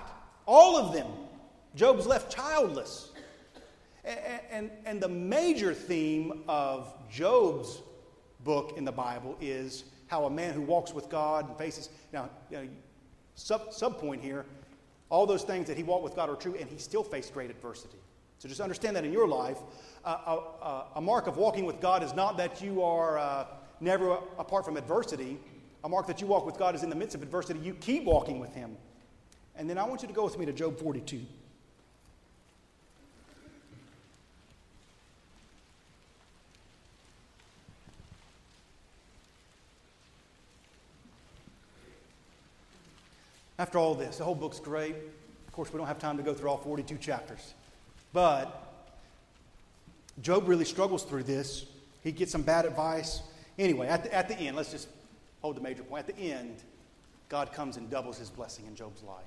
All 0.46 0.78
of 0.78 0.94
them. 0.94 1.08
Job's 1.76 2.06
left 2.06 2.34
childless. 2.34 3.12
And, 4.04 4.40
and, 4.50 4.72
and 4.86 5.02
the 5.02 5.10
major 5.10 5.74
theme 5.74 6.44
of 6.48 6.94
Job's 7.12 7.82
book 8.44 8.74
in 8.78 8.86
the 8.86 8.92
Bible 8.92 9.38
is 9.42 9.84
how 10.08 10.26
a 10.26 10.30
man 10.30 10.54
who 10.54 10.62
walks 10.62 10.94
with 10.94 11.10
God 11.10 11.50
and 11.50 11.58
faces, 11.58 11.90
now, 12.14 12.30
you 12.50 12.58
know, 12.58 12.68
sub, 13.36 13.74
sub 13.74 14.00
point 14.00 14.22
here, 14.22 14.46
all 15.10 15.26
those 15.26 15.44
things 15.44 15.68
that 15.68 15.78
he 15.78 15.84
walked 15.84 16.04
with 16.04 16.16
God 16.16 16.30
are 16.30 16.36
true, 16.36 16.56
and 16.60 16.70
he 16.70 16.78
still 16.78 17.04
faced 17.04 17.34
great 17.34 17.50
adversity. 17.50 17.98
So 18.40 18.48
just 18.48 18.62
understand 18.62 18.96
that 18.96 19.06
in 19.06 19.12
your 19.12 19.28
life, 19.28 19.58
uh, 20.06 20.40
a, 20.62 20.84
a, 20.96 21.02
mark 21.02 21.28
of 21.28 21.38
walking 21.38 21.66
with 21.66 21.80
God 21.82 22.04
is 22.04 22.14
not 22.14 22.38
that 22.38 22.62
you 22.62 22.84
are 22.84 23.18
uh, 23.18 23.46
never 23.80 24.20
apart 24.38 24.64
from 24.64 24.78
adversity. 24.78 25.40
A 25.84 25.90
mark 25.90 26.06
that 26.08 26.22
you 26.22 26.28
walk 26.28 26.46
with 26.46 26.58
God 26.58 26.76
is 26.76 26.84
in 26.84 26.90
the 26.90 26.96
midst 26.96 27.16
of 27.16 27.24
adversity, 27.24 27.60
you 27.60 27.74
keep 27.74 28.04
walking 28.04 28.40
with 28.40 28.54
Him. 28.54 28.78
And 29.56 29.68
then 29.68 29.78
I 29.80 29.86
want 29.86 30.04
you 30.04 30.08
to 30.08 30.14
go 30.14 30.24
with 30.24 30.38
me 30.38 30.46
to 30.46 30.54
Job 30.54 30.78
42. 30.78 31.22
After 43.60 43.80
all 43.80 43.96
this, 43.96 44.18
the 44.18 44.24
whole 44.24 44.36
book's 44.36 44.60
great. 44.60 44.96
Of 45.48 45.54
course, 45.54 45.74
we 45.74 45.78
don't 45.78 45.88
have 45.88 46.00
time 46.00 46.18
to 46.18 46.24
go 46.24 46.34
through 46.34 46.50
all 46.50 46.58
42 46.58 46.98
chapters. 46.98 47.54
But 48.14 48.74
Job 50.22 50.48
really 50.48 50.66
struggles 50.66 51.04
through 51.04 51.24
this. 51.24 51.66
He 52.04 52.12
gets 52.12 52.32
some 52.32 52.44
bad 52.44 52.66
advice. 52.66 53.22
Anyway, 53.58 53.88
at 53.88 54.04
the, 54.04 54.14
at 54.14 54.28
the 54.28 54.36
end, 54.36 54.56
let's 54.56 54.72
just 54.72 54.88
hold 55.42 55.56
the 55.56 55.62
major 55.62 55.84
point. 55.84 56.08
At 56.08 56.16
the 56.16 56.32
end, 56.32 56.56
God 57.30 57.52
comes 57.52 57.78
and 57.78 57.90
doubles 57.90 58.18
his 58.18 58.30
blessing 58.30 58.66
in 58.68 58.76
Job's 58.76 59.02
life. 59.04 59.26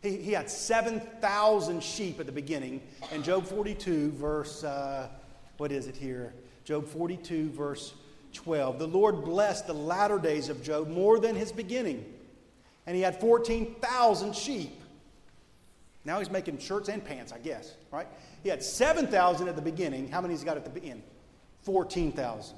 He, 0.00 0.16
he 0.16 0.32
had 0.32 0.50
7,000 0.50 1.82
sheep 1.82 2.18
at 2.20 2.26
the 2.26 2.32
beginning. 2.32 2.80
And 3.12 3.22
Job 3.22 3.46
42, 3.46 4.12
verse, 4.12 4.64
uh, 4.64 5.08
what 5.58 5.70
is 5.70 5.86
it 5.86 5.94
here? 5.94 6.32
Job 6.64 6.86
42, 6.88 7.50
verse 7.50 7.92
12. 8.32 8.78
The 8.78 8.88
Lord 8.88 9.24
blessed 9.24 9.66
the 9.66 9.74
latter 9.74 10.18
days 10.18 10.48
of 10.48 10.62
Job 10.62 10.88
more 10.88 11.20
than 11.20 11.36
his 11.36 11.52
beginning 11.52 12.04
and 12.86 12.96
he 12.96 13.02
had 13.02 13.20
14,000 13.20 14.34
sheep. 14.34 14.80
Now 16.04 16.18
he's 16.18 16.30
making 16.30 16.58
shirts 16.58 16.88
and 16.88 17.04
pants, 17.04 17.32
I 17.32 17.38
guess, 17.38 17.74
right? 17.92 18.08
He 18.42 18.48
had 18.48 18.62
7,000 18.62 19.48
at 19.48 19.54
the 19.56 19.62
beginning. 19.62 20.08
How 20.08 20.20
many 20.20 20.34
has 20.34 20.40
he 20.40 20.46
got 20.46 20.56
at 20.56 20.74
the 20.74 20.82
end? 20.82 21.02
14,000. 21.62 22.56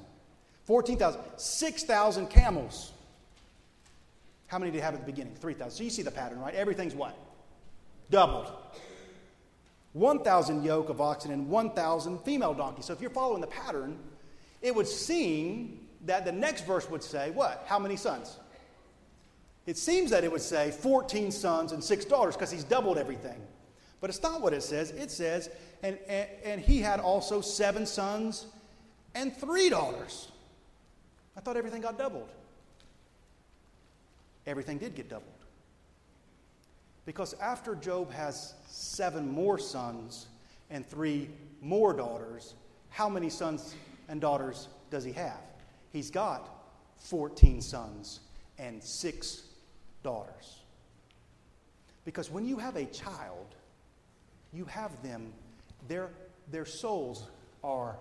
14,000. 0.63 1.21
6,000 1.37 2.27
camels. 2.27 2.91
How 4.47 4.57
many 4.57 4.71
did 4.71 4.77
he 4.77 4.81
have 4.81 4.95
at 4.95 4.99
the 4.99 5.05
beginning? 5.05 5.35
3,000. 5.35 5.71
So 5.71 5.83
you 5.83 5.89
see 5.89 6.01
the 6.01 6.11
pattern, 6.11 6.39
right? 6.39 6.55
Everything's 6.55 6.95
what? 6.95 7.15
Doubled. 8.09 8.51
1,000 9.93 10.63
yoke 10.63 10.89
of 10.89 10.99
oxen 10.99 11.31
and 11.31 11.47
1,000 11.47 12.19
female 12.19 12.53
donkeys. 12.53 12.85
So 12.85 12.93
if 12.93 13.01
you're 13.01 13.09
following 13.09 13.41
the 13.41 13.47
pattern, 13.47 13.97
it 14.61 14.73
would 14.75 14.87
seem 14.87 15.87
that 16.05 16.25
the 16.25 16.31
next 16.31 16.65
verse 16.65 16.89
would 16.89 17.03
say, 17.03 17.31
what? 17.31 17.63
How 17.67 17.79
many 17.79 17.95
sons? 17.95 18.37
It 19.65 19.77
seems 19.77 20.11
that 20.11 20.23
it 20.23 20.31
would 20.31 20.41
say 20.41 20.71
14 20.71 21.31
sons 21.31 21.71
and 21.71 21.83
six 21.83 22.05
daughters 22.05 22.35
because 22.35 22.51
he's 22.51 22.63
doubled 22.63 22.97
everything. 22.97 23.41
But 23.99 24.09
it's 24.09 24.21
not 24.21 24.41
what 24.41 24.53
it 24.53 24.61
says. 24.61 24.91
It 24.91 25.09
says, 25.09 25.49
and, 25.81 25.97
and, 26.07 26.29
and 26.43 26.61
he 26.61 26.79
had 26.79 26.99
also 26.99 27.41
seven 27.41 27.85
sons 27.85 28.45
and 29.15 29.35
three 29.35 29.69
daughters. 29.69 30.31
I 31.35 31.41
thought 31.41 31.57
everything 31.57 31.81
got 31.81 31.97
doubled. 31.97 32.29
Everything 34.45 34.77
did 34.77 34.95
get 34.95 35.09
doubled. 35.09 35.31
Because 37.05 37.33
after 37.35 37.75
Job 37.75 38.11
has 38.11 38.53
seven 38.67 39.27
more 39.27 39.57
sons, 39.57 40.27
and 40.69 40.87
three 40.87 41.29
more 41.61 41.93
daughters, 41.93 42.53
how 42.89 43.09
many 43.09 43.29
sons 43.29 43.75
and 44.09 44.21
daughters 44.21 44.67
does 44.89 45.03
he 45.03 45.11
have? 45.13 45.39
He's 45.91 46.09
got 46.09 46.49
14 46.97 47.61
sons 47.61 48.21
and 48.57 48.83
six 48.83 49.43
daughters. 50.05 50.59
Because 52.05 52.29
when 52.29 52.45
you 52.45 52.57
have 52.59 52.75
a 52.75 52.85
child, 52.85 53.55
you 54.53 54.65
have 54.65 55.01
them, 55.01 55.33
their, 55.87 56.11
their 56.51 56.63
souls 56.63 57.27
are 57.63 57.97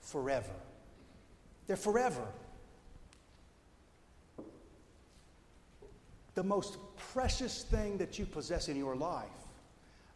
forever. 0.00 0.54
They're 1.66 1.76
forever. 1.76 2.24
The 6.34 6.44
most 6.44 6.78
precious 7.12 7.64
thing 7.64 7.98
that 7.98 8.20
you 8.20 8.24
possess 8.24 8.68
in 8.68 8.76
your 8.76 8.94
life. 8.94 9.26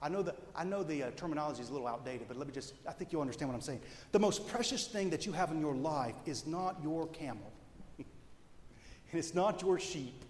I 0.00 0.08
know, 0.08 0.22
the, 0.22 0.34
I 0.54 0.62
know 0.62 0.84
the 0.84 1.04
uh, 1.04 1.10
terminology 1.16 1.60
is 1.60 1.70
a 1.70 1.72
little 1.72 1.88
outdated, 1.88 2.28
but 2.28 2.36
let 2.36 2.46
me 2.46 2.54
just, 2.54 2.74
I 2.86 2.92
think 2.92 3.12
you'll 3.12 3.22
understand 3.22 3.48
what 3.48 3.56
I'm 3.56 3.62
saying. 3.62 3.80
The 4.12 4.20
most 4.20 4.46
precious 4.46 4.86
thing 4.86 5.10
that 5.10 5.26
you 5.26 5.32
have 5.32 5.50
in 5.50 5.60
your 5.60 5.74
life 5.74 6.14
is 6.24 6.46
not 6.46 6.76
your 6.84 7.08
camel, 7.08 7.50
and 7.98 8.06
it's 9.14 9.34
not 9.34 9.62
your 9.62 9.80
sheep, 9.80 10.22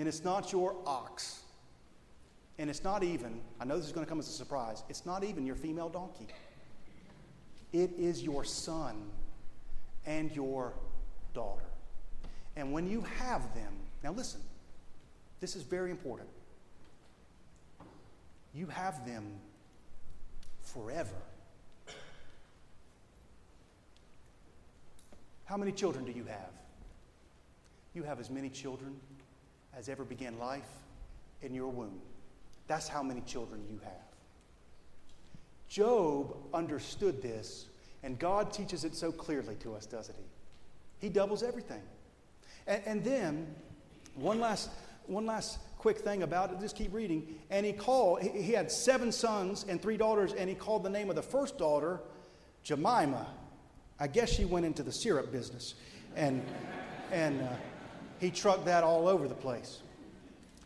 and 0.00 0.08
it's 0.08 0.24
not 0.24 0.50
your 0.50 0.74
ox, 0.86 1.42
and 2.58 2.70
it's 2.70 2.82
not 2.82 3.02
even, 3.02 3.38
I 3.60 3.66
know 3.66 3.76
this 3.76 3.84
is 3.84 3.92
going 3.92 4.06
to 4.06 4.08
come 4.08 4.18
as 4.18 4.28
a 4.28 4.32
surprise, 4.32 4.82
it's 4.88 5.04
not 5.04 5.24
even 5.24 5.44
your 5.44 5.56
female 5.56 5.90
donkey. 5.90 6.26
It 7.74 7.90
is 7.98 8.22
your 8.22 8.42
son 8.42 8.96
and 10.06 10.34
your 10.34 10.72
daughter. 11.34 11.66
And 12.56 12.72
when 12.72 12.88
you 12.88 13.02
have 13.18 13.54
them, 13.54 13.74
now 14.02 14.12
listen, 14.12 14.40
this 15.38 15.54
is 15.54 15.64
very 15.64 15.90
important. 15.90 16.30
You 18.54 18.68
have 18.68 19.06
them 19.06 19.26
forever. 20.62 21.10
How 25.44 25.58
many 25.58 25.72
children 25.72 26.06
do 26.06 26.12
you 26.12 26.24
have? 26.24 26.52
You 27.92 28.02
have 28.04 28.18
as 28.18 28.30
many 28.30 28.48
children 28.48 28.96
as 29.76 29.88
ever 29.88 30.04
began 30.04 30.38
life 30.38 30.68
in 31.42 31.54
your 31.54 31.68
womb. 31.68 32.00
That's 32.66 32.88
how 32.88 33.02
many 33.02 33.20
children 33.22 33.62
you 33.70 33.80
have. 33.84 33.92
Job 35.68 36.36
understood 36.52 37.22
this, 37.22 37.66
and 38.02 38.18
God 38.18 38.52
teaches 38.52 38.84
it 38.84 38.94
so 38.94 39.12
clearly 39.12 39.54
to 39.56 39.74
us, 39.74 39.86
doesn't 39.86 40.14
he? 40.16 41.06
He 41.06 41.12
doubles 41.12 41.42
everything. 41.42 41.82
And, 42.66 42.82
and 42.86 43.04
then, 43.04 43.54
one 44.14 44.40
last, 44.40 44.70
one 45.06 45.26
last 45.26 45.58
quick 45.78 45.98
thing 45.98 46.22
about 46.22 46.52
it. 46.52 46.60
Just 46.60 46.76
keep 46.76 46.92
reading. 46.92 47.36
And 47.50 47.64
he 47.64 47.72
called, 47.72 48.22
he 48.22 48.52
had 48.52 48.70
seven 48.70 49.10
sons 49.10 49.64
and 49.68 49.80
three 49.80 49.96
daughters, 49.96 50.32
and 50.32 50.48
he 50.48 50.54
called 50.54 50.82
the 50.82 50.90
name 50.90 51.08
of 51.08 51.16
the 51.16 51.22
first 51.22 51.56
daughter 51.56 52.00
Jemima. 52.62 53.26
I 53.98 54.06
guess 54.06 54.30
she 54.30 54.44
went 54.44 54.66
into 54.66 54.82
the 54.82 54.92
syrup 54.92 55.32
business. 55.32 55.74
And, 56.16 56.42
and 57.12 57.42
uh, 57.42 57.46
he 58.20 58.30
trucked 58.30 58.66
that 58.66 58.84
all 58.84 59.08
over 59.08 59.26
the 59.26 59.34
place. 59.34 59.80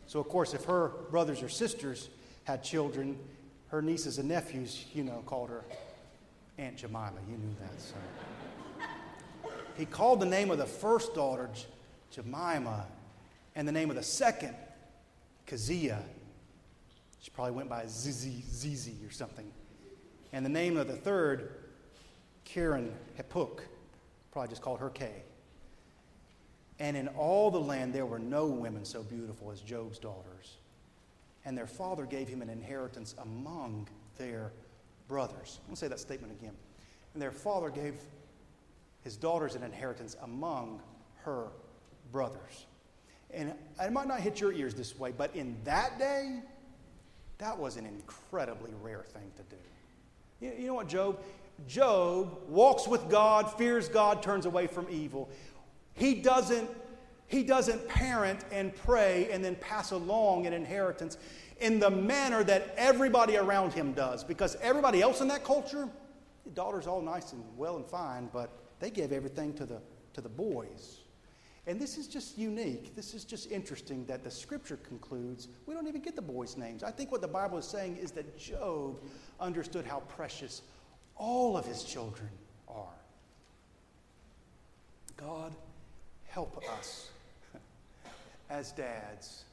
So, 0.06 0.20
of 0.20 0.28
course, 0.28 0.52
if 0.52 0.64
her 0.64 0.88
brothers 1.10 1.42
or 1.42 1.48
sisters 1.48 2.08
had 2.44 2.62
children, 2.62 3.18
her 3.68 3.80
nieces 3.80 4.18
and 4.18 4.28
nephews, 4.28 4.84
you 4.92 5.04
know, 5.04 5.22
called 5.24 5.48
her 5.48 5.64
Aunt 6.58 6.76
Jemima. 6.76 7.12
You 7.28 7.38
knew 7.38 7.54
that. 7.60 7.80
So. 7.80 7.94
He 9.76 9.86
called 9.86 10.20
the 10.20 10.26
name 10.26 10.50
of 10.50 10.58
the 10.58 10.66
first 10.66 11.14
daughter 11.14 11.48
Jemima 12.10 12.86
and 13.56 13.66
the 13.66 13.72
name 13.72 13.90
of 13.90 13.96
the 13.96 14.02
second 14.02 14.54
Keziah. 15.46 16.02
She 17.20 17.30
probably 17.30 17.52
went 17.52 17.68
by 17.68 17.86
Zizi, 17.86 18.44
Zizi 18.48 18.96
or 19.06 19.10
something. 19.10 19.50
And 20.32 20.44
the 20.44 20.50
name 20.50 20.76
of 20.76 20.86
the 20.86 20.96
third, 20.96 21.54
Karen 22.44 22.92
Hepuk, 23.18 23.60
probably 24.32 24.48
just 24.48 24.62
called 24.62 24.80
her 24.80 24.90
Kay. 24.90 25.22
And 26.78 26.96
in 26.96 27.08
all 27.08 27.50
the 27.50 27.60
land 27.60 27.92
there 27.92 28.06
were 28.06 28.18
no 28.18 28.46
women 28.46 28.84
so 28.84 29.02
beautiful 29.02 29.50
as 29.50 29.60
Job's 29.60 29.98
daughters. 29.98 30.56
And 31.44 31.56
their 31.56 31.66
father 31.66 32.04
gave 32.06 32.28
him 32.28 32.42
an 32.42 32.48
inheritance 32.48 33.14
among 33.18 33.88
their 34.18 34.52
brothers. 35.08 35.58
I'm 35.60 35.66
going 35.68 35.74
to 35.74 35.80
say 35.80 35.88
that 35.88 36.00
statement 36.00 36.32
again. 36.40 36.54
And 37.12 37.22
their 37.22 37.30
father 37.30 37.70
gave 37.70 37.94
his 39.02 39.16
daughters 39.16 39.54
an 39.54 39.62
inheritance 39.62 40.16
among 40.22 40.80
her 41.24 41.48
brothers. 42.10 42.66
And 43.32 43.52
it 43.80 43.92
might 43.92 44.06
not 44.08 44.20
hit 44.20 44.40
your 44.40 44.52
ears 44.52 44.74
this 44.74 44.98
way, 44.98 45.12
but 45.16 45.34
in 45.36 45.56
that 45.64 45.98
day, 45.98 46.40
that 47.38 47.58
was 47.58 47.76
an 47.76 47.84
incredibly 47.86 48.70
rare 48.82 49.02
thing 49.02 49.30
to 49.36 49.42
do. 49.42 50.56
You 50.58 50.68
know 50.68 50.74
what, 50.74 50.88
Job? 50.88 51.18
Job 51.68 52.38
walks 52.48 52.88
with 52.88 53.08
God, 53.08 53.52
fears 53.56 53.88
God, 53.88 54.22
turns 54.22 54.46
away 54.46 54.66
from 54.66 54.86
evil. 54.90 55.28
He 55.94 56.14
doesn't, 56.14 56.68
he 57.26 57.42
doesn't 57.42 57.88
parent 57.88 58.44
and 58.52 58.74
pray 58.74 59.28
and 59.30 59.44
then 59.44 59.56
pass 59.56 59.92
along 59.92 60.46
an 60.46 60.52
inheritance 60.52 61.16
in 61.60 61.78
the 61.78 61.90
manner 61.90 62.44
that 62.44 62.74
everybody 62.76 63.36
around 63.36 63.72
him 63.72 63.92
does. 63.92 64.24
Because 64.24 64.56
everybody 64.60 65.00
else 65.00 65.20
in 65.20 65.28
that 65.28 65.44
culture, 65.44 65.88
the 66.44 66.50
daughter's 66.50 66.86
all 66.86 67.00
nice 67.00 67.32
and 67.32 67.42
well 67.56 67.76
and 67.76 67.86
fine, 67.86 68.28
but 68.32 68.50
they 68.80 68.90
give 68.90 69.12
everything 69.12 69.54
to 69.54 69.64
the, 69.64 69.80
to 70.12 70.20
the 70.20 70.28
boys. 70.28 71.00
And 71.66 71.80
this 71.80 71.96
is 71.96 72.06
just 72.06 72.36
unique. 72.36 72.94
This 72.94 73.14
is 73.14 73.24
just 73.24 73.50
interesting 73.50 74.04
that 74.06 74.22
the 74.22 74.30
scripture 74.30 74.76
concludes 74.76 75.48
we 75.66 75.74
don't 75.74 75.86
even 75.86 76.02
get 76.02 76.14
the 76.14 76.22
boys' 76.22 76.56
names. 76.58 76.82
I 76.82 76.90
think 76.90 77.10
what 77.10 77.22
the 77.22 77.28
Bible 77.28 77.56
is 77.56 77.64
saying 77.64 77.96
is 77.96 78.10
that 78.12 78.38
Job 78.38 79.00
understood 79.40 79.86
how 79.86 80.00
precious 80.00 80.62
all 81.16 81.56
of 81.56 81.64
his 81.64 81.82
children 81.84 82.28
are. 82.68 82.98
God, 85.16 85.54
help 86.34 86.60
us 86.76 87.10
as 88.50 88.72
dads 88.72 89.44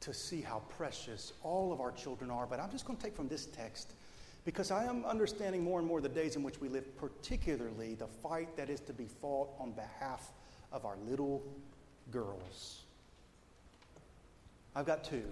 to 0.00 0.12
see 0.12 0.42
how 0.42 0.60
precious 0.76 1.32
all 1.42 1.72
of 1.72 1.80
our 1.80 1.90
children 1.90 2.30
are. 2.30 2.46
But 2.46 2.60
I'm 2.60 2.70
just 2.70 2.84
going 2.84 2.98
to 2.98 3.02
take 3.02 3.16
from 3.16 3.26
this 3.26 3.46
text 3.46 3.94
because 4.44 4.70
I 4.70 4.84
am 4.84 5.06
understanding 5.06 5.64
more 5.64 5.78
and 5.78 5.88
more 5.88 6.02
the 6.02 6.10
days 6.10 6.36
in 6.36 6.42
which 6.42 6.60
we 6.60 6.68
live, 6.68 6.94
particularly 6.98 7.94
the 7.94 8.06
fight 8.06 8.54
that 8.58 8.68
is 8.68 8.80
to 8.80 8.92
be 8.92 9.06
fought 9.22 9.48
on 9.58 9.72
behalf 9.72 10.30
of 10.72 10.84
our 10.84 10.96
little 11.08 11.42
girls. 12.10 12.82
I've 14.76 14.84
got 14.84 15.04
two. 15.04 15.24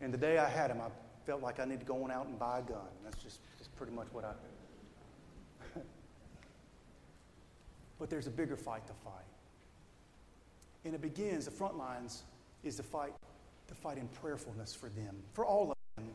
And 0.00 0.14
the 0.14 0.18
day 0.18 0.38
I 0.38 0.48
had 0.48 0.70
them, 0.70 0.80
I 0.80 0.88
felt 1.26 1.42
like 1.42 1.60
I 1.60 1.66
need 1.66 1.80
to 1.80 1.86
go 1.86 2.02
on 2.04 2.10
out 2.10 2.26
and 2.26 2.38
buy 2.38 2.60
a 2.60 2.62
gun. 2.62 2.88
That's 3.04 3.22
just, 3.22 3.40
just 3.58 3.76
pretty 3.76 3.92
much 3.92 4.06
what 4.12 4.24
I. 4.24 4.32
but 7.98 8.10
there's 8.10 8.26
a 8.26 8.30
bigger 8.30 8.56
fight 8.56 8.86
to 8.86 8.92
fight. 8.92 9.12
And 10.84 10.94
it 10.94 11.02
begins, 11.02 11.44
the 11.44 11.50
front 11.50 11.76
lines 11.76 12.22
is 12.62 12.76
to 12.76 12.82
fight, 12.82 13.12
to 13.66 13.74
fight 13.74 13.98
in 13.98 14.08
prayerfulness 14.08 14.74
for 14.74 14.88
them, 14.88 15.16
for 15.32 15.44
all 15.44 15.70
of 15.70 15.76
them, 15.96 16.08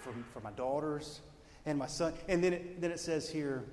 for, 0.00 0.12
for 0.32 0.40
my 0.40 0.52
daughters 0.52 1.20
and 1.66 1.78
my 1.78 1.86
son. 1.86 2.14
And 2.28 2.42
then 2.42 2.52
it, 2.52 2.80
then 2.80 2.90
it 2.90 3.00
says 3.00 3.28
here, 3.28 3.64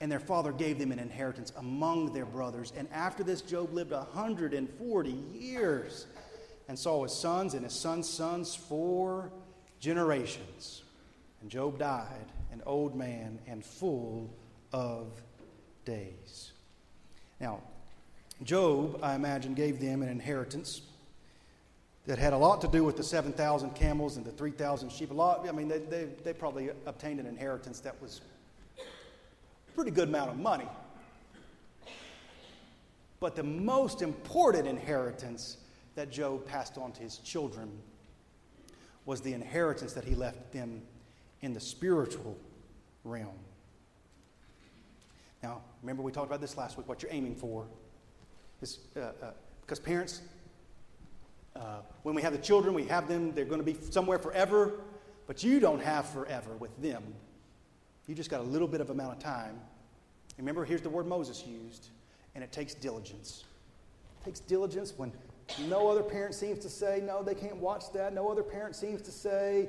and 0.00 0.12
their 0.12 0.20
father 0.20 0.52
gave 0.52 0.78
them 0.78 0.92
an 0.92 0.98
inheritance 0.98 1.52
among 1.56 2.12
their 2.12 2.26
brothers. 2.26 2.72
And 2.76 2.86
after 2.92 3.22
this, 3.22 3.40
Job 3.40 3.72
lived 3.72 3.92
140 3.92 5.10
years 5.10 6.06
and 6.68 6.78
saw 6.78 7.02
his 7.02 7.12
sons 7.12 7.54
and 7.54 7.64
his 7.64 7.72
sons' 7.72 8.08
sons 8.08 8.54
four 8.54 9.30
generations. 9.80 10.82
And 11.40 11.50
Job 11.50 11.78
died, 11.78 12.26
an 12.52 12.62
old 12.66 12.94
man 12.94 13.38
and 13.46 13.64
full 13.64 14.30
of 14.72 15.22
days. 15.86 16.52
Now, 17.40 17.62
Job, 18.42 18.98
I 19.02 19.14
imagine, 19.14 19.54
gave 19.54 19.80
them 19.80 20.02
an 20.02 20.08
inheritance 20.10 20.82
that 22.04 22.18
had 22.18 22.34
a 22.34 22.36
lot 22.36 22.60
to 22.60 22.68
do 22.68 22.84
with 22.84 22.96
the 22.96 23.02
7,000 23.02 23.74
camels 23.74 24.18
and 24.18 24.26
the 24.26 24.30
3,000 24.30 24.92
sheep. 24.92 25.10
A 25.10 25.14
lot, 25.14 25.48
I 25.48 25.52
mean, 25.52 25.68
they, 25.68 25.78
they, 25.78 26.04
they 26.22 26.32
probably 26.34 26.70
obtained 26.84 27.18
an 27.18 27.26
inheritance 27.26 27.80
that 27.80 28.00
was 28.02 28.20
a 28.78 29.72
pretty 29.72 29.90
good 29.90 30.08
amount 30.08 30.30
of 30.30 30.38
money. 30.38 30.68
But 33.18 33.34
the 33.34 33.42
most 33.42 34.02
important 34.02 34.68
inheritance 34.68 35.56
that 35.94 36.10
Job 36.10 36.46
passed 36.46 36.76
on 36.76 36.92
to 36.92 37.02
his 37.02 37.16
children 37.18 37.70
was 39.06 39.22
the 39.22 39.32
inheritance 39.32 39.94
that 39.94 40.04
he 40.04 40.14
left 40.14 40.52
them 40.52 40.82
in 41.40 41.54
the 41.54 41.60
spiritual 41.60 42.36
realm. 43.04 43.38
Now, 45.42 45.62
remember 45.82 46.02
we 46.02 46.12
talked 46.12 46.26
about 46.26 46.40
this 46.40 46.56
last 46.56 46.76
week, 46.76 46.88
what 46.88 47.02
you're 47.02 47.12
aiming 47.12 47.36
for. 47.36 47.66
Is, 48.62 48.78
uh, 48.96 49.00
uh, 49.00 49.12
because 49.60 49.78
parents, 49.78 50.22
uh, 51.54 51.80
when 52.02 52.14
we 52.14 52.22
have 52.22 52.32
the 52.32 52.38
children, 52.38 52.74
we 52.74 52.84
have 52.84 53.08
them, 53.08 53.32
they're 53.32 53.44
going 53.44 53.64
to 53.64 53.64
be 53.64 53.76
somewhere 53.90 54.18
forever, 54.18 54.72
but 55.26 55.42
you 55.42 55.60
don't 55.60 55.82
have 55.82 56.08
forever 56.08 56.56
with 56.56 56.80
them. 56.80 57.02
You 58.06 58.14
just 58.14 58.30
got 58.30 58.40
a 58.40 58.44
little 58.44 58.68
bit 58.68 58.80
of 58.80 58.90
amount 58.90 59.12
of 59.12 59.18
time. 59.18 59.60
Remember, 60.38 60.64
here's 60.64 60.82
the 60.82 60.90
word 60.90 61.06
Moses 61.06 61.44
used, 61.46 61.88
and 62.34 62.44
it 62.44 62.52
takes 62.52 62.74
diligence. 62.74 63.44
It 64.20 64.24
takes 64.24 64.40
diligence 64.40 64.94
when 64.96 65.12
No 65.68 65.88
other 65.88 66.02
parent 66.02 66.34
seems 66.34 66.58
to 66.60 66.68
say, 66.68 67.02
no, 67.04 67.22
they 67.22 67.34
can't 67.34 67.56
watch 67.56 67.92
that. 67.92 68.12
No 68.12 68.28
other 68.28 68.42
parent 68.42 68.74
seems 68.74 69.00
to 69.02 69.12
say, 69.12 69.68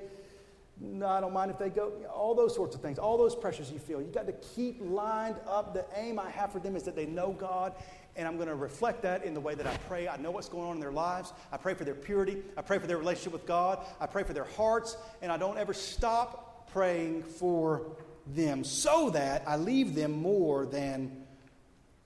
no, 0.79 1.07
I 1.07 1.19
don't 1.21 1.33
mind 1.33 1.49
if 1.49 1.57
they 1.57 1.69
go. 1.69 1.91
All 2.13 2.35
those 2.35 2.53
sorts 2.53 2.75
of 2.75 2.81
things, 2.81 2.99
all 2.99 3.17
those 3.17 3.35
pressures 3.35 3.71
you 3.71 3.79
feel. 3.79 3.99
You've 3.99 4.13
got 4.13 4.27
to 4.27 4.33
keep 4.33 4.77
lined 4.79 5.37
up. 5.47 5.73
The 5.73 5.85
aim 5.95 6.19
I 6.19 6.29
have 6.29 6.51
for 6.51 6.59
them 6.59 6.75
is 6.75 6.83
that 6.83 6.95
they 6.95 7.07
know 7.07 7.31
God, 7.31 7.73
and 8.15 8.27
I'm 8.27 8.35
going 8.35 8.47
to 8.47 8.55
reflect 8.55 9.01
that 9.01 9.23
in 9.23 9.33
the 9.33 9.39
way 9.39 9.55
that 9.55 9.65
I 9.65 9.75
pray. 9.87 10.07
I 10.07 10.17
know 10.17 10.29
what's 10.29 10.49
going 10.49 10.67
on 10.67 10.75
in 10.75 10.79
their 10.79 10.91
lives. 10.91 11.33
I 11.51 11.57
pray 11.57 11.73
for 11.73 11.83
their 11.83 11.95
purity. 11.95 12.43
I 12.55 12.61
pray 12.61 12.77
for 12.77 12.85
their 12.85 12.99
relationship 12.99 13.33
with 13.33 13.47
God. 13.47 13.85
I 13.99 14.05
pray 14.05 14.23
for 14.23 14.33
their 14.33 14.43
hearts, 14.43 14.97
and 15.23 15.31
I 15.31 15.37
don't 15.37 15.57
ever 15.57 15.73
stop 15.73 16.69
praying 16.71 17.23
for 17.23 17.97
them 18.35 18.63
so 18.63 19.09
that 19.11 19.43
I 19.47 19.57
leave 19.57 19.95
them 19.95 20.11
more 20.11 20.67
than 20.67 21.23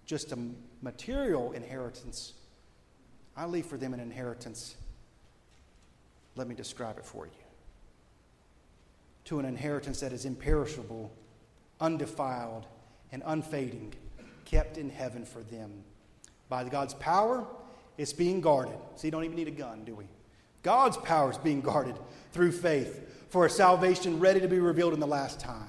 just 0.06 0.32
a 0.32 0.38
material 0.82 1.52
inheritance. 1.52 2.34
I 3.36 3.46
leave 3.46 3.66
for 3.66 3.76
them 3.76 3.94
an 3.94 4.00
inheritance. 4.00 4.76
Let 6.38 6.48
me 6.48 6.56
describe 6.56 6.98
it 6.98 7.06
for 7.06 7.26
you 7.26 7.41
to 9.26 9.40
an 9.40 9.46
inheritance 9.46 10.00
that 10.00 10.14
is 10.14 10.26
imperishable, 10.26 11.12
undefiled, 11.80 12.66
and 13.12 13.24
unfading, 13.26 13.94
kept 14.46 14.78
in 14.78 14.90
heaven 14.90 15.26
for 15.26 15.42
them. 15.44 15.84
By 16.50 16.64
God's 16.66 16.94
power, 16.96 17.46
it's 17.98 18.14
being 18.14 18.42
guarded. 18.42 18.78
So 18.96 19.08
you 19.08 19.12
don't 19.12 19.24
even 19.24 19.38
need 19.38 19.48
a 19.48 19.52
gun, 19.52 19.84
do 19.84 19.96
we? 19.96 20.06
God's 20.64 20.98
power 20.98 21.32
is 21.32 21.38
being 21.38 21.62
guarded 21.62 21.96
through 22.34 22.52
faith 22.52 23.28
for 23.30 23.46
a 23.46 23.50
salvation 23.50 24.20
ready 24.20 24.42
to 24.42 24.48
be 24.48 24.60
revealed 24.60 24.94
in 24.94 25.00
the 25.00 25.08
last 25.08 25.40
time. 25.40 25.68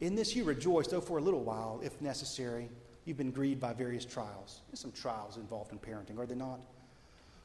In 0.00 0.14
this 0.14 0.36
you 0.36 0.44
rejoice, 0.44 0.86
though 0.86 1.00
for 1.00 1.18
a 1.18 1.20
little 1.20 1.42
while, 1.42 1.80
if 1.82 2.00
necessary, 2.00 2.68
you've 3.04 3.16
been 3.16 3.30
grieved 3.30 3.60
by 3.60 3.72
various 3.72 4.04
trials. 4.04 4.60
There's 4.68 4.80
some 4.80 4.92
trials 4.92 5.36
involved 5.36 5.72
in 5.72 5.78
parenting, 5.78 6.18
are 6.18 6.26
there 6.26 6.36
not? 6.36 6.60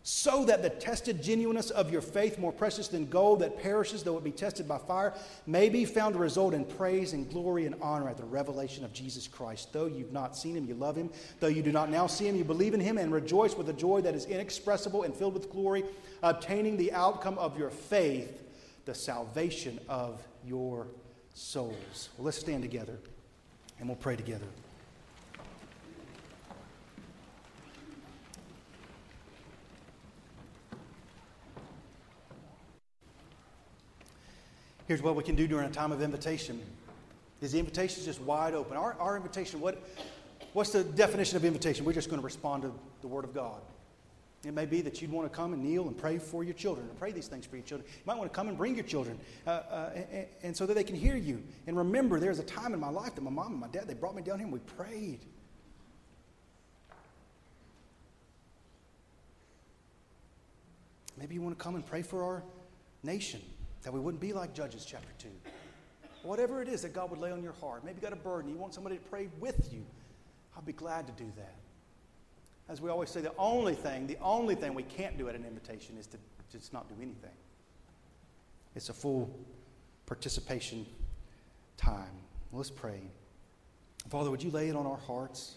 So 0.06 0.44
that 0.44 0.62
the 0.62 0.70
tested 0.70 1.24
genuineness 1.24 1.70
of 1.70 1.90
your 1.90 2.02
faith, 2.02 2.38
more 2.38 2.52
precious 2.52 2.90
than 2.90 3.06
gold 3.06 3.40
that 3.40 3.62
perishes 3.62 4.04
though 4.04 4.18
it 4.18 4.24
be 4.24 4.32
tested 4.32 4.68
by 4.68 4.78
fire, 4.78 5.14
may 5.48 5.70
be 5.70 5.86
found 5.86 6.14
to 6.14 6.20
result 6.20 6.54
in 6.54 6.66
praise 6.66 7.14
and 7.14 7.30
glory 7.30 7.66
and 7.66 7.76
honor 7.82 8.10
at 8.10 8.18
the 8.18 8.26
revelation 8.26 8.84
of 8.84 8.92
Jesus 8.92 9.30
Christ. 9.30 9.72
Though 9.72 9.86
you've 9.86 10.12
not 10.12 10.36
seen 10.36 10.58
him, 10.58 10.68
you 10.68 10.74
love 10.74 10.98
him. 10.98 11.10
Though 11.40 11.48
you 11.48 11.64
do 11.64 11.72
not 11.72 11.90
now 11.90 12.06
see 12.08 12.28
him, 12.28 12.36
you 12.36 12.44
believe 12.44 12.74
in 12.74 12.82
him 12.82 12.98
and 12.98 13.14
rejoice 13.14 13.56
with 13.56 13.70
a 13.70 13.74
joy 13.74 14.02
that 14.02 14.14
is 14.14 14.26
inexpressible 14.26 15.04
and 15.04 15.16
filled 15.16 15.36
with 15.36 15.50
glory, 15.50 15.86
obtaining 16.22 16.76
the 16.76 16.92
outcome 16.92 17.38
of 17.38 17.58
your 17.58 17.70
faith, 17.70 18.44
the 18.84 18.94
salvation 18.94 19.80
of 19.88 20.22
your 20.46 20.88
souls. 21.34 22.10
Well, 22.18 22.26
let's 22.26 22.38
stand 22.38 22.62
together 22.62 23.00
and 23.80 23.88
we'll 23.88 23.96
pray 23.96 24.18
together. 24.18 24.48
Here's 34.94 35.02
what 35.02 35.16
we 35.16 35.24
can 35.24 35.34
do 35.34 35.48
during 35.48 35.66
a 35.66 35.72
time 35.72 35.92
of 35.92 36.04
invitation. 36.04 36.62
Is 37.42 37.54
the 37.54 37.58
invitation 37.58 38.02
is 38.02 38.06
just 38.06 38.22
wide 38.22 38.54
open? 38.54 38.78
Our, 38.78 38.96
our 39.00 39.18
invitation, 39.18 39.60
what, 39.60 39.82
what's 40.54 40.72
the 40.72 40.84
definition 40.84 41.36
of 41.36 41.44
invitation? 41.44 41.84
We're 41.84 41.94
just 41.94 42.10
going 42.10 42.22
to 42.22 42.24
respond 42.24 42.62
to 42.62 42.72
the 43.02 43.08
Word 43.08 43.24
of 43.24 43.34
God. 43.34 43.60
It 44.46 44.54
may 44.54 44.68
be 44.68 44.82
that 44.82 45.02
you'd 45.02 45.12
want 45.12 45.28
to 45.28 45.36
come 45.36 45.54
and 45.54 45.64
kneel 45.64 45.88
and 45.88 45.98
pray 45.98 46.20
for 46.20 46.44
your 46.44 46.54
children, 46.54 46.88
and 46.88 47.00
pray 47.00 47.12
these 47.12 47.26
things 47.26 47.44
for 47.48 47.56
your 47.56 47.66
children. 47.66 47.90
You 47.92 48.04
might 48.06 48.20
want 48.20 48.32
to 48.32 48.36
come 48.36 48.50
and 48.50 48.56
bring 48.56 48.76
your 48.76 48.84
children, 48.84 49.18
uh, 49.48 49.50
uh, 49.50 49.90
and, 49.96 50.28
and, 50.44 50.56
so 50.56 50.68
that 50.68 50.76
they 50.76 50.84
can 50.84 50.96
hear 50.96 51.16
you. 51.16 51.42
And 51.66 51.76
remember, 51.76 52.20
there's 52.20 52.38
a 52.38 52.44
time 52.44 52.76
in 52.76 52.80
my 52.80 52.92
life 52.92 53.16
that 53.16 53.22
my 53.22 53.32
mom 53.32 53.54
and 53.54 53.60
my 53.60 53.70
dad 53.70 53.88
they 53.88 53.96
brought 53.96 54.14
me 54.14 54.22
down 54.22 54.38
here 54.38 54.46
and 54.46 54.54
we 54.54 54.60
prayed. 54.60 55.22
Maybe 61.18 61.34
you 61.34 61.42
want 61.42 61.58
to 61.58 61.64
come 61.64 61.74
and 61.74 61.84
pray 61.84 62.04
for 62.04 62.22
our 62.22 62.44
nation 63.02 63.42
that 63.84 63.92
we 63.92 64.00
wouldn't 64.00 64.22
be 64.22 64.34
like 64.34 64.54
Judges 64.54 64.86
chapter 64.86 65.10
2. 65.20 65.28
Whatever 66.24 66.62
it 66.62 66.70
is 66.70 66.82
that 66.84 66.94
God 66.94 67.12
would 67.12 67.20
lay 67.20 67.32
on 67.32 67.44
your 67.44 67.54
heart, 67.54 67.84
maybe 67.84 67.98
you 67.98 68.02
got 68.02 68.14
a 68.14 68.22
burden, 68.22 68.50
you 68.50 68.58
want 68.58 68.74
somebody 68.74 68.96
to 68.96 69.02
pray 69.04 69.30
with 69.40 69.72
you, 69.74 69.86
I'll 70.56 70.62
be 70.62 70.74
glad 70.74 71.06
to 71.08 71.14
do 71.14 71.30
that. 71.36 71.56
As 72.70 72.80
we 72.80 72.90
always 72.90 73.10
say, 73.10 73.20
the 73.20 73.34
only 73.38 73.76
thing, 73.76 74.08
the 74.08 74.18
only 74.22 74.56
thing 74.56 74.74
we 74.74 74.84
can't 74.84 75.18
do 75.18 75.28
at 75.28 75.36
an 75.36 75.44
invitation 75.46 75.98
is 75.98 76.08
to 76.08 76.18
just 76.50 76.72
not 76.72 76.88
do 76.88 76.96
anything. 77.02 77.36
It's 78.76 78.90
a 78.90 78.94
full 78.94 79.30
participation 80.06 80.86
time. 81.76 82.12
Let's 82.54 82.70
pray. 82.70 83.02
Father, 84.10 84.32
would 84.32 84.42
you 84.42 84.52
lay 84.52 84.70
it 84.70 84.76
on 84.76 84.86
our 84.86 84.98
hearts 84.98 85.56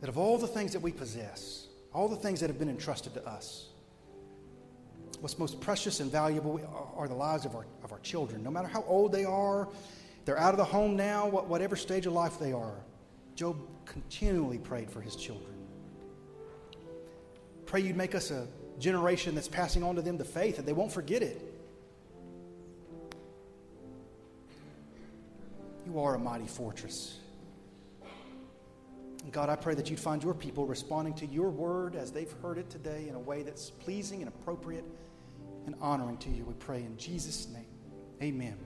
that 0.00 0.08
of 0.08 0.18
all 0.18 0.38
the 0.38 0.46
things 0.46 0.72
that 0.72 0.80
we 0.80 0.92
possess, 0.92 1.66
all 1.92 2.08
the 2.08 2.16
things 2.16 2.40
that 2.40 2.48
have 2.48 2.58
been 2.58 2.68
entrusted 2.68 3.14
to 3.14 3.26
us, 3.26 3.68
what's 5.22 5.38
most 5.38 5.60
precious 5.60 6.00
and 6.00 6.10
valuable 6.10 6.60
are 6.96 7.06
the 7.06 7.14
lives 7.14 7.46
of 7.46 7.54
our, 7.54 7.64
of 7.84 7.92
our 7.92 8.00
children. 8.00 8.42
No 8.42 8.50
matter 8.50 8.66
how 8.66 8.82
old 8.88 9.12
they 9.12 9.24
are, 9.24 9.68
they're 10.24 10.38
out 10.38 10.52
of 10.52 10.58
the 10.58 10.64
home 10.64 10.96
now, 10.96 11.28
whatever 11.28 11.76
stage 11.76 12.06
of 12.06 12.12
life 12.12 12.40
they 12.40 12.52
are. 12.52 12.74
Job 13.36 13.56
continually 13.84 14.58
prayed 14.58 14.90
for 14.90 15.00
his 15.00 15.14
children. 15.14 15.54
Pray 17.66 17.82
you'd 17.82 17.96
make 17.96 18.16
us 18.16 18.32
a 18.32 18.48
generation 18.80 19.36
that's 19.36 19.46
passing 19.46 19.84
on 19.84 19.94
to 19.94 20.02
them 20.02 20.18
the 20.18 20.24
faith, 20.24 20.56
that 20.56 20.66
they 20.66 20.72
won't 20.72 20.90
forget 20.90 21.22
it. 21.22 21.40
You 25.86 26.00
are 26.00 26.16
a 26.16 26.18
mighty 26.18 26.48
fortress. 26.48 27.18
God, 29.30 29.48
I 29.48 29.54
pray 29.54 29.74
that 29.76 29.88
you'd 29.88 30.00
find 30.00 30.20
your 30.20 30.34
people 30.34 30.66
responding 30.66 31.14
to 31.14 31.26
your 31.26 31.50
word 31.50 31.94
as 31.94 32.10
they've 32.10 32.34
heard 32.42 32.58
it 32.58 32.68
today 32.70 33.06
in 33.08 33.14
a 33.14 33.20
way 33.20 33.44
that's 33.44 33.70
pleasing 33.70 34.20
and 34.20 34.26
appropriate 34.26 34.84
and 35.66 35.74
honoring 35.80 36.16
to 36.18 36.30
you. 36.30 36.44
We 36.44 36.54
pray 36.54 36.82
in 36.82 36.96
Jesus' 36.96 37.48
name. 37.48 37.66
Amen. 38.22 38.56